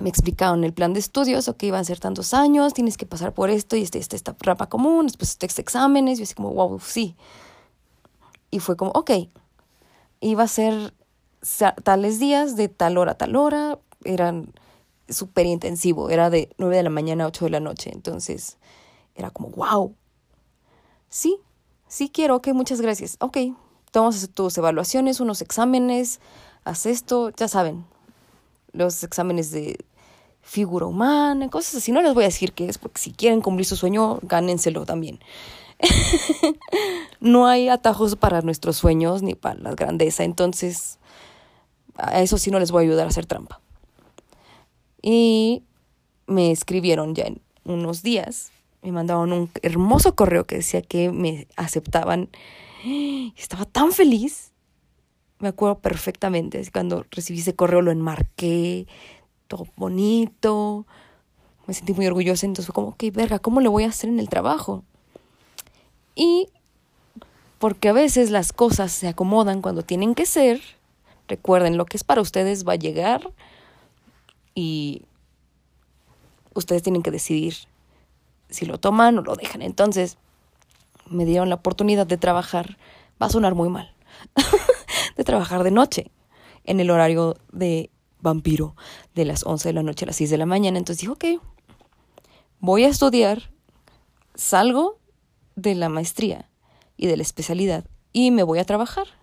Me 0.00 0.08
explicaron 0.08 0.64
el 0.64 0.72
plan 0.72 0.94
de 0.94 1.00
estudios, 1.00 1.48
o 1.48 1.56
que 1.56 1.66
iban 1.66 1.80
a 1.80 1.84
ser 1.84 2.00
tantos 2.00 2.32
años, 2.32 2.72
tienes 2.72 2.96
que 2.96 3.04
pasar 3.04 3.34
por 3.34 3.50
esto 3.50 3.76
y 3.76 3.82
este, 3.82 3.98
este, 3.98 4.16
esta 4.16 4.34
rapa 4.40 4.68
común, 4.68 5.06
después 5.06 5.30
estos 5.30 5.58
exámenes, 5.58 6.18
y 6.18 6.22
así 6.22 6.34
como, 6.34 6.52
wow, 6.54 6.80
sí. 6.80 7.14
Y 8.50 8.60
fue 8.60 8.76
como, 8.76 8.92
ok, 8.92 9.10
iba 10.20 10.42
a 10.42 10.48
ser 10.48 10.94
tales 11.82 12.18
días, 12.18 12.56
de 12.56 12.68
tal 12.68 12.98
hora 12.98 13.12
a 13.12 13.18
tal 13.18 13.36
hora, 13.36 13.78
eran 14.04 14.52
súper 15.08 15.46
intensivo, 15.46 16.10
era 16.10 16.30
de 16.30 16.50
9 16.58 16.76
de 16.76 16.82
la 16.82 16.90
mañana 16.90 17.24
a 17.24 17.28
8 17.28 17.46
de 17.46 17.50
la 17.50 17.60
noche, 17.60 17.90
entonces 17.92 18.58
era 19.14 19.30
como, 19.30 19.48
wow, 19.50 19.94
sí, 21.08 21.38
sí 21.88 22.10
quiero, 22.10 22.36
ok, 22.36 22.48
muchas 22.48 22.80
gracias, 22.80 23.16
ok, 23.20 23.38
tomas 23.90 24.28
tus 24.32 24.56
evaluaciones, 24.56 25.20
unos 25.20 25.42
exámenes, 25.42 26.20
haz 26.64 26.86
esto, 26.86 27.30
ya 27.30 27.48
saben, 27.48 27.84
los 28.72 29.02
exámenes 29.02 29.50
de 29.50 29.84
figura 30.42 30.86
humana, 30.86 31.48
cosas 31.48 31.76
así. 31.76 31.92
No 31.92 32.02
les 32.02 32.14
voy 32.14 32.24
a 32.24 32.28
decir 32.28 32.52
qué 32.52 32.68
es, 32.68 32.78
porque 32.78 33.00
si 33.00 33.12
quieren 33.12 33.40
cumplir 33.40 33.66
su 33.66 33.76
sueño, 33.76 34.18
gánenselo 34.22 34.86
también. 34.86 35.20
no 37.20 37.46
hay 37.46 37.68
atajos 37.68 38.16
para 38.16 38.42
nuestros 38.42 38.76
sueños 38.76 39.22
ni 39.22 39.34
para 39.34 39.58
la 39.60 39.74
grandeza, 39.74 40.24
entonces 40.24 40.98
a 41.96 42.20
eso 42.20 42.38
sí 42.38 42.50
no 42.50 42.58
les 42.58 42.70
voy 42.70 42.84
a 42.84 42.86
ayudar 42.88 43.06
a 43.06 43.10
hacer 43.10 43.26
trampa. 43.26 43.60
Y 45.02 45.62
me 46.26 46.50
escribieron 46.50 47.14
ya 47.14 47.24
en 47.24 47.40
unos 47.64 48.02
días, 48.02 48.52
me 48.82 48.92
mandaron 48.92 49.32
un 49.32 49.50
hermoso 49.62 50.14
correo 50.14 50.46
que 50.46 50.56
decía 50.56 50.82
que 50.82 51.10
me 51.10 51.46
aceptaban 51.56 52.28
estaba 53.36 53.64
tan 53.64 53.92
feliz. 53.92 54.52
Me 55.38 55.48
acuerdo 55.48 55.78
perfectamente. 55.78 56.62
Cuando 56.72 57.04
recibí 57.10 57.40
ese 57.40 57.54
correo 57.54 57.82
lo 57.82 57.90
enmarqué, 57.90 58.86
todo 59.48 59.66
bonito. 59.76 60.86
Me 61.66 61.74
sentí 61.74 61.92
muy 61.92 62.06
orgullosa. 62.06 62.46
Entonces 62.46 62.66
fue 62.66 62.74
como, 62.74 62.88
ok, 62.88 63.04
verga, 63.12 63.38
¿cómo 63.38 63.60
le 63.60 63.68
voy 63.68 63.84
a 63.84 63.88
hacer 63.88 64.10
en 64.10 64.20
el 64.20 64.28
trabajo? 64.28 64.84
Y 66.14 66.48
porque 67.58 67.88
a 67.88 67.92
veces 67.92 68.30
las 68.30 68.52
cosas 68.52 68.92
se 68.92 69.08
acomodan 69.08 69.62
cuando 69.62 69.82
tienen 69.82 70.14
que 70.14 70.26
ser. 70.26 70.60
Recuerden, 71.30 71.76
lo 71.76 71.86
que 71.86 71.96
es 71.96 72.02
para 72.02 72.20
ustedes 72.20 72.66
va 72.66 72.72
a 72.72 72.76
llegar 72.76 73.32
y 74.52 75.04
ustedes 76.54 76.82
tienen 76.82 77.02
que 77.02 77.12
decidir 77.12 77.54
si 78.48 78.66
lo 78.66 78.80
toman 78.80 79.16
o 79.16 79.22
lo 79.22 79.36
dejan. 79.36 79.62
Entonces, 79.62 80.18
me 81.06 81.24
dieron 81.24 81.48
la 81.48 81.54
oportunidad 81.54 82.04
de 82.04 82.16
trabajar, 82.16 82.78
va 83.22 83.26
a 83.26 83.30
sonar 83.30 83.54
muy 83.54 83.68
mal, 83.68 83.94
de 85.16 85.22
trabajar 85.22 85.62
de 85.62 85.70
noche 85.70 86.10
en 86.64 86.80
el 86.80 86.90
horario 86.90 87.36
de 87.52 87.90
vampiro 88.18 88.74
de 89.14 89.24
las 89.24 89.46
11 89.46 89.68
de 89.68 89.72
la 89.72 89.84
noche 89.84 90.04
a 90.04 90.08
las 90.08 90.16
6 90.16 90.30
de 90.30 90.36
la 90.36 90.46
mañana. 90.46 90.78
Entonces 90.78 91.00
dije, 91.00 91.12
ok, 91.12 91.42
voy 92.58 92.82
a 92.82 92.88
estudiar, 92.88 93.52
salgo 94.34 94.98
de 95.54 95.76
la 95.76 95.88
maestría 95.88 96.50
y 96.96 97.06
de 97.06 97.16
la 97.16 97.22
especialidad 97.22 97.84
y 98.12 98.32
me 98.32 98.42
voy 98.42 98.58
a 98.58 98.64
trabajar. 98.64 99.19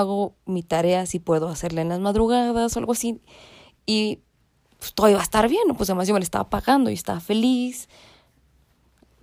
Hago 0.00 0.34
mi 0.46 0.62
tarea 0.62 1.06
si 1.06 1.18
puedo 1.18 1.48
hacerla 1.48 1.82
en 1.82 1.88
las 1.88 2.00
madrugadas 2.00 2.76
o 2.76 2.78
algo 2.78 2.92
así. 2.92 3.20
Y 3.86 4.20
pues, 4.78 4.94
todo 4.94 5.08
iba 5.08 5.20
a 5.20 5.22
estar 5.22 5.48
bien, 5.48 5.62
pues 5.76 5.90
además 5.90 6.08
yo 6.08 6.14
me 6.14 6.20
la 6.20 6.24
estaba 6.24 6.48
pagando 6.50 6.90
y 6.90 6.94
estaba 6.94 7.20
feliz 7.20 7.88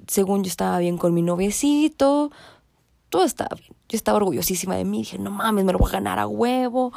según 0.07 0.43
yo 0.43 0.49
estaba 0.49 0.79
bien 0.79 0.97
con 0.97 1.13
mi 1.13 1.21
noviecito, 1.21 2.31
todo 3.09 3.23
estaba 3.23 3.55
bien. 3.55 3.75
Yo 3.89 3.95
estaba 3.95 4.17
orgullosísima 4.17 4.75
de 4.75 4.85
mí, 4.85 4.99
dije, 4.99 5.17
no 5.17 5.31
mames, 5.31 5.63
me 5.63 5.71
lo 5.71 5.79
voy 5.79 5.89
a 5.89 5.93
ganar 5.93 6.19
a 6.19 6.27
huevo, 6.27 6.91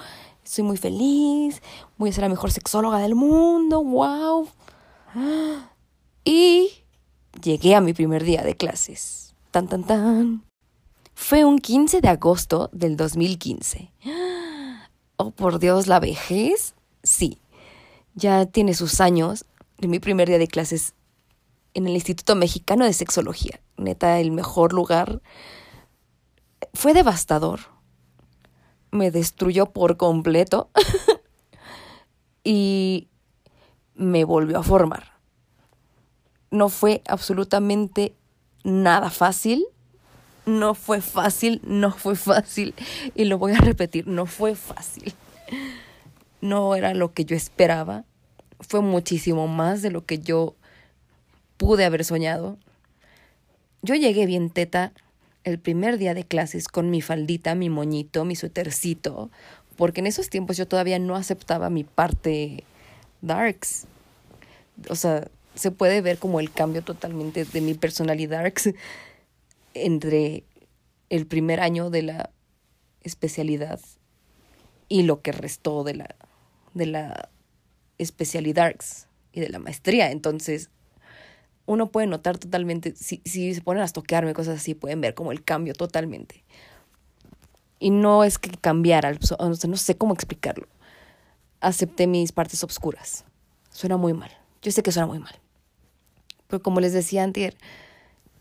estoy 0.44 0.64
muy 0.64 0.76
feliz, 0.76 1.62
voy 1.98 2.10
a 2.10 2.12
ser 2.12 2.22
la 2.22 2.28
mejor 2.28 2.50
sexóloga 2.50 2.98
del 2.98 3.14
mundo, 3.14 3.82
wow. 3.82 4.48
Y 6.24 6.70
llegué 7.42 7.74
a 7.74 7.80
mi 7.80 7.92
primer 7.92 8.24
día 8.24 8.42
de 8.42 8.56
clases. 8.56 9.34
Tan, 9.50 9.68
tan, 9.68 9.84
tan. 9.84 10.49
Fue 11.20 11.44
un 11.44 11.58
15 11.58 12.00
de 12.00 12.08
agosto 12.08 12.70
del 12.72 12.96
2015. 12.96 13.92
Oh, 15.16 15.30
por 15.30 15.58
Dios, 15.58 15.86
la 15.86 16.00
vejez. 16.00 16.74
Sí, 17.02 17.42
ya 18.14 18.46
tiene 18.46 18.72
sus 18.72 19.02
años. 19.02 19.44
De 19.76 19.86
mi 19.86 20.00
primer 20.00 20.28
día 20.28 20.38
de 20.38 20.48
clases 20.48 20.94
en 21.74 21.86
el 21.86 21.92
Instituto 21.92 22.34
Mexicano 22.36 22.86
de 22.86 22.94
Sexología. 22.94 23.60
Neta, 23.76 24.18
el 24.18 24.32
mejor 24.32 24.72
lugar. 24.72 25.20
Fue 26.72 26.94
devastador. 26.94 27.60
Me 28.90 29.10
destruyó 29.10 29.66
por 29.66 29.98
completo. 29.98 30.70
y 32.44 33.08
me 33.94 34.24
volvió 34.24 34.58
a 34.58 34.62
formar. 34.62 35.12
No 36.50 36.70
fue 36.70 37.02
absolutamente 37.06 38.16
nada 38.64 39.10
fácil. 39.10 39.66
No 40.50 40.74
fue 40.74 41.00
fácil, 41.00 41.60
no 41.64 41.92
fue 41.92 42.16
fácil. 42.16 42.74
Y 43.14 43.26
lo 43.26 43.38
voy 43.38 43.52
a 43.52 43.58
repetir, 43.58 44.08
no 44.08 44.26
fue 44.26 44.56
fácil. 44.56 45.14
No 46.40 46.74
era 46.74 46.92
lo 46.92 47.12
que 47.12 47.24
yo 47.24 47.36
esperaba. 47.36 48.04
Fue 48.58 48.80
muchísimo 48.80 49.46
más 49.46 49.80
de 49.80 49.92
lo 49.92 50.04
que 50.04 50.18
yo 50.18 50.56
pude 51.56 51.84
haber 51.84 52.04
soñado. 52.04 52.58
Yo 53.82 53.94
llegué 53.94 54.26
bien 54.26 54.50
teta 54.50 54.92
el 55.44 55.60
primer 55.60 55.98
día 55.98 56.14
de 56.14 56.24
clases 56.24 56.66
con 56.66 56.90
mi 56.90 57.00
faldita, 57.00 57.54
mi 57.54 57.70
moñito, 57.70 58.24
mi 58.24 58.34
suétercito, 58.34 59.30
porque 59.76 60.00
en 60.00 60.08
esos 60.08 60.30
tiempos 60.30 60.56
yo 60.56 60.66
todavía 60.66 60.98
no 60.98 61.14
aceptaba 61.14 61.70
mi 61.70 61.84
parte 61.84 62.64
darks. 63.22 63.86
O 64.88 64.96
sea, 64.96 65.28
se 65.54 65.70
puede 65.70 66.00
ver 66.00 66.18
como 66.18 66.40
el 66.40 66.50
cambio 66.50 66.82
totalmente 66.82 67.44
de 67.44 67.60
mi 67.60 67.74
personalidad 67.74 68.44
entre 69.74 70.44
el 71.08 71.26
primer 71.26 71.60
año 71.60 71.90
de 71.90 72.02
la 72.02 72.30
especialidad 73.02 73.80
y 74.88 75.02
lo 75.02 75.22
que 75.22 75.32
restó 75.32 75.84
de 75.84 75.94
la, 75.94 76.16
de 76.74 76.86
la 76.86 77.30
especialidad 77.98 78.74
y 79.32 79.40
de 79.40 79.48
la 79.48 79.58
maestría. 79.58 80.10
Entonces, 80.10 80.70
uno 81.66 81.90
puede 81.90 82.06
notar 82.06 82.38
totalmente, 82.38 82.94
si, 82.96 83.22
si 83.24 83.54
se 83.54 83.62
ponen 83.62 83.82
a 83.82 83.88
toquearme 83.88 84.34
cosas 84.34 84.58
así, 84.58 84.74
pueden 84.74 85.00
ver 85.00 85.14
como 85.14 85.32
el 85.32 85.44
cambio 85.44 85.74
totalmente. 85.74 86.44
Y 87.78 87.90
no 87.90 88.24
es 88.24 88.38
que 88.38 88.50
cambiara, 88.50 89.12
no 89.12 89.76
sé 89.76 89.96
cómo 89.96 90.12
explicarlo. 90.12 90.66
Acepté 91.60 92.06
mis 92.06 92.32
partes 92.32 92.62
oscuras. 92.64 93.24
Suena 93.70 93.96
muy 93.96 94.12
mal. 94.12 94.30
Yo 94.62 94.72
sé 94.72 94.82
que 94.82 94.92
suena 94.92 95.06
muy 95.06 95.18
mal. 95.18 95.34
Pero 96.48 96.62
como 96.62 96.80
les 96.80 96.92
decía 96.92 97.22
antes, 97.22 97.54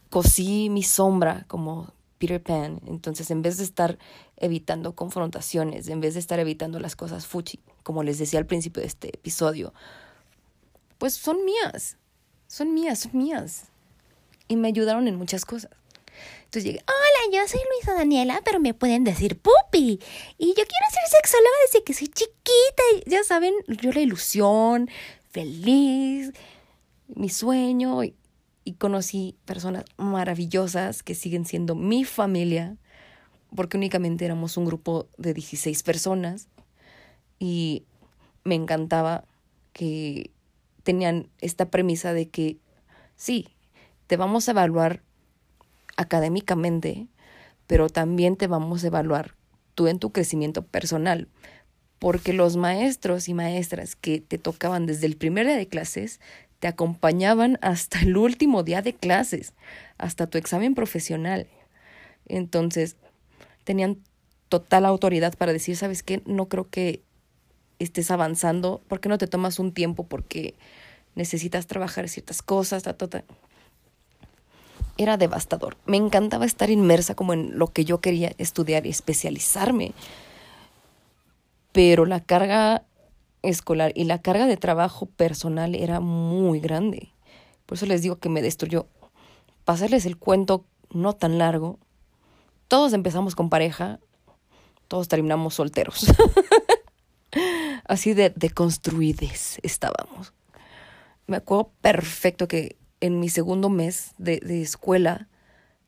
cosí 0.10 0.70
mi 0.70 0.84
sombra 0.84 1.45
como 1.47 1.93
Peter 2.18 2.41
Pan. 2.41 2.82
Entonces, 2.88 3.32
en 3.32 3.41
vez 3.41 3.57
de 3.57 3.64
estar 3.64 3.97
evitando 4.38 4.95
confrontaciones, 4.95 5.88
en 5.88 6.01
vez 6.01 6.14
de 6.14 6.20
estar 6.20 6.39
evitando 6.39 6.80
las 6.80 6.95
cosas 6.95 7.28
fuchi, 7.28 7.60
como 7.84 8.03
les 8.03 8.18
decía 8.20 8.39
al 8.39 8.45
principio 8.45 8.82
de 8.82 8.88
este 8.88 9.10
episodio, 9.10 9.74
pues 10.97 11.14
son 11.14 11.45
mías 11.45 11.97
son 12.49 12.74
mías, 12.74 12.99
son 12.99 13.12
mías. 13.14 13.66
Y 14.49 14.57
me 14.57 14.68
ayudaron 14.68 15.07
en 15.07 15.16
muchas 15.16 15.45
cosas. 15.45 15.72
Entonces 16.45 16.64
llegué, 16.64 16.84
hola, 16.88 17.38
yo 17.38 17.47
soy 17.47 17.60
Luisa 17.72 17.93
Daniela, 17.93 18.41
pero 18.43 18.60
me 18.60 18.74
pueden 18.74 19.03
decir 19.03 19.39
pupi. 19.39 19.99
Y 20.38 20.47
yo 20.47 20.55
quiero 20.55 20.88
ser 20.91 21.20
sexóloga 21.22 21.55
desde 21.68 21.84
que 21.84 21.93
soy 21.93 22.07
chiquita. 22.07 22.84
Y 22.97 23.10
ya 23.10 23.24
saben, 23.24 23.53
yo 23.68 23.91
la 23.91 24.01
ilusión, 24.01 24.89
feliz, 25.30 26.34
mi 27.07 27.30
sueño. 27.30 28.01
Y 28.64 28.74
conocí 28.74 29.36
personas 29.45 29.86
maravillosas 29.97 31.03
que 31.03 31.16
siguen 31.16 31.45
siendo 31.45 31.76
mi 31.76 32.03
familia, 32.03 32.78
porque 33.55 33.78
únicamente 33.78 34.26
éramos 34.26 34.57
un 34.57 34.66
grupo 34.66 35.07
de 35.18 35.34
16 35.34 35.84
personas. 35.84 36.47
Y 37.39 37.84
me 38.43 38.55
encantaba 38.55 39.26
que 39.74 40.32
tenían 40.84 41.30
esta 41.39 41.70
premisa 41.70 42.14
de 42.14 42.30
que 42.30 42.57
sí, 43.16 43.47
te 44.07 44.18
vamos 44.18 44.47
a 44.47 44.51
evaluar 44.51 45.01
académicamente, 45.97 47.07
pero 47.68 47.89
también 47.89 48.36
te 48.36 48.47
vamos 48.47 48.84
a 48.84 48.88
evaluar 48.88 49.36
tú 49.76 49.88
en 49.88 49.99
tu 49.99 50.12
crecimiento 50.12 50.66
personal, 50.66 51.28
porque 51.99 52.34
los 52.34 52.57
maestros 52.57 53.30
y 53.30 53.34
maestras 53.34 53.95
que 53.95 54.20
te 54.20 54.38
tocaban 54.38 54.86
desde 54.86 55.05
el 55.05 55.18
primer 55.18 55.45
día 55.45 55.57
de 55.57 55.68
clases 55.68 56.20
te 56.60 56.68
acompañaban 56.68 57.57
hasta 57.62 57.99
el 58.01 58.18
último 58.18 58.64
día 58.64 58.82
de 58.82 58.93
clases, 58.93 59.53
hasta 59.97 60.28
tu 60.28 60.38
examen 60.38 60.76
profesional. 60.76 61.47
Entonces, 62.28 62.95
tenían 63.64 63.97
total 64.49 64.86
autoridad 64.86 65.36
para 65.38 65.53
decir, 65.53 65.78
¿sabes 65.78 66.03
qué? 66.03 66.22
No 66.26 66.47
creo 66.47 66.70
que 66.70 67.01
estés 67.80 68.12
avanzando, 68.12 68.82
¿por 68.88 68.99
qué 68.99 69.10
no 69.10 69.18
te 69.18 69.28
tomas 69.28 69.60
un 69.60 69.74
tiempo? 69.74 70.05
Porque 70.05 70.55
necesitas 71.16 71.68
trabajar 71.68 72.10
ciertas 72.10 72.41
cosas, 72.41 72.84
ta, 72.84 72.93
ta, 72.93 73.24
Era 74.97 75.18
devastador. 75.18 75.78
Me 75.86 75.97
encantaba 75.97 76.45
estar 76.45 76.70
inmersa 76.70 77.16
como 77.16 77.34
en 77.34 77.57
lo 77.57 77.68
que 77.68 77.86
yo 77.86 78.01
quería 78.01 78.34
estudiar 78.38 78.86
y 78.86 78.89
especializarme. 78.89 79.93
Pero 81.72 82.05
la 82.05 82.20
carga 82.20 82.84
escolar 83.41 83.91
y 83.95 84.05
la 84.05 84.21
carga 84.21 84.47
de 84.47 84.57
trabajo 84.57 85.05
personal 85.05 85.75
era 85.75 85.99
muy 85.99 86.59
grande. 86.59 87.13
Por 87.65 87.77
eso 87.77 87.85
les 87.85 88.01
digo 88.01 88.17
que 88.17 88.29
me 88.29 88.41
destruyó. 88.41 88.87
Pasarles 89.65 90.05
el 90.05 90.17
cuento 90.17 90.65
no 90.91 91.13
tan 91.13 91.37
largo. 91.37 91.79
Todos 92.67 92.93
empezamos 92.93 93.35
con 93.35 93.49
pareja, 93.49 93.99
todos 94.87 95.07
terminamos 95.07 95.55
solteros. 95.55 96.05
Así 97.85 98.13
de, 98.13 98.31
deconstruides 98.35 99.59
estábamos. 99.63 100.33
Me 101.27 101.37
acuerdo 101.37 101.71
perfecto 101.81 102.47
que 102.47 102.75
en 103.01 103.19
mi 103.19 103.29
segundo 103.29 103.69
mes 103.69 104.11
de, 104.17 104.39
de 104.39 104.61
escuela, 104.61 105.27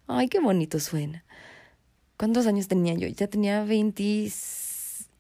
ay, 0.07 0.27
qué 0.27 0.39
bonito 0.39 0.79
suena. 0.79 1.25
¿Cuántos 2.17 2.45
años 2.45 2.67
tenía 2.67 2.93
yo? 2.93 3.07
Ya 3.07 3.27
tenía 3.27 3.63
20, 3.63 4.31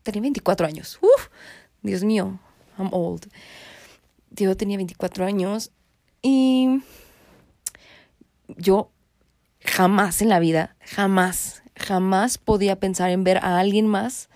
tenía 0.03 0.21
24 0.21 0.67
años. 0.67 0.99
Uf, 1.01 1.29
Dios 1.81 2.03
mío, 2.03 2.39
I'm 2.77 2.89
old. 2.91 3.27
Yo 4.31 4.55
tenía 4.55 4.77
24 4.77 5.25
años 5.25 5.71
y 6.21 6.81
yo 8.47 8.91
jamás 9.59 10.21
en 10.21 10.29
la 10.29 10.39
vida, 10.39 10.75
jamás, 10.81 11.63
jamás 11.75 12.37
podía 12.37 12.79
pensar 12.79 13.09
en 13.09 13.23
ver 13.23 13.37
a 13.37 13.59
alguien 13.59 13.87
más 13.87 14.29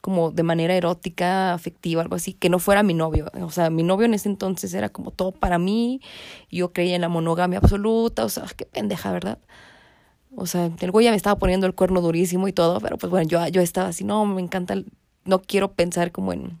como 0.00 0.30
de 0.30 0.42
manera 0.42 0.74
erótica, 0.74 1.52
afectiva, 1.52 2.02
algo 2.02 2.16
así, 2.16 2.32
que 2.32 2.48
no 2.48 2.58
fuera 2.58 2.82
mi 2.82 2.94
novio. 2.94 3.30
O 3.42 3.50
sea, 3.50 3.68
mi 3.68 3.82
novio 3.82 4.06
en 4.06 4.14
ese 4.14 4.28
entonces 4.28 4.72
era 4.74 4.88
como 4.88 5.10
todo 5.10 5.32
para 5.32 5.58
mí, 5.58 6.00
yo 6.50 6.72
creía 6.72 6.94
en 6.94 7.00
la 7.00 7.08
monogamia 7.08 7.58
absoluta, 7.58 8.24
o 8.24 8.28
sea, 8.28 8.44
qué 8.56 8.64
pendeja, 8.64 9.12
¿verdad? 9.12 9.38
O 10.36 10.46
sea, 10.46 10.70
el 10.80 10.90
güey 10.90 11.04
ya 11.04 11.10
me 11.10 11.16
estaba 11.16 11.38
poniendo 11.38 11.66
el 11.66 11.74
cuerno 11.74 12.00
durísimo 12.00 12.48
y 12.48 12.52
todo, 12.52 12.80
pero 12.80 12.96
pues 12.96 13.10
bueno, 13.10 13.28
yo, 13.28 13.46
yo 13.48 13.60
estaba 13.60 13.88
así, 13.88 14.04
no, 14.04 14.24
me 14.24 14.40
encanta, 14.40 14.76
no 15.24 15.42
quiero 15.42 15.72
pensar 15.72 16.12
como 16.12 16.32
en, 16.32 16.58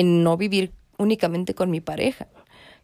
en 0.00 0.24
no 0.24 0.38
vivir 0.38 0.72
únicamente 0.96 1.54
con 1.54 1.70
mi 1.70 1.82
pareja. 1.82 2.26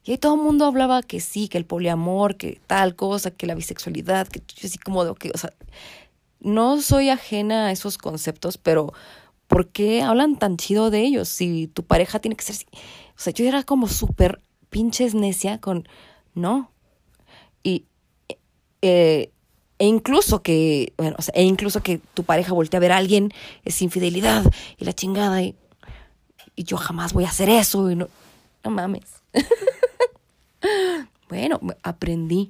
Y 0.05 0.11
ahí 0.11 0.19
todo 0.19 0.35
el 0.35 0.43
mundo 0.43 0.67
hablaba 0.67 1.03
que 1.03 1.19
sí, 1.19 1.49
que 1.49 1.57
el 1.57 1.65
poliamor, 1.65 2.37
que 2.37 2.61
tal 2.67 2.95
cosa, 2.95 3.31
que 3.31 3.47
la 3.47 3.55
bisexualidad, 3.55 4.29
que 4.29 4.41
yo 4.41 4.69
así 4.69 4.77
como 4.77 5.03
de, 5.03 5.15
que, 5.15 5.31
o 5.35 5.39
sea, 5.39 5.51
no 6.41 6.83
soy 6.83 7.09
ajena 7.09 7.69
a 7.69 7.73
esos 7.73 7.97
conceptos, 7.97 8.59
pero 8.59 8.93
¿por 9.47 9.69
qué 9.69 10.03
hablan 10.03 10.39
tan 10.39 10.59
chido 10.59 10.91
de 10.91 11.01
ellos? 11.01 11.31
Si 11.31 11.69
tu 11.69 11.85
pareja 11.85 12.19
tiene 12.19 12.37
que 12.37 12.45
ser... 12.45 12.57
O 12.75 13.19
sea, 13.19 13.33
yo 13.33 13.47
era 13.47 13.63
como 13.63 13.89
súper 13.89 14.43
pinches 14.69 15.15
necia 15.15 15.59
con... 15.59 15.89
No. 16.35 16.71
Y... 17.63 17.87
Eh, 18.83 19.31
e 19.79 19.87
incluso 19.87 20.43
que, 20.43 20.93
bueno, 20.99 21.17
o 21.19 21.23
sea, 21.23 21.35
e 21.35 21.43
incluso 21.43 21.83
que 21.83 21.99
tu 22.15 22.25
pareja 22.25 22.53
voltee 22.53 22.77
a 22.77 22.81
ver 22.81 22.93
a 22.93 22.99
alguien 22.99 23.33
es 23.65 23.83
infidelidad 23.83 24.45
y 24.79 24.85
la 24.85 24.95
chingada 24.95 25.43
y, 25.43 25.55
y 26.57 26.65
yo 26.65 26.77
jamás 26.79 27.13
voy 27.13 27.25
a 27.25 27.29
hacer 27.29 27.49
eso 27.49 27.91
y 27.91 27.97
no, 27.97 28.09
no 28.65 28.71
mames. 28.71 29.23
bueno, 31.29 31.61
aprendí, 31.83 32.49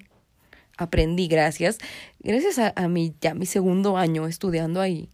aprendí 0.78 1.26
gracias, 1.26 1.78
gracias 2.20 2.72
a, 2.74 2.88
mi, 2.88 3.14
ya 3.20 3.34
mi 3.34 3.46
segundo 3.46 3.96
año 3.96 4.26
estudiando 4.26 4.80
ahí. 4.80 5.10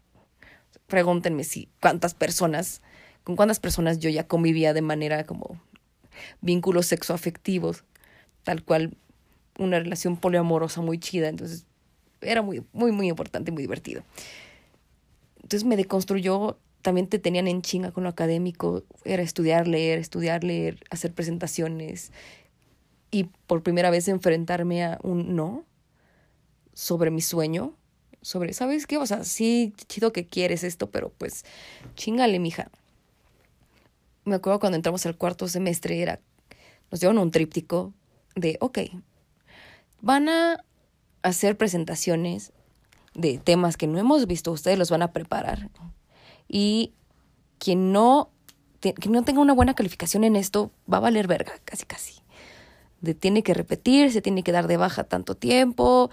Pregúntenme 0.87 1.43
si 1.43 1.69
cuántas 1.81 2.13
personas, 2.13 2.83
con 3.25 3.35
cuántas 3.35 3.59
personas 3.59 3.99
yo 3.99 4.11
ya 4.11 4.27
convivía 4.27 4.75
de 4.75 4.83
manera 4.83 5.25
como 5.25 5.59
vínculos 6.43 6.87
sexoafectivos, 6.87 7.85
tal 8.45 8.63
cual 8.63 8.95
una 9.59 9.79
relación 9.79 10.19
poliamorosa 10.19 10.83
muy 10.83 10.99
chida, 10.99 11.29
entonces 11.29 11.65
era 12.21 12.43
muy, 12.43 12.63
muy, 12.73 12.93
muy 12.93 13.09
importante 13.09 13.51
y 13.51 13.55
muy 13.55 13.63
divertido. 13.63 14.03
Entonces 15.37 15.65
me 15.65 15.77
deconstruyó, 15.77 16.59
también 16.83 17.07
te 17.07 17.19
tenían 17.19 17.49
en 17.49 17.63
chinga 17.63 17.93
con 17.93 18.03
lo 18.03 18.11
académico, 18.11 18.85
era 19.05 19.23
estudiar, 19.23 19.69
leer, 19.69 19.99
estudiar, 19.99 20.45
leer, 20.45 20.81
hacer 20.91 21.13
presentaciones, 21.13 22.13
y 23.13 23.25
por 23.47 23.63
primera 23.63 23.91
vez 23.91 24.09
enfrentarme 24.09 24.85
a 24.85 24.99
un 25.03 25.37
no 25.37 25.65
sobre 26.73 27.11
mi 27.11 27.21
sueño, 27.21 27.75
sobre, 28.23 28.55
¿sabes 28.55 28.87
qué? 28.87 28.97
O 28.97 29.07
sea, 29.07 29.23
sí, 29.23 29.75
chido 29.87 30.13
que 30.13 30.27
quieres 30.27 30.65
esto, 30.65 30.91
pero 30.91 31.11
pues 31.11 31.45
chingale, 31.95 32.39
mija. 32.39 32.71
Me 34.25 34.37
acuerdo 34.37 34.61
cuando 34.61 34.77
entramos 34.77 35.05
al 35.05 35.17
cuarto 35.17 35.47
semestre, 35.47 36.01
era, 36.01 36.21
nos 36.91 37.01
dieron 37.01 37.19
un 37.19 37.31
tríptico 37.31 37.93
de, 38.35 38.57
ok, 38.61 38.79
van 40.01 40.29
a 40.29 40.65
hacer 41.23 41.57
presentaciones 41.57 42.53
de 43.15 43.39
temas 43.39 43.77
que 43.77 43.87
no 43.87 43.99
hemos 43.99 44.27
visto, 44.27 44.53
ustedes 44.53 44.79
los 44.79 44.91
van 44.91 45.03
a 45.03 45.13
preparar. 45.13 45.69
Y 46.53 46.93
quien 47.59 47.91
no, 47.91 48.31
que 48.81 48.95
no 49.09 49.25
tenga 49.25 49.41
una 49.41 49.55
buena 49.55 49.75
calificación 49.75 50.23
en 50.23 50.37
esto 50.37 50.71
va 50.93 50.99
a 50.99 51.01
valer 51.01 51.27
verga, 51.27 51.53
casi 51.65 51.85
casi 51.85 52.23
de 53.03 53.15
tiene 53.15 53.43
que 53.43 53.53
repetir, 53.53 54.11
se 54.13 54.23
tiene 54.23 54.43
que 54.43 54.53
dar 54.53 54.69
de 54.69 54.79
baja 54.79 55.05
tanto 55.05 55.35
tiempo, 55.35 56.11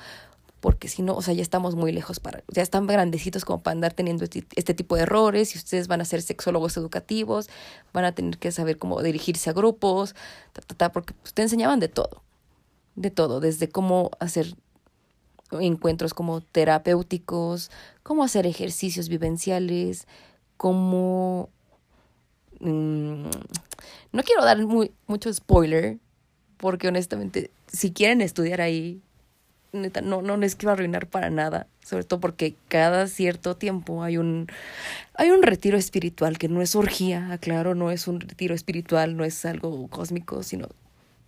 porque 0.59 0.89
si 0.89 1.03
no, 1.03 1.15
o 1.15 1.21
sea, 1.21 1.33
ya 1.33 1.43
estamos 1.43 1.75
muy 1.75 1.93
lejos 1.93 2.19
para, 2.19 2.43
ya 2.49 2.61
están 2.61 2.87
grandecitos 2.87 3.45
como 3.45 3.61
para 3.61 3.73
andar 3.73 3.93
teniendo 3.93 4.25
este, 4.25 4.45
este, 4.55 4.73
tipo 4.73 4.95
de 4.95 5.03
errores, 5.03 5.55
y 5.55 5.59
ustedes 5.59 5.87
van 5.87 6.01
a 6.01 6.05
ser 6.05 6.21
sexólogos 6.21 6.75
educativos, 6.75 7.47
van 7.93 8.05
a 8.05 8.11
tener 8.11 8.37
que 8.39 8.51
saber 8.51 8.77
cómo 8.77 9.01
dirigirse 9.01 9.49
a 9.51 9.53
grupos, 9.53 10.15
ta, 10.51 10.61
ta, 10.61 10.75
ta, 10.75 10.91
porque 10.91 11.13
te 11.33 11.43
enseñaban 11.43 11.79
de 11.79 11.87
todo. 11.87 12.23
de 12.95 13.11
todo, 13.11 13.39
desde 13.39 13.69
cómo 13.69 14.11
hacer 14.19 14.55
encuentros 15.51 16.13
como 16.13 16.41
terapéuticos, 16.41 17.71
cómo 18.03 18.23
hacer 18.23 18.45
ejercicios 18.45 19.09
vivenciales, 19.09 20.07
cómo... 20.59 21.49
Mm, 22.59 23.29
no 24.11 24.23
quiero 24.23 24.43
dar 24.43 24.57
muy, 24.65 24.91
mucho 25.07 25.33
spoiler, 25.33 25.97
porque 26.57 26.89
honestamente, 26.89 27.49
si 27.71 27.93
quieren 27.93 28.19
estudiar 28.19 28.59
ahí, 28.59 29.01
no, 29.71 30.21
no 30.21 30.35
les 30.35 30.57
quiero 30.57 30.73
arruinar 30.73 31.07
para 31.07 31.29
nada, 31.29 31.67
sobre 31.81 32.03
todo 32.03 32.19
porque 32.19 32.55
cada 32.67 33.07
cierto 33.07 33.55
tiempo 33.55 34.03
hay 34.03 34.17
un, 34.17 34.47
hay 35.13 35.31
un 35.31 35.43
retiro 35.43 35.77
espiritual 35.77 36.37
que 36.37 36.49
no 36.49 36.61
es 36.61 36.75
orgía, 36.75 37.31
aclaro, 37.31 37.73
no 37.73 37.89
es 37.89 38.09
un 38.09 38.19
retiro 38.19 38.53
espiritual, 38.53 39.15
no 39.15 39.23
es 39.23 39.45
algo 39.45 39.87
cósmico, 39.87 40.43
sino 40.43 40.67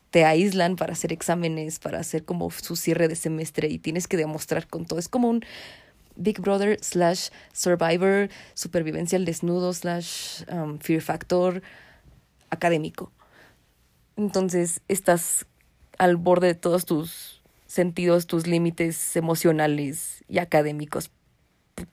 te 0.10 0.26
aíslan 0.26 0.76
para 0.76 0.92
hacer 0.92 1.14
exámenes, 1.14 1.80
para 1.80 2.00
hacer 2.00 2.26
como 2.26 2.52
su 2.52 2.76
cierre 2.76 3.08
de 3.08 3.16
semestre 3.16 3.70
y 3.70 3.80
tienes 3.80 4.10
que 4.10 4.18
demostrar 4.18 4.68
con 4.68 4.86
todo. 4.86 5.00
Es 5.00 5.08
como 5.08 5.30
un 5.30 5.46
Big 6.16 6.40
Brother 6.42 6.78
slash 6.82 7.30
Survivor, 7.54 8.30
supervivencia 8.54 9.18
al 9.18 9.26
desnudo 9.26 9.74
slash 9.74 10.44
um, 10.50 10.80
Fear 10.80 11.02
Factor 11.02 11.62
académico. 12.50 13.12
Entonces 14.18 14.82
estás 14.88 15.46
al 15.98 16.18
borde 16.18 16.48
de 16.48 16.56
todos 16.56 16.86
tus 16.86 17.42
sentidos, 17.66 18.28
tus 18.28 18.48
límites 18.48 19.16
emocionales 19.16 20.24
y 20.28 20.40
académicos 20.40 21.12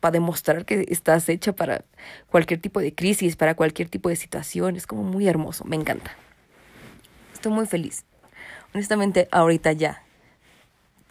para 0.00 0.12
demostrar 0.12 0.64
que 0.64 0.86
estás 0.88 1.28
hecha 1.28 1.52
para 1.52 1.84
cualquier 2.30 2.60
tipo 2.60 2.80
de 2.80 2.94
crisis, 2.94 3.36
para 3.36 3.54
cualquier 3.54 3.88
tipo 3.88 4.08
de 4.08 4.16
situación. 4.16 4.76
Es 4.76 4.86
como 4.86 5.04
muy 5.04 5.28
hermoso, 5.28 5.64
me 5.64 5.76
encanta. 5.76 6.10
Estoy 7.32 7.52
muy 7.52 7.66
feliz. 7.66 8.04
Honestamente, 8.74 9.28
ahorita 9.30 9.72
ya, 9.72 10.02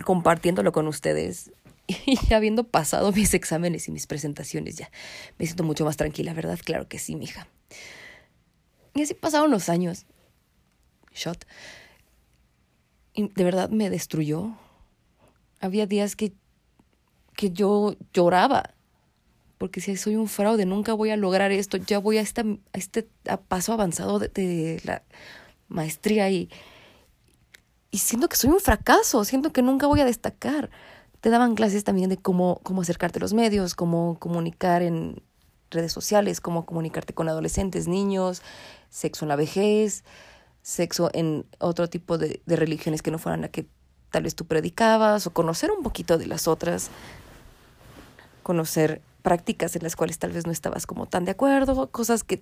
compartiéndolo 0.03 0.71
con 0.71 0.87
ustedes 0.87 1.51
y 2.05 2.33
habiendo 2.33 2.65
pasado 2.65 3.11
mis 3.11 3.33
exámenes 3.33 3.87
y 3.87 3.91
mis 3.91 4.07
presentaciones, 4.07 4.75
ya 4.75 4.91
me 5.37 5.45
siento 5.45 5.63
mucho 5.63 5.85
más 5.85 5.97
tranquila, 5.97 6.33
¿verdad? 6.33 6.59
Claro 6.63 6.87
que 6.87 6.99
sí, 6.99 7.15
mija. 7.15 7.47
Y 8.93 9.03
así 9.03 9.13
pasaron 9.13 9.51
los 9.51 9.69
años. 9.69 10.05
Shot. 11.13 11.45
Y 13.13 13.29
de 13.29 13.43
verdad 13.43 13.69
me 13.69 13.89
destruyó. 13.89 14.57
Había 15.59 15.85
días 15.85 16.15
que, 16.15 16.33
que 17.35 17.51
yo 17.51 17.95
lloraba. 18.13 18.73
Porque 19.57 19.81
si 19.81 19.97
soy 19.97 20.15
un 20.15 20.27
fraude, 20.27 20.65
nunca 20.65 20.93
voy 20.93 21.09
a 21.09 21.17
lograr 21.17 21.51
esto. 21.51 21.77
Ya 21.77 21.99
voy 21.99 22.17
a, 22.17 22.21
este 22.21 23.07
paso 23.47 23.73
avanzado 23.73 24.19
de, 24.19 24.29
de 24.29 24.81
la 24.83 25.03
maestría 25.67 26.29
y, 26.29 26.49
y 27.89 27.99
siento 27.99 28.29
que 28.29 28.35
soy 28.35 28.51
un 28.51 28.59
fracaso. 28.59 29.23
Siento 29.25 29.53
que 29.53 29.61
nunca 29.61 29.87
voy 29.87 30.01
a 30.01 30.05
destacar. 30.05 30.69
Te 31.27 31.31
daban 31.31 31.55
clases 31.55 31.83
también 31.83 32.09
de 32.09 32.15
cómo, 32.15 32.61
cómo 32.63 32.83
acercarte 32.83 33.19
a 33.19 33.21
los 33.21 33.33
medios, 33.33 33.75
cómo 33.75 34.17
comunicar 34.17 34.81
en 34.81 35.21
redes 35.69 35.91
sociales, 35.91 36.39
cómo 36.39 36.65
comunicarte 36.65 37.13
con 37.13 37.27
adolescentes, 37.27 37.85
niños, 37.85 38.41
sexo 38.89 39.25
en 39.25 39.27
la 39.27 39.35
vejez, 39.35 40.05
sexo 40.61 41.09
en 41.11 41.45
otro 41.59 41.89
tipo 41.89 42.17
de, 42.17 42.41
religiones 42.45 43.01
que 43.01 43.11
no 43.11 43.17
fueran 43.17 43.41
la 43.41 43.49
que 43.49 43.67
tal 44.09 44.23
vez 44.23 44.35
tú 44.35 44.45
predicabas, 44.45 45.27
o 45.27 45.33
conocer 45.33 45.69
un 45.69 45.83
poquito 45.83 46.17
de 46.17 46.27
las 46.27 46.47
otras, 46.47 46.91
conocer 48.41 49.01
prácticas 49.21 49.75
en 49.75 49.83
las 49.83 49.97
cuales 49.97 50.19
tal 50.19 50.31
vez 50.31 50.45
no 50.45 50.53
estabas 50.53 50.87
como 50.87 51.07
tan 51.07 51.25
de 51.25 51.31
acuerdo, 51.31 51.91
cosas 51.91 52.23
que 52.23 52.41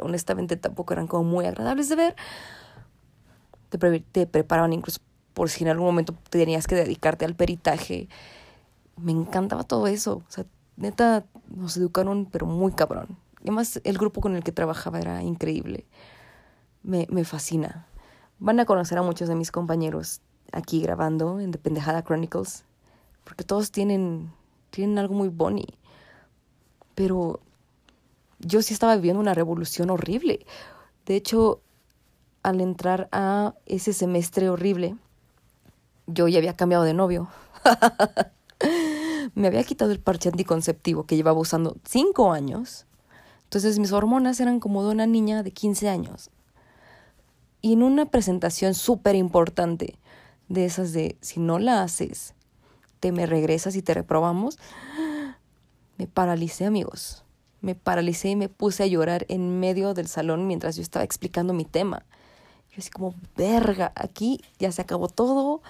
honestamente 0.00 0.56
tampoco 0.56 0.92
eran 0.92 1.06
como 1.06 1.22
muy 1.22 1.46
agradables 1.46 1.88
de 1.88 1.94
ver. 1.94 2.16
Te, 3.68 3.78
pre 3.78 4.00
te 4.00 4.26
preparaban 4.26 4.72
incluso 4.72 4.98
por 5.34 5.50
si 5.50 5.64
en 5.64 5.70
algún 5.70 5.86
momento 5.86 6.14
tenías 6.30 6.66
que 6.66 6.74
dedicarte 6.76 7.24
al 7.24 7.34
peritaje. 7.34 8.08
Me 8.96 9.12
encantaba 9.12 9.64
todo 9.64 9.86
eso. 9.86 10.22
O 10.26 10.30
sea, 10.30 10.46
neta, 10.76 11.24
nos 11.48 11.76
educaron, 11.76 12.26
pero 12.26 12.46
muy 12.46 12.72
cabrón. 12.72 13.18
Y 13.40 13.48
además, 13.48 13.80
el 13.84 13.98
grupo 13.98 14.20
con 14.20 14.36
el 14.36 14.42
que 14.42 14.52
trabajaba 14.52 15.00
era 15.00 15.22
increíble 15.22 15.86
me, 16.84 17.08
me 17.10 17.24
fascina. 17.24 17.86
Van 18.38 18.60
a 18.60 18.66
conocer 18.66 18.98
a 18.98 19.02
muchos 19.02 19.28
de 19.28 19.34
mis 19.34 19.50
compañeros 19.50 20.20
aquí 20.52 20.80
grabando 20.80 21.40
en 21.40 21.50
The 21.50 21.58
Pendejada 21.58 22.04
Chronicles, 22.04 22.64
porque 23.24 23.42
todos 23.42 23.72
tienen, 23.72 24.32
tienen 24.70 24.98
algo 24.98 25.14
muy 25.14 25.28
boni. 25.28 25.66
Pero 26.94 27.40
yo 28.38 28.62
sí 28.62 28.72
estaba 28.74 28.94
viviendo 28.94 29.20
una 29.20 29.34
revolución 29.34 29.90
horrible. 29.90 30.46
De 31.06 31.16
hecho, 31.16 31.60
al 32.42 32.60
entrar 32.60 33.08
a 33.10 33.54
ese 33.66 33.92
semestre 33.92 34.48
horrible, 34.48 34.96
yo 36.06 36.28
ya 36.28 36.38
había 36.38 36.56
cambiado 36.56 36.84
de 36.84 36.94
novio. 36.94 37.28
Me 39.34 39.48
había 39.48 39.64
quitado 39.64 39.90
el 39.90 40.00
parche 40.00 40.28
anticonceptivo 40.28 41.04
que 41.04 41.16
llevaba 41.16 41.38
usando 41.38 41.76
cinco 41.84 42.32
años. 42.32 42.86
Entonces 43.44 43.78
mis 43.78 43.92
hormonas 43.92 44.40
eran 44.40 44.60
como 44.60 44.84
de 44.84 44.90
una 44.90 45.06
niña 45.06 45.42
de 45.42 45.50
15 45.50 45.88
años. 45.88 46.30
Y 47.62 47.72
en 47.72 47.82
una 47.82 48.06
presentación 48.06 48.74
súper 48.74 49.16
importante, 49.16 49.98
de 50.48 50.64
esas 50.64 50.92
de 50.92 51.16
si 51.20 51.40
no 51.40 51.58
la 51.58 51.82
haces, 51.82 52.34
te 53.00 53.12
me 53.12 53.26
regresas 53.26 53.76
y 53.76 53.82
te 53.82 53.94
reprobamos, 53.94 54.58
me 55.96 56.06
paralicé, 56.06 56.66
amigos. 56.66 57.24
Me 57.60 57.74
paralicé 57.74 58.30
y 58.30 58.36
me 58.36 58.48
puse 58.48 58.82
a 58.82 58.86
llorar 58.86 59.24
en 59.28 59.60
medio 59.60 59.94
del 59.94 60.08
salón 60.08 60.46
mientras 60.46 60.76
yo 60.76 60.82
estaba 60.82 61.04
explicando 61.04 61.54
mi 61.54 61.64
tema. 61.64 62.04
Yo 62.70 62.78
así 62.78 62.90
como, 62.90 63.14
verga, 63.36 63.92
aquí 63.94 64.40
ya 64.58 64.72
se 64.72 64.82
acabó 64.82 65.08
todo, 65.08 65.62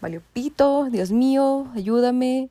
valió 0.00 0.22
pito, 0.32 0.88
Dios 0.90 1.10
mío, 1.12 1.68
ayúdame. 1.74 2.50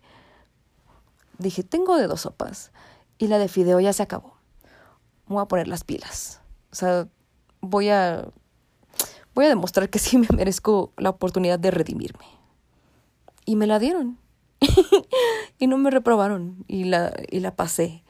Dije, 1.37 1.63
tengo 1.63 1.97
de 1.97 2.07
dos 2.07 2.21
sopas 2.21 2.71
y 3.17 3.27
la 3.27 3.37
de 3.37 3.47
fideo 3.47 3.79
ya 3.79 3.93
se 3.93 4.03
acabó. 4.03 4.37
Voy 5.27 5.41
a 5.41 5.45
poner 5.45 5.67
las 5.67 5.83
pilas. 5.83 6.41
O 6.71 6.75
sea, 6.75 7.07
voy 7.61 7.89
a 7.89 8.27
voy 9.35 9.45
a 9.45 9.49
demostrar 9.49 9.89
que 9.89 9.99
sí 9.99 10.17
me 10.19 10.27
merezco 10.35 10.91
la 10.97 11.09
oportunidad 11.09 11.59
de 11.59 11.71
redimirme. 11.71 12.25
Y 13.45 13.55
me 13.55 13.67
la 13.67 13.79
dieron. 13.79 14.17
y 15.59 15.67
no 15.67 15.77
me 15.77 15.91
reprobaron. 15.91 16.65
Y 16.67 16.83
la, 16.83 17.13
y 17.29 17.39
la 17.39 17.55
pasé. 17.55 18.03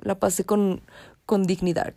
La 0.00 0.18
pasé 0.18 0.44
con, 0.44 0.82
con 1.26 1.44
dignidad. 1.44 1.94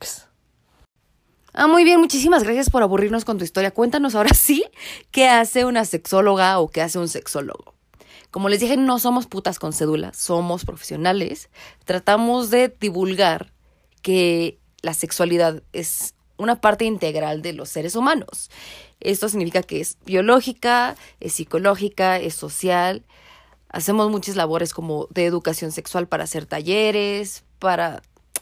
Ah, 1.54 1.68
muy 1.68 1.84
bien, 1.84 2.00
muchísimas 2.00 2.44
gracias 2.44 2.70
por 2.70 2.82
aburrirnos 2.82 3.26
con 3.26 3.38
tu 3.38 3.44
historia. 3.44 3.72
Cuéntanos 3.72 4.16
ahora 4.16 4.34
sí 4.34 4.64
qué 5.12 5.28
hace 5.28 5.66
una 5.66 5.84
sexóloga 5.84 6.60
o 6.60 6.70
qué 6.70 6.82
hace 6.82 6.98
un 6.98 7.10
sexólogo. 7.10 7.76
Como 8.32 8.48
les 8.48 8.62
dije, 8.62 8.78
no 8.78 9.00
somos 9.00 9.28
putas 9.28 9.60
con 9.60 9.74
cédula, 9.74 10.14
somos 10.14 10.64
profesionales. 10.64 11.50
Tratamos 11.84 12.50
de 12.50 12.74
divulgar 12.80 13.52
que 14.02 14.60
la 14.82 14.94
sexualidad 14.94 15.62
es 15.74 16.16
una 16.38 16.62
parte 16.62 16.86
integral 16.86 17.42
de 17.42 17.52
los 17.52 17.68
seres 17.68 17.98
humanos. 17.98 18.50
Esto 19.02 19.28
significa 19.28 19.62
que 19.62 19.82
es 19.82 19.98
biológica, 20.06 20.96
es 21.20 21.34
psicológica, 21.34 22.18
es 22.18 22.34
social. 22.34 23.04
Hacemos 23.68 24.10
muchas 24.10 24.38
labores 24.38 24.74
como 24.74 25.08
de 25.10 25.26
educación 25.26 25.74
sexual 25.74 26.08
para 26.08 26.24
hacer 26.24 26.46
talleres, 26.46 27.44
para 27.60 28.02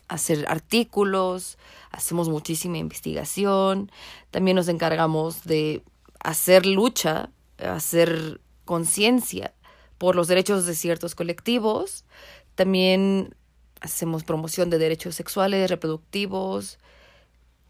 hacer 0.09 0.45
artículos, 0.49 1.57
hacemos 1.91 2.27
muchísima 2.27 2.77
investigación. 2.77 3.91
También 4.31 4.55
nos 4.55 4.67
encargamos 4.67 5.43
de 5.43 5.83
hacer 6.19 6.65
lucha, 6.65 7.29
hacer 7.57 8.41
conciencia 8.65 9.53
por 9.97 10.15
los 10.15 10.27
derechos 10.27 10.65
de 10.65 10.75
ciertos 10.75 11.15
colectivos. 11.15 12.03
También 12.55 13.35
hacemos 13.79 14.23
promoción 14.23 14.69
de 14.69 14.77
derechos 14.77 15.15
sexuales, 15.15 15.69
reproductivos, 15.69 16.79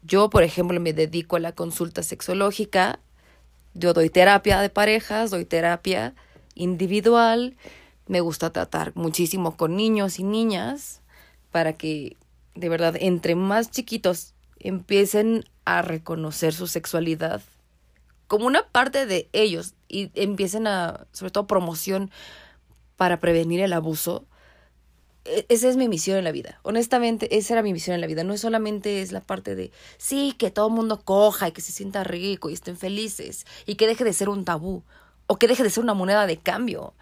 yo, 0.02 0.30
por 0.30 0.42
ejemplo, 0.42 0.80
me 0.80 0.92
dedico 0.92 1.36
a 1.36 1.40
la 1.40 1.52
consulta 1.52 2.02
sexológica. 2.02 3.00
Yo 3.74 3.92
doy 3.92 4.10
terapia 4.10 4.60
de 4.60 4.70
parejas, 4.70 5.30
doy 5.30 5.44
terapia 5.44 6.14
individual. 6.54 7.56
Me 8.06 8.20
gusta 8.20 8.50
tratar 8.50 8.92
muchísimo 8.94 9.56
con 9.56 9.76
niños 9.76 10.18
y 10.18 10.24
niñas 10.24 11.02
para 11.50 11.74
que, 11.74 12.16
de 12.54 12.68
verdad, 12.68 12.96
entre 12.98 13.34
más 13.34 13.70
chiquitos 13.70 14.34
empiecen 14.58 15.44
a 15.64 15.82
reconocer 15.82 16.52
su 16.52 16.66
sexualidad 16.66 17.42
como 18.26 18.46
una 18.46 18.68
parte 18.68 19.06
de 19.06 19.28
ellos 19.32 19.74
y 19.88 20.10
empiecen 20.14 20.66
a, 20.66 21.06
sobre 21.12 21.32
todo, 21.32 21.46
promoción 21.46 22.10
para 22.96 23.18
prevenir 23.18 23.60
el 23.60 23.72
abuso 23.72 24.26
e, 25.24 25.46
esa 25.48 25.68
es 25.68 25.76
mi 25.76 25.88
misión 25.88 26.16
en 26.16 26.24
la 26.24 26.32
vida. 26.32 26.60
Honestamente, 26.62 27.36
esa 27.36 27.54
era 27.54 27.62
mi 27.62 27.72
misión 27.72 27.94
en 27.94 28.00
la 28.00 28.06
vida. 28.06 28.24
No 28.24 28.36
solamente 28.36 29.02
es 29.02 29.12
la 29.12 29.20
parte 29.20 29.54
de, 29.54 29.70
sí, 29.98 30.34
que 30.38 30.50
todo 30.50 30.68
el 30.68 30.74
mundo 30.74 31.02
coja 31.04 31.48
y 31.48 31.52
que 31.52 31.60
se 31.60 31.72
sienta 31.72 32.04
rico 32.04 32.50
y 32.50 32.54
estén 32.54 32.76
felices 32.76 33.46
y 33.66 33.74
que 33.76 33.86
deje 33.86 34.04
de 34.04 34.12
ser 34.12 34.28
un 34.28 34.44
tabú 34.44 34.82
o 35.26 35.36
que 35.36 35.48
deje 35.48 35.62
de 35.62 35.70
ser 35.70 35.84
una 35.84 35.94
moneda 35.94 36.26
de 36.26 36.38
cambio, 36.38 36.94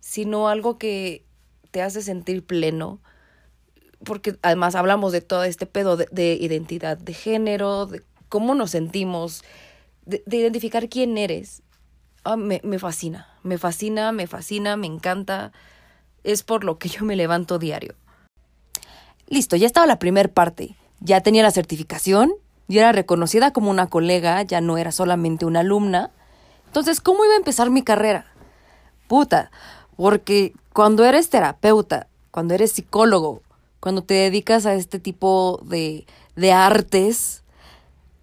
sino 0.00 0.48
algo 0.48 0.78
que 0.78 1.24
te 1.70 1.82
hace 1.82 2.02
sentir 2.02 2.44
pleno. 2.44 3.00
Porque 4.04 4.36
además 4.42 4.74
hablamos 4.74 5.12
de 5.12 5.20
todo 5.20 5.44
este 5.44 5.66
pedo 5.66 5.96
de, 5.96 6.34
identidad 6.40 6.96
de 6.96 7.14
género, 7.14 7.86
de 7.86 8.02
cómo 8.28 8.54
nos 8.54 8.70
sentimos, 8.70 9.42
de 10.06 10.22
identificar 10.36 10.88
quién 10.88 11.18
eres. 11.18 11.62
ah, 12.24 12.36
me, 12.36 12.60
me 12.64 12.78
fascina, 12.78 13.28
me 13.42 13.58
fascina, 13.58 14.12
me 14.12 14.26
fascina, 14.26 14.76
me 14.76 14.86
encanta. 14.86 15.52
Es 16.24 16.42
por 16.42 16.64
lo 16.64 16.78
que 16.78 16.88
yo 16.88 17.04
me 17.04 17.16
levanto 17.16 17.58
diario. 17.58 17.94
Listo, 19.28 19.56
ya 19.56 19.66
estaba 19.66 19.86
la 19.86 19.98
primera 19.98 20.28
parte. 20.28 20.76
Ya 21.00 21.20
tenía 21.20 21.42
la 21.42 21.50
certificación, 21.50 22.32
ya 22.66 22.80
era 22.82 22.92
reconocida 22.92 23.52
como 23.52 23.70
una 23.70 23.86
colega, 23.86 24.42
ya 24.42 24.60
no 24.60 24.78
era 24.78 24.90
solamente 24.90 25.44
una 25.44 25.60
alumna. 25.60 26.10
Entonces, 26.66 27.00
¿cómo 27.00 27.24
iba 27.24 27.34
a 27.34 27.38
empezar 27.38 27.70
mi 27.70 27.82
carrera? 27.82 28.26
Puta, 29.06 29.50
porque 29.96 30.54
cuando 30.72 31.04
eres 31.04 31.30
terapeuta, 31.30 32.08
cuando 32.30 32.54
eres 32.54 32.72
psicólogo, 32.72 33.42
cuando 33.80 34.02
te 34.02 34.14
dedicas 34.14 34.66
a 34.66 34.74
este 34.74 34.98
tipo 34.98 35.60
de, 35.64 36.06
de 36.36 36.52
artes, 36.52 37.44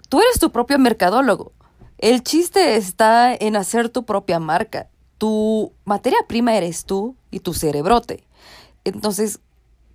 tú 0.10 0.20
eres 0.20 0.40
tu 0.40 0.52
propio 0.52 0.80
mercadólogo. 0.80 1.52
El 1.98 2.24
chiste 2.24 2.76
está 2.76 3.34
en 3.34 3.56
hacer 3.56 3.90
tu 3.90 4.06
propia 4.06 4.40
marca. 4.40 4.90
Tu 5.18 5.72
materia 5.86 6.20
prima 6.28 6.56
eres 6.56 6.86
tú 6.86 7.16
y 7.32 7.40
tu 7.40 7.54
cerebrote. 7.54 8.28
Entonces, 8.84 9.40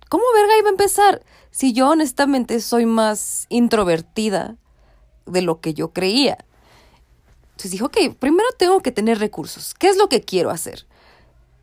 ¿cómo 0.09 0.23
verga 0.33 0.57
iba 0.57 0.69
a 0.69 0.71
empezar? 0.71 1.23
Si 1.51 1.73
yo 1.73 1.89
honestamente 1.89 2.59
soy 2.59 2.85
más 2.85 3.45
introvertida 3.49 4.57
de 5.25 5.41
lo 5.41 5.61
que 5.61 5.73
yo 5.73 5.93
creía. 5.93 6.43
Entonces 7.51 7.71
dijo, 7.71 7.85
ok, 7.85 8.15
primero 8.17 8.49
tengo 8.57 8.81
que 8.81 8.91
tener 8.91 9.19
recursos. 9.19 9.73
¿Qué 9.75 9.87
es 9.87 9.97
lo 9.97 10.09
que 10.09 10.21
quiero 10.21 10.49
hacer? 10.49 10.87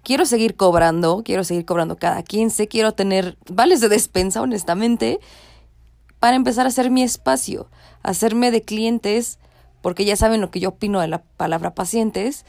Quiero 0.09 0.25
seguir 0.25 0.57
cobrando, 0.57 1.21
quiero 1.23 1.45
seguir 1.45 1.67
cobrando 1.67 1.99
cada 1.99 2.23
15, 2.23 2.67
quiero 2.67 2.93
tener 2.93 3.37
vales 3.47 3.83
de 3.83 3.91
despensa, 3.91 4.41
honestamente, 4.41 5.21
para 6.19 6.35
empezar 6.35 6.65
a 6.65 6.71
hacer 6.71 6.91
mi 6.91 7.03
espacio, 7.03 7.69
hacerme 8.03 8.51
de 8.51 8.63
clientes, 8.63 9.39
porque 9.83 10.07
ya 10.07 10.17
saben 10.17 10.41
lo 10.41 10.51
que 10.51 10.61
yo 10.61 10.71
opino 10.71 11.01
de 11.01 11.09
la 11.09 11.19
palabra 11.37 11.75
pacientes. 11.75 12.47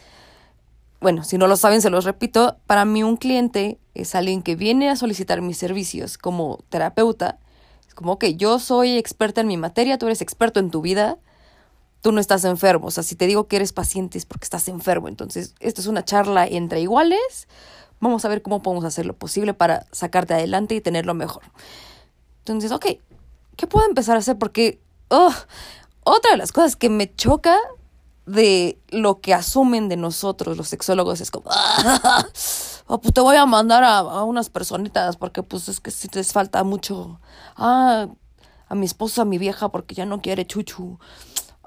Bueno, 1.02 1.26
si 1.26 1.38
no 1.38 1.48
lo 1.48 1.58
saben, 1.58 1.82
se 1.82 1.90
los 1.90 2.06
repito, 2.06 2.56
para 2.66 2.86
mí 2.86 3.04
un 3.04 3.18
cliente 3.18 3.78
es 3.94 4.16
alguien 4.16 4.42
que 4.42 4.56
viene 4.56 4.90
a 4.90 4.96
solicitar 4.96 5.42
mis 5.42 5.58
servicios 5.58 6.18
como 6.18 6.60
terapeuta. 6.70 7.40
Es 7.86 7.94
como, 7.94 8.18
que 8.20 8.36
yo 8.36 8.60
soy 8.60 8.98
experta 8.98 9.42
en 9.42 9.48
mi 9.48 9.58
materia, 9.58 9.98
tú 9.98 10.06
eres 10.06 10.22
experto 10.22 10.62
en 10.62 10.72
tu 10.72 10.80
vida, 10.80 11.18
tú 12.02 12.12
no 12.12 12.20
estás 12.22 12.44
enfermo. 12.46 12.88
O 12.88 12.92
sea, 12.92 13.04
si 13.04 13.16
te 13.16 13.28
digo 13.28 13.48
que 13.48 13.58
eres 13.58 13.74
paciente 13.74 14.18
es 14.18 14.26
porque 14.26 14.46
estás 14.46 14.68
enfermo. 14.68 15.08
Entonces, 15.08 15.56
esto 15.60 15.82
es 15.82 15.88
una 15.88 16.06
charla 16.06 16.48
entre 16.48 16.82
iguales. 16.82 17.48
Vamos 18.00 18.24
a 18.26 18.30
ver 18.30 18.42
cómo 18.42 18.62
podemos 18.62 18.86
hacer 18.86 19.06
lo 19.06 19.14
posible 19.14 19.54
para 19.54 19.86
sacarte 19.92 20.34
adelante 20.34 20.76
y 20.76 20.82
tenerlo 20.82 21.14
mejor. 21.14 21.44
Entonces, 22.40 22.72
ok, 22.72 22.86
¿qué 23.56 23.68
puedo 23.68 23.86
empezar 23.86 24.16
a 24.16 24.20
hacer? 24.20 24.38
Porque, 24.38 24.82
oh, 25.10 25.34
otra 26.04 26.32
de 26.32 26.38
las 26.38 26.52
cosas 26.52 26.76
que 26.76 26.90
me 26.90 27.14
choca 27.14 27.58
de 28.26 28.80
lo 28.90 29.22
que 29.22 29.34
asumen 29.34 29.90
de 29.90 29.98
nosotros 29.98 30.56
los 30.56 30.68
sexólogos 30.68 31.20
es 31.20 31.32
como, 31.32 31.50
oh, 32.88 33.02
pues 33.02 33.14
te 33.14 33.22
voy 33.22 33.36
a 33.36 33.46
mandar 33.48 33.84
a, 33.84 34.24
unas 34.24 34.50
personitas 34.50 35.18
porque 35.18 35.42
pues 35.42 35.68
es 35.68 35.80
que 35.80 35.90
si 35.90 36.08
te 36.08 36.24
falta 36.24 36.64
mucho, 36.64 37.20
ah, 37.58 38.08
a 38.68 38.76
mi 38.76 38.86
esposa, 38.86 39.24
a 39.24 39.26
mi 39.26 39.40
vieja 39.40 39.70
porque 39.70 39.96
ya 39.96 40.06
no 40.06 40.22
quiere 40.22 40.46
chuchu 40.46 41.00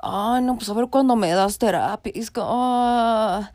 ay, 0.03 0.43
no, 0.43 0.57
pues 0.57 0.69
a 0.69 0.75
ver 0.75 0.89
cuándo 0.89 1.17
me 1.17 1.31
das 1.31 1.59
terapia. 1.59 2.13
Es 2.15 2.31
que, 2.31 2.41
ah". 2.43 3.53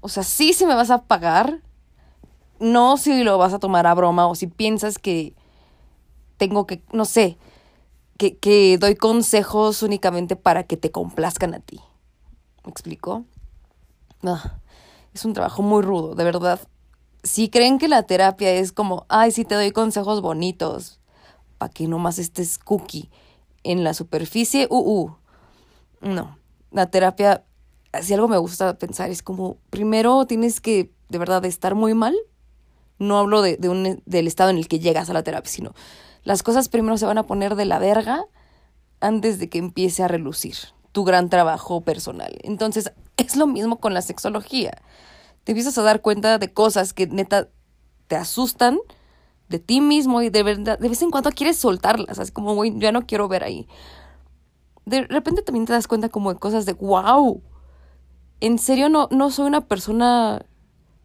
O 0.00 0.08
sea, 0.08 0.22
sí, 0.22 0.52
si 0.52 0.66
me 0.66 0.74
vas 0.74 0.90
a 0.90 1.02
pagar, 1.02 1.60
no 2.60 2.96
si 2.96 3.24
lo 3.24 3.38
vas 3.38 3.52
a 3.52 3.58
tomar 3.58 3.86
a 3.86 3.94
broma 3.94 4.26
o 4.28 4.34
si 4.34 4.46
piensas 4.46 4.98
que 4.98 5.34
tengo 6.36 6.66
que, 6.66 6.82
no 6.92 7.04
sé, 7.04 7.38
que, 8.18 8.36
que 8.36 8.78
doy 8.78 8.94
consejos 8.94 9.82
únicamente 9.82 10.36
para 10.36 10.62
que 10.62 10.76
te 10.76 10.90
complazcan 10.90 11.54
a 11.54 11.60
ti. 11.60 11.80
¿Me 12.64 12.70
explico? 12.70 13.24
Ah, 14.22 14.58
es 15.12 15.24
un 15.24 15.32
trabajo 15.32 15.62
muy 15.62 15.82
rudo, 15.82 16.14
de 16.14 16.24
verdad. 16.24 16.60
Si 17.22 17.48
creen 17.48 17.78
que 17.78 17.88
la 17.88 18.04
terapia 18.04 18.50
es 18.52 18.72
como, 18.72 19.06
ay, 19.08 19.32
sí 19.32 19.44
te 19.44 19.54
doy 19.54 19.72
consejos 19.72 20.20
bonitos, 20.20 21.00
para 21.58 21.72
que 21.72 21.88
nomás 21.88 22.18
estés 22.18 22.58
cookie 22.58 23.10
en 23.64 23.82
la 23.82 23.94
superficie, 23.94 24.68
uh, 24.70 24.78
uh, 24.78 25.16
no, 26.06 26.38
la 26.70 26.90
terapia, 26.90 27.44
si 28.02 28.14
algo 28.14 28.28
me 28.28 28.38
gusta 28.38 28.78
pensar, 28.78 29.10
es 29.10 29.22
como, 29.22 29.58
primero 29.70 30.26
tienes 30.26 30.60
que 30.60 30.92
de 31.08 31.18
verdad 31.18 31.44
estar 31.44 31.74
muy 31.74 31.94
mal. 31.94 32.14
No 32.98 33.18
hablo 33.18 33.42
de, 33.42 33.56
de 33.58 33.68
un, 33.68 34.02
del 34.06 34.26
estado 34.26 34.50
en 34.50 34.56
el 34.56 34.68
que 34.68 34.78
llegas 34.78 35.10
a 35.10 35.12
la 35.12 35.22
terapia, 35.22 35.50
sino 35.50 35.74
las 36.24 36.42
cosas 36.42 36.68
primero 36.68 36.96
se 36.96 37.06
van 37.06 37.18
a 37.18 37.26
poner 37.26 37.54
de 37.54 37.66
la 37.66 37.78
verga 37.78 38.24
antes 39.00 39.38
de 39.38 39.48
que 39.48 39.58
empiece 39.58 40.02
a 40.02 40.08
relucir 40.08 40.56
tu 40.92 41.04
gran 41.04 41.28
trabajo 41.28 41.82
personal. 41.82 42.38
Entonces, 42.42 42.90
es 43.16 43.36
lo 43.36 43.46
mismo 43.46 43.78
con 43.80 43.92
la 43.92 44.02
sexología. 44.02 44.82
Te 45.44 45.52
empiezas 45.52 45.76
a 45.76 45.82
dar 45.82 46.00
cuenta 46.00 46.38
de 46.38 46.52
cosas 46.52 46.92
que 46.92 47.06
neta 47.06 47.48
te 48.06 48.16
asustan 48.16 48.78
de 49.48 49.58
ti 49.58 49.80
mismo 49.80 50.22
y 50.22 50.30
de 50.30 50.42
verdad, 50.42 50.78
de 50.78 50.88
vez 50.88 51.02
en 51.02 51.10
cuando 51.10 51.30
quieres 51.30 51.58
soltarlas, 51.58 52.18
así 52.18 52.32
como, 52.32 52.54
güey, 52.54 52.78
ya 52.78 52.92
no 52.92 53.06
quiero 53.06 53.28
ver 53.28 53.44
ahí 53.44 53.68
de 54.86 55.02
repente 55.02 55.42
también 55.42 55.66
te 55.66 55.72
das 55.72 55.88
cuenta 55.88 56.08
como 56.08 56.32
de 56.32 56.38
cosas 56.38 56.64
de, 56.64 56.72
wow, 56.72 57.42
en 58.40 58.58
serio 58.58 58.88
no, 58.88 59.08
no 59.10 59.30
soy 59.30 59.46
una 59.46 59.62
persona 59.62 60.46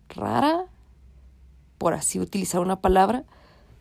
rara, 0.09 0.65
por 1.77 1.95
así 1.95 2.19
utilizar 2.19 2.61
una 2.61 2.79
palabra. 2.79 3.23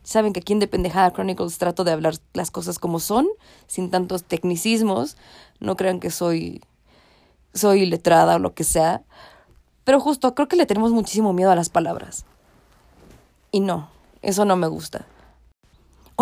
Saben 0.03 0.33
que 0.33 0.41
aquí 0.41 0.55
en 0.55 0.59
Dependejada 0.59 1.13
Chronicles 1.13 1.59
trato 1.59 1.85
de 1.85 1.93
hablar 1.93 2.15
las 2.33 2.51
cosas 2.51 2.79
como 2.79 2.99
son, 2.99 3.29
sin 3.67 3.91
tantos 3.91 4.25
tecnicismos. 4.25 5.19
No 5.61 5.77
crean 5.77 6.01
que 6.01 6.11
soy, 6.11 6.63
soy 7.53 7.85
letrada 7.85 8.37
o 8.37 8.39
lo 8.39 8.55
que 8.55 8.65
sea. 8.65 9.03
Pero 9.85 10.01
justo 10.01 10.35
creo 10.35 10.49
que 10.49 10.57
le 10.57 10.65
tenemos 10.65 10.93
muchísimo 10.93 11.35
miedo 11.35 11.51
a 11.51 11.57
las 11.57 11.69
palabras. 11.69 12.25
Y 13.53 13.61
no, 13.61 13.91
eso 14.23 14.47
no 14.47 14.57
me 14.57 14.69
gusta. 14.69 15.05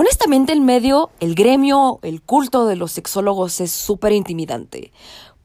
Honestamente, 0.00 0.52
el 0.52 0.60
medio, 0.60 1.10
el 1.18 1.34
gremio, 1.34 1.98
el 2.02 2.22
culto 2.22 2.66
de 2.66 2.76
los 2.76 2.92
sexólogos 2.92 3.60
es 3.60 3.72
súper 3.72 4.12
intimidante, 4.12 4.92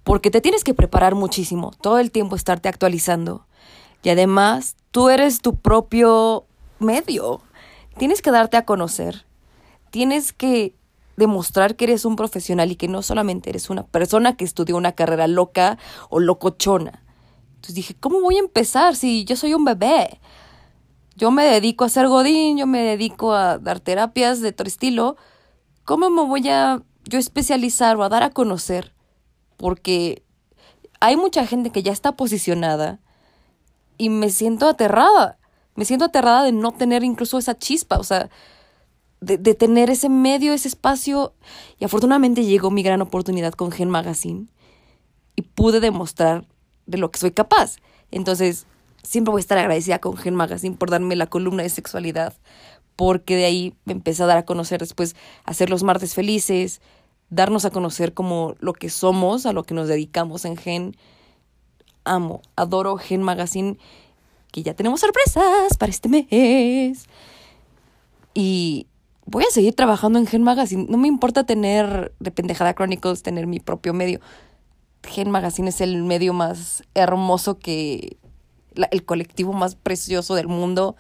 porque 0.04 0.30
te 0.30 0.42
tienes 0.42 0.64
que 0.64 0.76
preparar 0.76 1.16
muchísimo, 1.16 1.72
todo 1.82 1.98
el 1.98 2.12
tiempo 2.12 2.36
estarte 2.36 2.70
actualizando. 2.70 3.48
Y 4.04 4.10
además, 4.10 4.76
tú 4.92 5.10
eres 5.10 5.42
tu 5.42 5.56
propio 5.56 6.46
medio. 6.78 7.42
Tienes 7.98 8.22
que 8.22 8.30
darte 8.30 8.56
a 8.56 8.64
conocer. 8.64 9.26
Tienes 9.90 10.34
que 10.34 10.76
demostrar 11.18 11.76
que 11.76 11.86
eres 11.86 12.06
un 12.06 12.16
profesional 12.16 12.72
y 12.72 12.76
que 12.76 12.88
no 12.88 13.02
solamente 13.02 13.50
eres 13.50 13.72
una 13.72 13.88
persona 13.88 14.38
que 14.38 14.46
estudió 14.46 14.78
una 14.78 14.92
carrera 14.92 15.26
loca 15.26 15.80
o 16.12 16.20
locochona. 16.20 17.02
Entonces 17.56 17.74
dije, 17.74 17.96
¿cómo 18.00 18.22
voy 18.22 18.36
a 18.36 18.42
empezar 18.42 18.96
si 18.96 19.26
yo 19.26 19.36
soy 19.36 19.56
un 19.56 19.66
bebé? 19.66 20.20
Yo 21.16 21.32
me 21.32 21.44
dedico 21.46 21.86
a 21.86 21.90
ser 21.90 22.08
godín, 22.08 22.58
yo 22.58 22.68
me 22.68 22.82
dedico 22.82 23.34
a 23.34 23.58
dar 23.58 23.80
terapias 23.80 24.42
de 24.42 24.50
otro 24.50 24.68
estilo, 24.68 25.16
¿cómo 25.86 26.10
me 26.10 26.24
voy 26.24 26.50
a 26.50 26.82
yo 27.06 27.20
especializar 27.20 27.98
o 27.98 28.04
a 28.04 28.10
dar 28.10 28.24
a 28.24 28.32
conocer? 28.32 28.94
Porque 29.58 30.24
hay 31.00 31.18
mucha 31.18 31.46
gente 31.46 31.70
que 31.70 31.84
ya 31.84 31.92
está 31.92 32.14
posicionada 32.14 33.00
y 33.98 34.10
me 34.10 34.30
siento 34.30 34.68
aterrada. 34.68 35.38
Me 35.76 35.86
siento 35.86 36.06
aterrada 36.06 36.44
de 36.44 36.52
no 36.52 36.72
tener 36.72 37.04
incluso 37.04 37.38
esa 37.38 37.58
chispa, 37.58 37.98
o 37.98 38.04
sea, 38.04 38.30
de, 39.22 39.38
de 39.38 39.56
tener 39.56 39.90
ese 39.90 40.08
medio, 40.08 40.54
ese 40.54 40.68
espacio. 40.68 41.34
Y 41.80 41.86
afortunadamente 41.86 42.46
llegó 42.46 42.72
mi 42.72 42.84
gran 42.84 43.02
oportunidad 43.02 43.54
con 43.54 43.72
Gen 43.72 43.90
Magazine 43.90 44.48
y 45.36 45.42
pude 45.42 45.80
demostrar 45.80 46.48
de 46.86 46.98
lo 46.98 47.12
que 47.12 47.20
soy 47.20 47.32
capaz. 47.32 47.78
Entonces, 48.12 48.68
siempre 49.04 49.32
voy 49.32 49.40
a 49.40 49.42
estar 49.42 49.58
agradecida 49.58 50.00
con 50.00 50.18
Gen 50.18 50.36
Magazine 50.36 50.76
por 50.76 50.90
darme 50.90 51.16
la 51.16 51.28
columna 51.28 51.64
de 51.64 51.70
sexualidad, 51.70 52.34
porque 52.96 53.36
de 53.36 53.46
ahí 53.46 53.76
me 53.86 53.94
empecé 53.94 54.24
a 54.24 54.28
dar 54.28 54.38
a 54.38 54.46
conocer 54.46 54.80
después, 54.80 55.16
hacer 55.46 55.70
los 55.70 55.84
martes 55.84 56.16
felices, 56.16 56.82
darnos 57.30 57.66
a 57.66 57.72
conocer 57.72 58.14
como 58.14 58.56
lo 58.60 58.74
que 58.74 58.90
somos, 58.90 59.46
a 59.46 59.54
lo 59.54 59.64
que 59.64 59.74
nos 59.74 59.88
dedicamos 59.88 60.46
en 60.46 60.58
Gen. 60.58 60.96
Amo, 62.06 62.42
adoro 62.56 62.98
Gen 62.98 63.24
Magazine, 63.24 63.78
que 64.52 64.64
ya 64.64 64.74
tenemos 64.74 65.02
sorpresas 65.02 65.78
para 65.78 65.90
este 65.90 66.10
mes. 66.10 67.08
Y 68.34 68.88
voy 69.26 69.44
a 69.44 69.52
seguir 69.52 69.74
trabajando 69.74 70.20
en 70.20 70.28
Gen 70.28 70.44
Magazine. 70.44 70.86
No 70.90 70.98
me 70.98 71.08
importa 71.08 71.46
tener 71.46 72.14
de 72.20 72.32
Pendejada 72.32 72.74
Chronicles, 72.74 73.24
tener 73.24 73.48
mi 73.48 73.60
propio 73.60 73.94
medio. 73.94 74.20
Gen 75.04 75.32
Magazine 75.32 75.70
es 75.70 75.82
el 75.82 76.04
medio 76.04 76.34
más 76.34 76.84
hermoso 76.94 77.58
que 77.60 78.18
el 78.92 79.06
colectivo 79.06 79.54
más 79.54 79.76
precioso 79.76 80.36
del 80.36 80.48
mundo. 80.48 80.96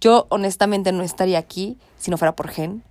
Yo 0.00 0.26
honestamente 0.30 0.92
no 0.92 1.02
estaría 1.02 1.38
aquí 1.38 1.78
si 1.98 2.10
no 2.10 2.16
fuera 2.16 2.34
por 2.34 2.48
Gen. 2.48 2.82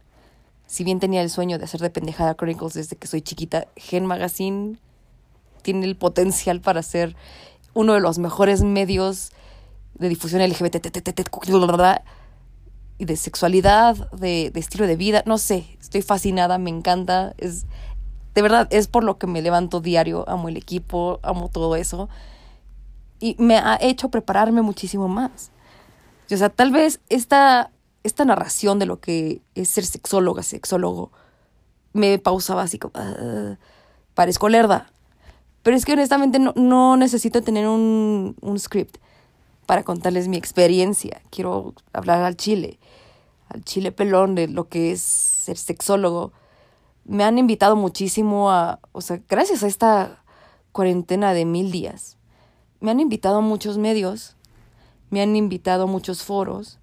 Si 0.67 0.83
bien 0.83 0.99
tenía 0.99 1.21
el 1.21 1.29
sueño 1.29 1.57
de 1.57 1.65
hacer 1.65 1.81
de 1.81 1.89
pendejada 1.89 2.35
Chronicles 2.35 2.73
desde 2.73 2.95
que 2.95 3.07
soy 3.07 3.21
chiquita, 3.21 3.67
Gen 3.75 4.05
Magazine 4.05 4.77
tiene 5.63 5.85
el 5.85 5.95
potencial 5.95 6.61
para 6.61 6.83
ser 6.83 7.15
uno 7.73 7.93
de 7.93 7.99
los 7.99 8.19
mejores 8.19 8.61
medios 8.61 9.31
de 9.95 10.09
difusión 10.09 10.41
LGBT 10.41 10.75
y 12.99 13.05
de 13.05 13.15
sexualidad, 13.15 14.11
de, 14.11 14.51
de 14.53 14.59
estilo 14.59 14.85
de 14.85 14.95
vida. 14.95 15.23
No 15.25 15.37
sé, 15.37 15.65
estoy 15.79 16.01
fascinada, 16.01 16.57
me 16.57 16.69
encanta. 16.69 17.33
Es, 17.37 17.65
de 18.35 18.41
verdad, 18.41 18.67
es 18.71 18.87
por 18.87 19.03
lo 19.03 19.17
que 19.17 19.27
me 19.27 19.41
levanto 19.41 19.81
diario. 19.81 20.25
Amo 20.27 20.49
el 20.49 20.57
equipo, 20.57 21.19
amo 21.23 21.49
todo 21.49 21.75
eso. 21.75 22.09
Y 23.19 23.35
me 23.39 23.57
ha 23.57 23.77
hecho 23.81 24.09
prepararme 24.09 24.61
muchísimo 24.61 25.07
más. 25.07 25.51
O 26.31 26.37
sea, 26.37 26.49
tal 26.49 26.71
vez 26.71 26.99
esta, 27.09 27.71
esta 28.03 28.25
narración 28.25 28.79
de 28.79 28.85
lo 28.85 28.99
que 28.99 29.41
es 29.55 29.69
ser 29.69 29.85
sexóloga, 29.85 30.43
sexólogo, 30.43 31.11
me 31.93 32.19
pausaba 32.19 32.61
así 32.61 32.77
como, 32.77 32.93
uh, 32.99 33.57
parezco 34.13 34.47
lerda. 34.47 34.91
Pero 35.63 35.75
es 35.75 35.85
que 35.85 35.93
honestamente 35.93 36.39
no, 36.39 36.53
no 36.55 36.97
necesito 36.97 37.41
tener 37.41 37.67
un, 37.67 38.35
un 38.41 38.59
script 38.59 38.97
para 39.65 39.83
contarles 39.83 40.27
mi 40.27 40.37
experiencia. 40.37 41.21
Quiero 41.31 41.73
hablar 41.93 42.23
al 42.23 42.37
chile, 42.37 42.79
al 43.49 43.63
chile 43.63 43.91
pelón 43.91 44.35
de 44.35 44.47
lo 44.47 44.67
que 44.69 44.91
es 44.91 45.01
ser 45.01 45.57
sexólogo. 45.57 46.31
Me 47.05 47.23
han 47.23 47.37
invitado 47.37 47.75
muchísimo 47.75 48.51
a, 48.51 48.79
o 48.91 49.01
sea, 49.01 49.19
gracias 49.27 49.63
a 49.63 49.67
esta 49.67 50.23
cuarentena 50.71 51.33
de 51.33 51.45
mil 51.45 51.71
días, 51.71 52.17
me 52.79 52.91
han 52.91 52.99
invitado 52.99 53.37
a 53.37 53.41
muchos 53.41 53.77
medios, 53.77 54.35
me 55.09 55.21
han 55.21 55.35
invitado 55.35 55.83
a 55.83 55.87
muchos 55.87 56.23
foros 56.23 56.79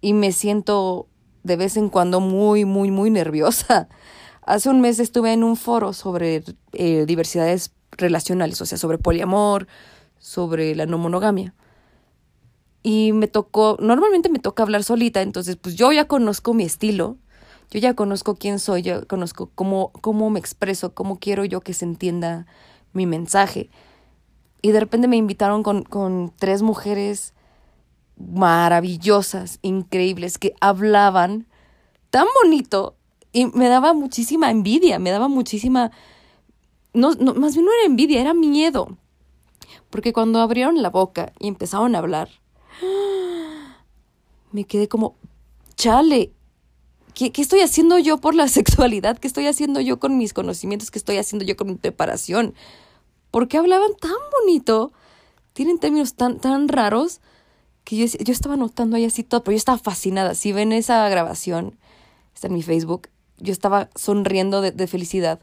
y 0.00 0.12
me 0.12 0.32
siento 0.32 1.06
de 1.42 1.56
vez 1.56 1.76
en 1.76 1.88
cuando 1.88 2.20
muy, 2.20 2.64
muy, 2.64 2.90
muy 2.90 3.10
nerviosa. 3.10 3.88
Hace 4.42 4.68
un 4.68 4.80
mes 4.80 4.98
estuve 4.98 5.32
en 5.32 5.44
un 5.44 5.56
foro 5.56 5.92
sobre 5.92 6.42
eh, 6.72 7.04
diversidades 7.06 7.72
relacionales, 7.92 8.60
o 8.60 8.66
sea, 8.66 8.78
sobre 8.78 8.98
poliamor, 8.98 9.68
sobre 10.18 10.74
la 10.74 10.86
no 10.86 10.98
monogamia 10.98 11.54
y 12.82 13.12
me 13.12 13.28
tocó, 13.28 13.76
normalmente 13.80 14.28
me 14.28 14.38
toca 14.38 14.62
hablar 14.62 14.84
solita, 14.84 15.22
entonces 15.22 15.56
pues 15.56 15.74
yo 15.76 15.92
ya 15.92 16.06
conozco 16.06 16.54
mi 16.54 16.64
estilo, 16.64 17.18
yo 17.70 17.78
ya 17.78 17.94
conozco 17.94 18.36
quién 18.36 18.58
soy, 18.58 18.82
yo 18.82 19.06
conozco 19.06 19.50
cómo, 19.54 19.92
cómo 20.00 20.30
me 20.30 20.40
expreso, 20.40 20.94
cómo 20.94 21.18
quiero 21.18 21.44
yo 21.44 21.60
que 21.60 21.74
se 21.74 21.84
entienda 21.84 22.46
mi 22.92 23.06
mensaje. 23.06 23.70
Y 24.62 24.72
de 24.72 24.80
repente 24.80 25.08
me 25.08 25.16
invitaron 25.16 25.62
con, 25.62 25.82
con 25.82 26.32
tres 26.38 26.62
mujeres 26.62 27.34
maravillosas, 28.16 29.58
increíbles, 29.62 30.38
que 30.38 30.54
hablaban 30.60 31.46
tan 32.10 32.26
bonito 32.42 32.96
y 33.32 33.46
me 33.46 33.68
daba 33.68 33.94
muchísima 33.94 34.50
envidia, 34.50 34.98
me 34.98 35.10
daba 35.10 35.28
muchísima... 35.28 35.90
No, 36.92 37.12
no, 37.14 37.34
más 37.34 37.54
bien 37.54 37.64
no 37.66 37.72
era 37.72 37.86
envidia, 37.86 38.20
era 38.20 38.34
miedo. 38.34 38.98
Porque 39.90 40.12
cuando 40.12 40.40
abrieron 40.40 40.82
la 40.82 40.90
boca 40.90 41.32
y 41.38 41.46
empezaron 41.46 41.94
a 41.94 41.98
hablar, 41.98 42.28
me 44.52 44.64
quedé 44.64 44.88
como, 44.88 45.14
chale, 45.76 46.32
¿qué, 47.14 47.30
¿qué, 47.30 47.42
estoy 47.42 47.60
haciendo 47.60 47.98
yo 47.98 48.18
por 48.18 48.34
la 48.34 48.48
sexualidad? 48.48 49.18
¿Qué 49.18 49.28
estoy 49.28 49.46
haciendo 49.46 49.80
yo 49.80 50.00
con 50.00 50.18
mis 50.18 50.34
conocimientos? 50.34 50.90
¿Qué 50.90 50.98
estoy 50.98 51.18
haciendo 51.18 51.44
yo 51.44 51.56
con 51.56 51.68
mi 51.68 51.76
preparación? 51.76 52.54
¿Por 53.30 53.48
qué 53.48 53.58
hablaban 53.58 53.94
tan 54.00 54.12
bonito? 54.40 54.92
Tienen 55.52 55.78
términos 55.78 56.14
tan, 56.14 56.38
tan 56.38 56.68
raros 56.68 57.20
que 57.84 57.96
yo, 57.96 58.06
yo 58.06 58.32
estaba 58.32 58.56
notando 58.56 58.96
ahí 58.96 59.04
así 59.04 59.22
todo, 59.22 59.42
pero 59.44 59.52
yo 59.52 59.58
estaba 59.58 59.78
fascinada. 59.78 60.34
Si 60.34 60.52
ven 60.52 60.72
esa 60.72 61.08
grabación, 61.08 61.78
está 62.34 62.48
en 62.48 62.54
mi 62.54 62.62
Facebook, 62.62 63.08
yo 63.38 63.52
estaba 63.52 63.90
sonriendo 63.94 64.60
de, 64.60 64.72
de 64.72 64.86
felicidad 64.86 65.40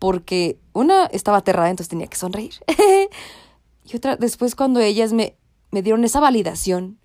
porque 0.00 0.58
una 0.72 1.04
estaba 1.06 1.36
aterrada, 1.36 1.70
entonces 1.70 1.90
tenía 1.90 2.08
que 2.08 2.16
sonreír. 2.16 2.54
y 3.84 3.96
otra, 3.96 4.16
después 4.16 4.56
cuando 4.56 4.80
ellas 4.80 5.12
me, 5.12 5.36
me 5.70 5.82
dieron 5.82 6.04
esa 6.04 6.20
validación 6.20 6.98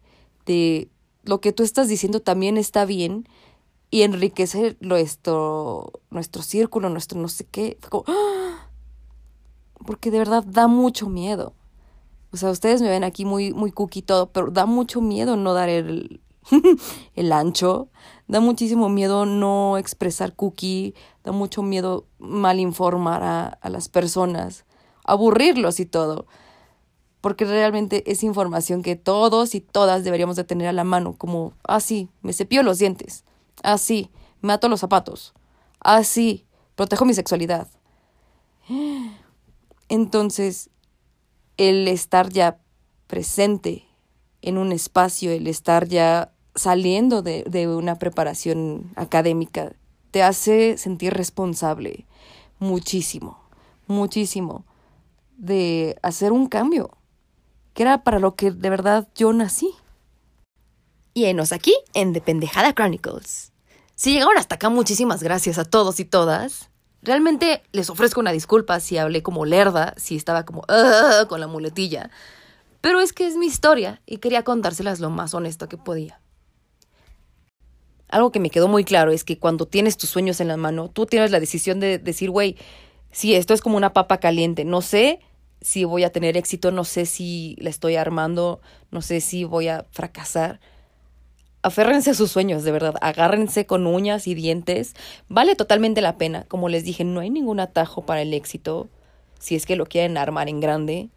de 0.46 0.90
lo 1.24 1.42
que 1.42 1.52
tú 1.52 1.62
estás 1.62 1.90
diciendo 1.90 2.22
también 2.22 2.58
está 2.58 2.86
bien 2.86 3.28
y 3.92 4.04
enriquecer 4.04 4.78
nuestro, 4.80 5.92
nuestro 6.10 6.42
círculo, 6.42 6.90
nuestro 6.90 7.20
no 7.20 7.28
sé 7.28 7.46
qué. 7.46 7.78
¡ah! 8.08 8.65
Porque 9.86 10.12
de 10.12 10.20
verdad 10.20 10.44
da 10.44 10.68
mucho 10.68 11.10
miedo. 11.10 11.54
O 12.32 12.38
sea, 12.38 12.50
ustedes 12.50 12.82
me 12.82 12.90
ven 12.90 13.04
aquí 13.04 13.24
muy, 13.26 13.54
muy 13.54 13.72
cookie 13.72 14.02
todo, 14.02 14.28
pero 14.28 14.52
da 14.52 14.66
mucho 14.66 15.00
miedo 15.02 15.38
no 15.38 15.54
dar 15.54 15.70
el, 15.70 16.22
el 17.16 17.32
ancho. 17.32 17.88
Da 18.28 18.40
muchísimo 18.40 18.90
miedo 18.90 19.26
no 19.26 19.78
expresar 19.78 20.36
cookie. 20.36 20.96
Da 21.24 21.32
mucho 21.32 21.62
miedo 21.64 22.06
mal 22.20 22.60
informar 22.60 23.24
a, 23.24 23.48
a 23.48 23.70
las 23.70 23.90
personas. 23.90 24.66
Aburrirlos 25.04 25.80
y 25.80 25.86
todo 25.86 26.26
porque 27.26 27.46
realmente 27.46 28.04
es 28.12 28.22
información 28.22 28.84
que 28.84 28.96
todos 28.96 29.56
y 29.56 29.60
todas 29.60 30.04
deberíamos 30.04 30.36
de 30.36 30.44
tener 30.44 30.68
a 30.68 30.74
la 30.74 30.84
mano, 30.84 31.16
como 31.18 31.54
así, 31.64 32.08
ah, 32.08 32.20
me 32.22 32.34
cepillo 32.34 32.62
los 32.62 32.78
dientes, 32.78 33.24
así, 33.64 34.12
ah, 34.14 34.18
me 34.42 34.54
ato 34.54 34.70
los 34.70 34.82
zapatos, 34.82 35.34
así, 35.80 36.46
ah, 36.46 36.72
protejo 36.76 37.04
mi 37.04 37.16
sexualidad. 37.16 37.68
Entonces, 39.90 40.70
el 41.58 41.88
estar 41.88 42.30
ya 42.30 42.60
presente 43.08 43.86
en 44.42 44.58
un 44.58 44.72
espacio, 44.72 45.32
el 45.32 45.48
estar 45.48 45.88
ya 45.88 46.34
saliendo 46.56 47.22
de, 47.22 47.44
de 47.44 47.68
una 47.68 47.96
preparación 47.96 48.92
académica, 48.96 49.74
te 50.12 50.24
hace 50.24 50.78
sentir 50.78 51.14
responsable 51.14 52.06
muchísimo, 52.60 53.40
muchísimo 53.88 54.66
de 55.38 55.98
hacer 56.02 56.32
un 56.32 56.48
cambio 56.48 56.98
que 57.76 57.84
era 57.84 58.04
para 58.04 58.20
lo 58.20 58.36
que 58.36 58.52
de 58.52 58.70
verdad 58.70 59.08
yo 59.16 59.32
nací. 59.34 59.70
Y 61.14 61.26
enos 61.26 61.52
aquí 61.52 61.76
en 61.94 62.14
The 62.14 62.22
Pendejada 62.22 62.74
Chronicles. 62.74 63.52
Si 63.96 64.14
llegaron 64.14 64.38
hasta 64.38 64.56
acá, 64.56 64.70
muchísimas 64.70 65.22
gracias 65.22 65.58
a 65.58 65.66
todos 65.66 66.00
y 66.00 66.06
todas. 66.06 66.70
Realmente 67.06 67.62
les 67.72 67.92
ofrezco 67.92 68.20
una 68.20 68.32
disculpa 68.32 68.80
si 68.80 68.98
hablé 68.98 69.22
como 69.22 69.46
lerda, 69.46 69.94
si 69.96 70.16
estaba 70.16 70.44
como 70.44 70.64
con 71.30 71.40
la 71.40 71.46
muletilla. 71.46 72.10
Pero 72.82 73.00
es 73.00 73.14
que 73.14 73.28
es 73.28 73.36
mi 73.36 73.46
historia 73.46 74.02
y 74.08 74.18
quería 74.18 74.44
contárselas 74.44 75.00
lo 75.00 75.12
más 75.12 75.36
honesto 75.36 75.70
que 75.70 75.78
podía. 75.78 76.20
Algo 78.10 78.32
que 78.32 78.40
me 78.40 78.50
quedó 78.50 78.68
muy 78.68 78.84
claro 78.84 79.12
es 79.12 79.24
que 79.24 79.38
cuando 79.38 79.68
tienes 79.68 79.98
tus 79.98 80.10
sueños 80.10 80.40
en 80.40 80.48
la 80.48 80.58
mano, 80.58 80.90
tú 80.90 81.06
tienes 81.06 81.30
la 81.30 81.40
decisión 81.40 81.80
de 81.80 82.00
decir, 82.00 82.32
güey, 82.32 82.58
si 83.12 83.36
esto 83.36 83.54
es 83.54 83.62
como 83.62 83.78
una 83.78 83.94
papa 83.94 84.20
caliente, 84.20 84.66
no 84.66 84.82
sé 84.82 85.20
si 85.62 85.84
voy 85.84 86.06
a 86.06 86.12
tener 86.12 86.38
éxito, 86.38 86.72
no 86.72 86.86
sé 86.86 87.06
si 87.06 87.56
la 87.60 87.70
estoy 87.70 87.98
armando, 87.98 88.62
no 88.90 89.04
sé 89.04 89.22
si 89.22 89.44
voy 89.44 89.68
a 89.68 89.86
fracasar. 89.92 90.60
Aférrense 91.66 92.12
a 92.12 92.14
sus 92.14 92.32
sueños, 92.32 92.64
de 92.64 92.72
verdad, 92.72 92.94
agárrense 93.02 93.66
con 93.66 93.88
uñas 93.88 94.28
y 94.28 94.36
dientes. 94.36 94.96
Vale 95.30 95.56
totalmente 95.56 96.02
la 96.02 96.18
pena. 96.18 96.46
Como 96.48 96.70
les 96.70 96.84
dije, 96.84 97.04
no 97.04 97.22
hay 97.22 97.30
ningún 97.30 97.60
atajo 97.60 98.06
para 98.06 98.22
el 98.22 98.34
éxito 98.34 98.88
si 99.40 99.56
es 99.56 99.66
que 99.66 99.76
lo 99.76 99.86
quieren 99.86 100.18
armar 100.18 100.48
en 100.48 100.60
grande. 100.60 101.10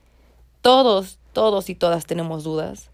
Todos, 0.63 1.19
todos 1.33 1.69
y 1.69 1.75
todas 1.75 2.07
tenemos 2.07 2.45
dudas. 2.45 2.91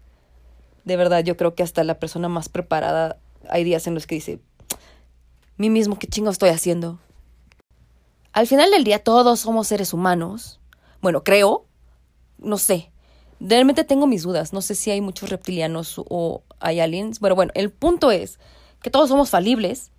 De 0.83 0.97
verdad, 0.97 1.23
yo 1.23 1.37
creo 1.37 1.55
que 1.55 1.63
hasta 1.63 1.83
la 1.83 1.99
persona 1.99 2.27
más 2.27 2.49
preparada 2.49 3.17
hay 3.49 3.63
días 3.63 3.87
en 3.87 3.93
los 3.93 4.05
que 4.05 4.15
dice, 4.15 4.39
mí 5.57 5.69
mismo, 5.69 5.97
¿qué 5.97 6.07
chingo 6.07 6.29
estoy 6.29 6.49
haciendo? 6.49 6.99
Al 8.33 8.47
final 8.47 8.69
del 8.71 8.83
día 8.83 8.99
todos 8.99 9.39
somos 9.39 9.67
seres 9.67 9.93
humanos 9.93 10.59
bueno, 11.05 11.23
creo, 11.23 11.67
no 12.39 12.57
sé. 12.57 12.91
Realmente 13.39 13.83
tengo 13.83 14.07
mis 14.07 14.23
dudas. 14.23 14.53
No 14.53 14.61
sé 14.61 14.75
si 14.75 14.91
hay 14.91 15.01
muchos 15.01 15.29
reptilianos 15.29 15.95
o 15.97 16.43
hay 16.59 16.79
aliens. 16.79 17.19
Pero 17.19 17.35
bueno, 17.35 17.51
el 17.55 17.71
punto 17.71 18.11
es 18.11 18.39
que 18.81 18.89
todos 18.89 19.09
somos 19.09 19.29
falibles. 19.29 19.91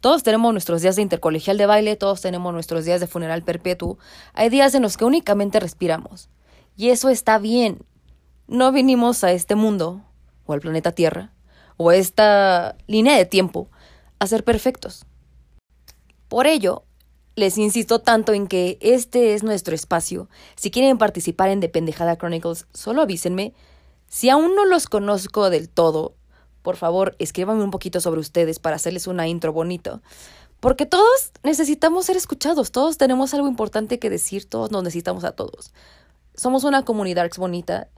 Todos 0.00 0.24
tenemos 0.24 0.52
nuestros 0.52 0.82
días 0.82 0.96
de 0.96 1.02
intercolegial 1.02 1.56
de 1.58 1.66
baile, 1.66 1.94
todos 1.94 2.20
tenemos 2.20 2.52
nuestros 2.52 2.84
días 2.84 3.00
de 3.00 3.06
funeral 3.06 3.42
perpetuo. 3.42 3.98
Hay 4.34 4.48
días 4.48 4.74
en 4.74 4.82
los 4.82 4.96
que 4.96 5.04
únicamente 5.04 5.60
respiramos. 5.60 6.28
Y 6.76 6.88
eso 6.88 7.08
está 7.08 7.38
bien. 7.38 7.78
No 8.48 8.72
vinimos 8.72 9.22
a 9.22 9.30
este 9.30 9.54
mundo, 9.54 10.02
o 10.44 10.52
al 10.52 10.60
planeta 10.60 10.90
Tierra, 10.90 11.32
o 11.76 11.90
a 11.90 11.96
esta 11.96 12.76
línea 12.88 13.16
de 13.16 13.26
tiempo, 13.26 13.68
a 14.18 14.26
ser 14.26 14.42
perfectos. 14.42 15.06
Por 16.26 16.48
ello, 16.48 16.82
les 17.34 17.56
insisto 17.58 18.00
tanto 18.00 18.34
en 18.34 18.46
que 18.46 18.78
este 18.80 19.34
es 19.34 19.42
nuestro 19.42 19.74
espacio. 19.74 20.28
Si 20.56 20.70
quieren 20.70 20.98
participar 20.98 21.48
en 21.48 21.60
Dependejada 21.60 22.16
Chronicles, 22.16 22.66
solo 22.72 23.02
avísenme. 23.02 23.54
Si 24.06 24.28
aún 24.28 24.54
no 24.54 24.64
los 24.66 24.86
conozco 24.86 25.48
del 25.48 25.68
todo, 25.68 26.14
por 26.62 26.76
favor, 26.76 27.16
escríbanme 27.18 27.64
un 27.64 27.70
poquito 27.70 28.00
sobre 28.00 28.20
ustedes 28.20 28.58
para 28.58 28.76
hacerles 28.76 29.06
una 29.06 29.26
intro 29.28 29.52
bonito. 29.52 30.02
Porque 30.60 30.86
todos 30.86 31.32
necesitamos 31.42 32.06
ser 32.06 32.16
escuchados, 32.16 32.70
todos 32.70 32.98
tenemos 32.98 33.34
algo 33.34 33.48
importante 33.48 33.98
que 33.98 34.10
decir, 34.10 34.48
todos 34.48 34.70
nos 34.70 34.84
necesitamos 34.84 35.24
a 35.24 35.32
todos. 35.32 35.72
Somos 36.34 36.64
una 36.64 36.84
comunidad 36.84 37.28
bonita. 37.36 37.88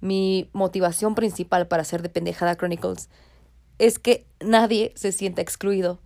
Mi 0.00 0.48
motivación 0.52 1.14
principal 1.14 1.66
para 1.66 1.82
hacer 1.82 2.02
Dependejada 2.02 2.56
Chronicles 2.56 3.08
es 3.78 3.98
que 3.98 4.26
nadie 4.40 4.92
se 4.94 5.12
sienta 5.12 5.42
excluido. 5.42 5.98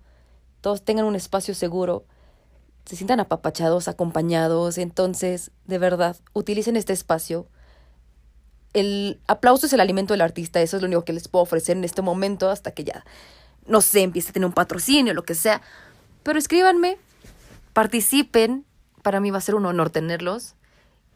Todos 0.61 0.85
tengan 0.85 1.05
un 1.05 1.17
espacio 1.17 1.55
seguro 1.55 2.05
se 2.85 2.97
sientan 2.97 3.21
apapachados, 3.21 3.89
acompañados. 3.89 4.79
Entonces, 4.79 5.51
de 5.67 5.79
verdad, 5.79 6.17
utilicen 6.33 6.77
este 6.77 6.93
espacio. 6.93 7.47
El 8.73 9.21
aplauso 9.27 9.67
es 9.67 9.73
el 9.73 9.81
alimento 9.81 10.15
del 10.15 10.21
artista, 10.21 10.61
eso 10.61 10.77
es 10.77 10.83
lo 10.83 10.87
único 10.87 11.05
que 11.05 11.13
les 11.13 11.29
puedo 11.29 11.43
ofrecer 11.43 11.77
en 11.77 11.85
este 11.85 12.03
momento 12.03 12.51
hasta 12.51 12.71
que 12.71 12.85
ya, 12.85 13.05
no 13.67 13.81
sé, 13.81 14.03
empiece 14.03 14.31
a 14.31 14.33
tener 14.33 14.47
un 14.47 14.53
patrocinio, 14.53 15.13
lo 15.13 15.25
que 15.25 15.35
sea. 15.35 15.61
Pero 16.23 16.39
escríbanme, 16.39 16.99
participen, 17.73 18.65
para 19.03 19.21
mí 19.21 19.31
va 19.31 19.39
a 19.39 19.41
ser 19.41 19.55
un 19.57 19.67
honor 19.67 19.91
tenerlos. 19.91 20.55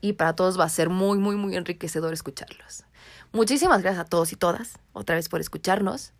y 0.00 0.12
para 0.14 0.34
todos 0.36 0.60
va 0.60 0.64
a 0.64 0.68
ser 0.68 0.90
muy, 0.90 1.16
muy, 1.18 1.36
muy 1.36 1.56
enriquecedor 1.56 2.12
escucharlos. 2.12 2.84
Muchísimas 3.32 3.80
gracias 3.82 4.04
a 4.04 4.08
todos 4.08 4.32
y 4.32 4.36
todas 4.36 4.78
otra 4.92 5.16
vez 5.16 5.30
por 5.30 5.40
escucharnos 5.40 6.12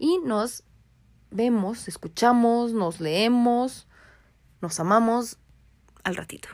y 0.00 0.18
nos 0.24 0.64
vemos, 1.30 1.86
escuchamos, 1.86 2.72
nos 2.72 3.00
leemos, 3.00 3.86
nos 4.60 4.80
amamos 4.80 5.38
al 6.04 6.16
ratito. 6.16 6.48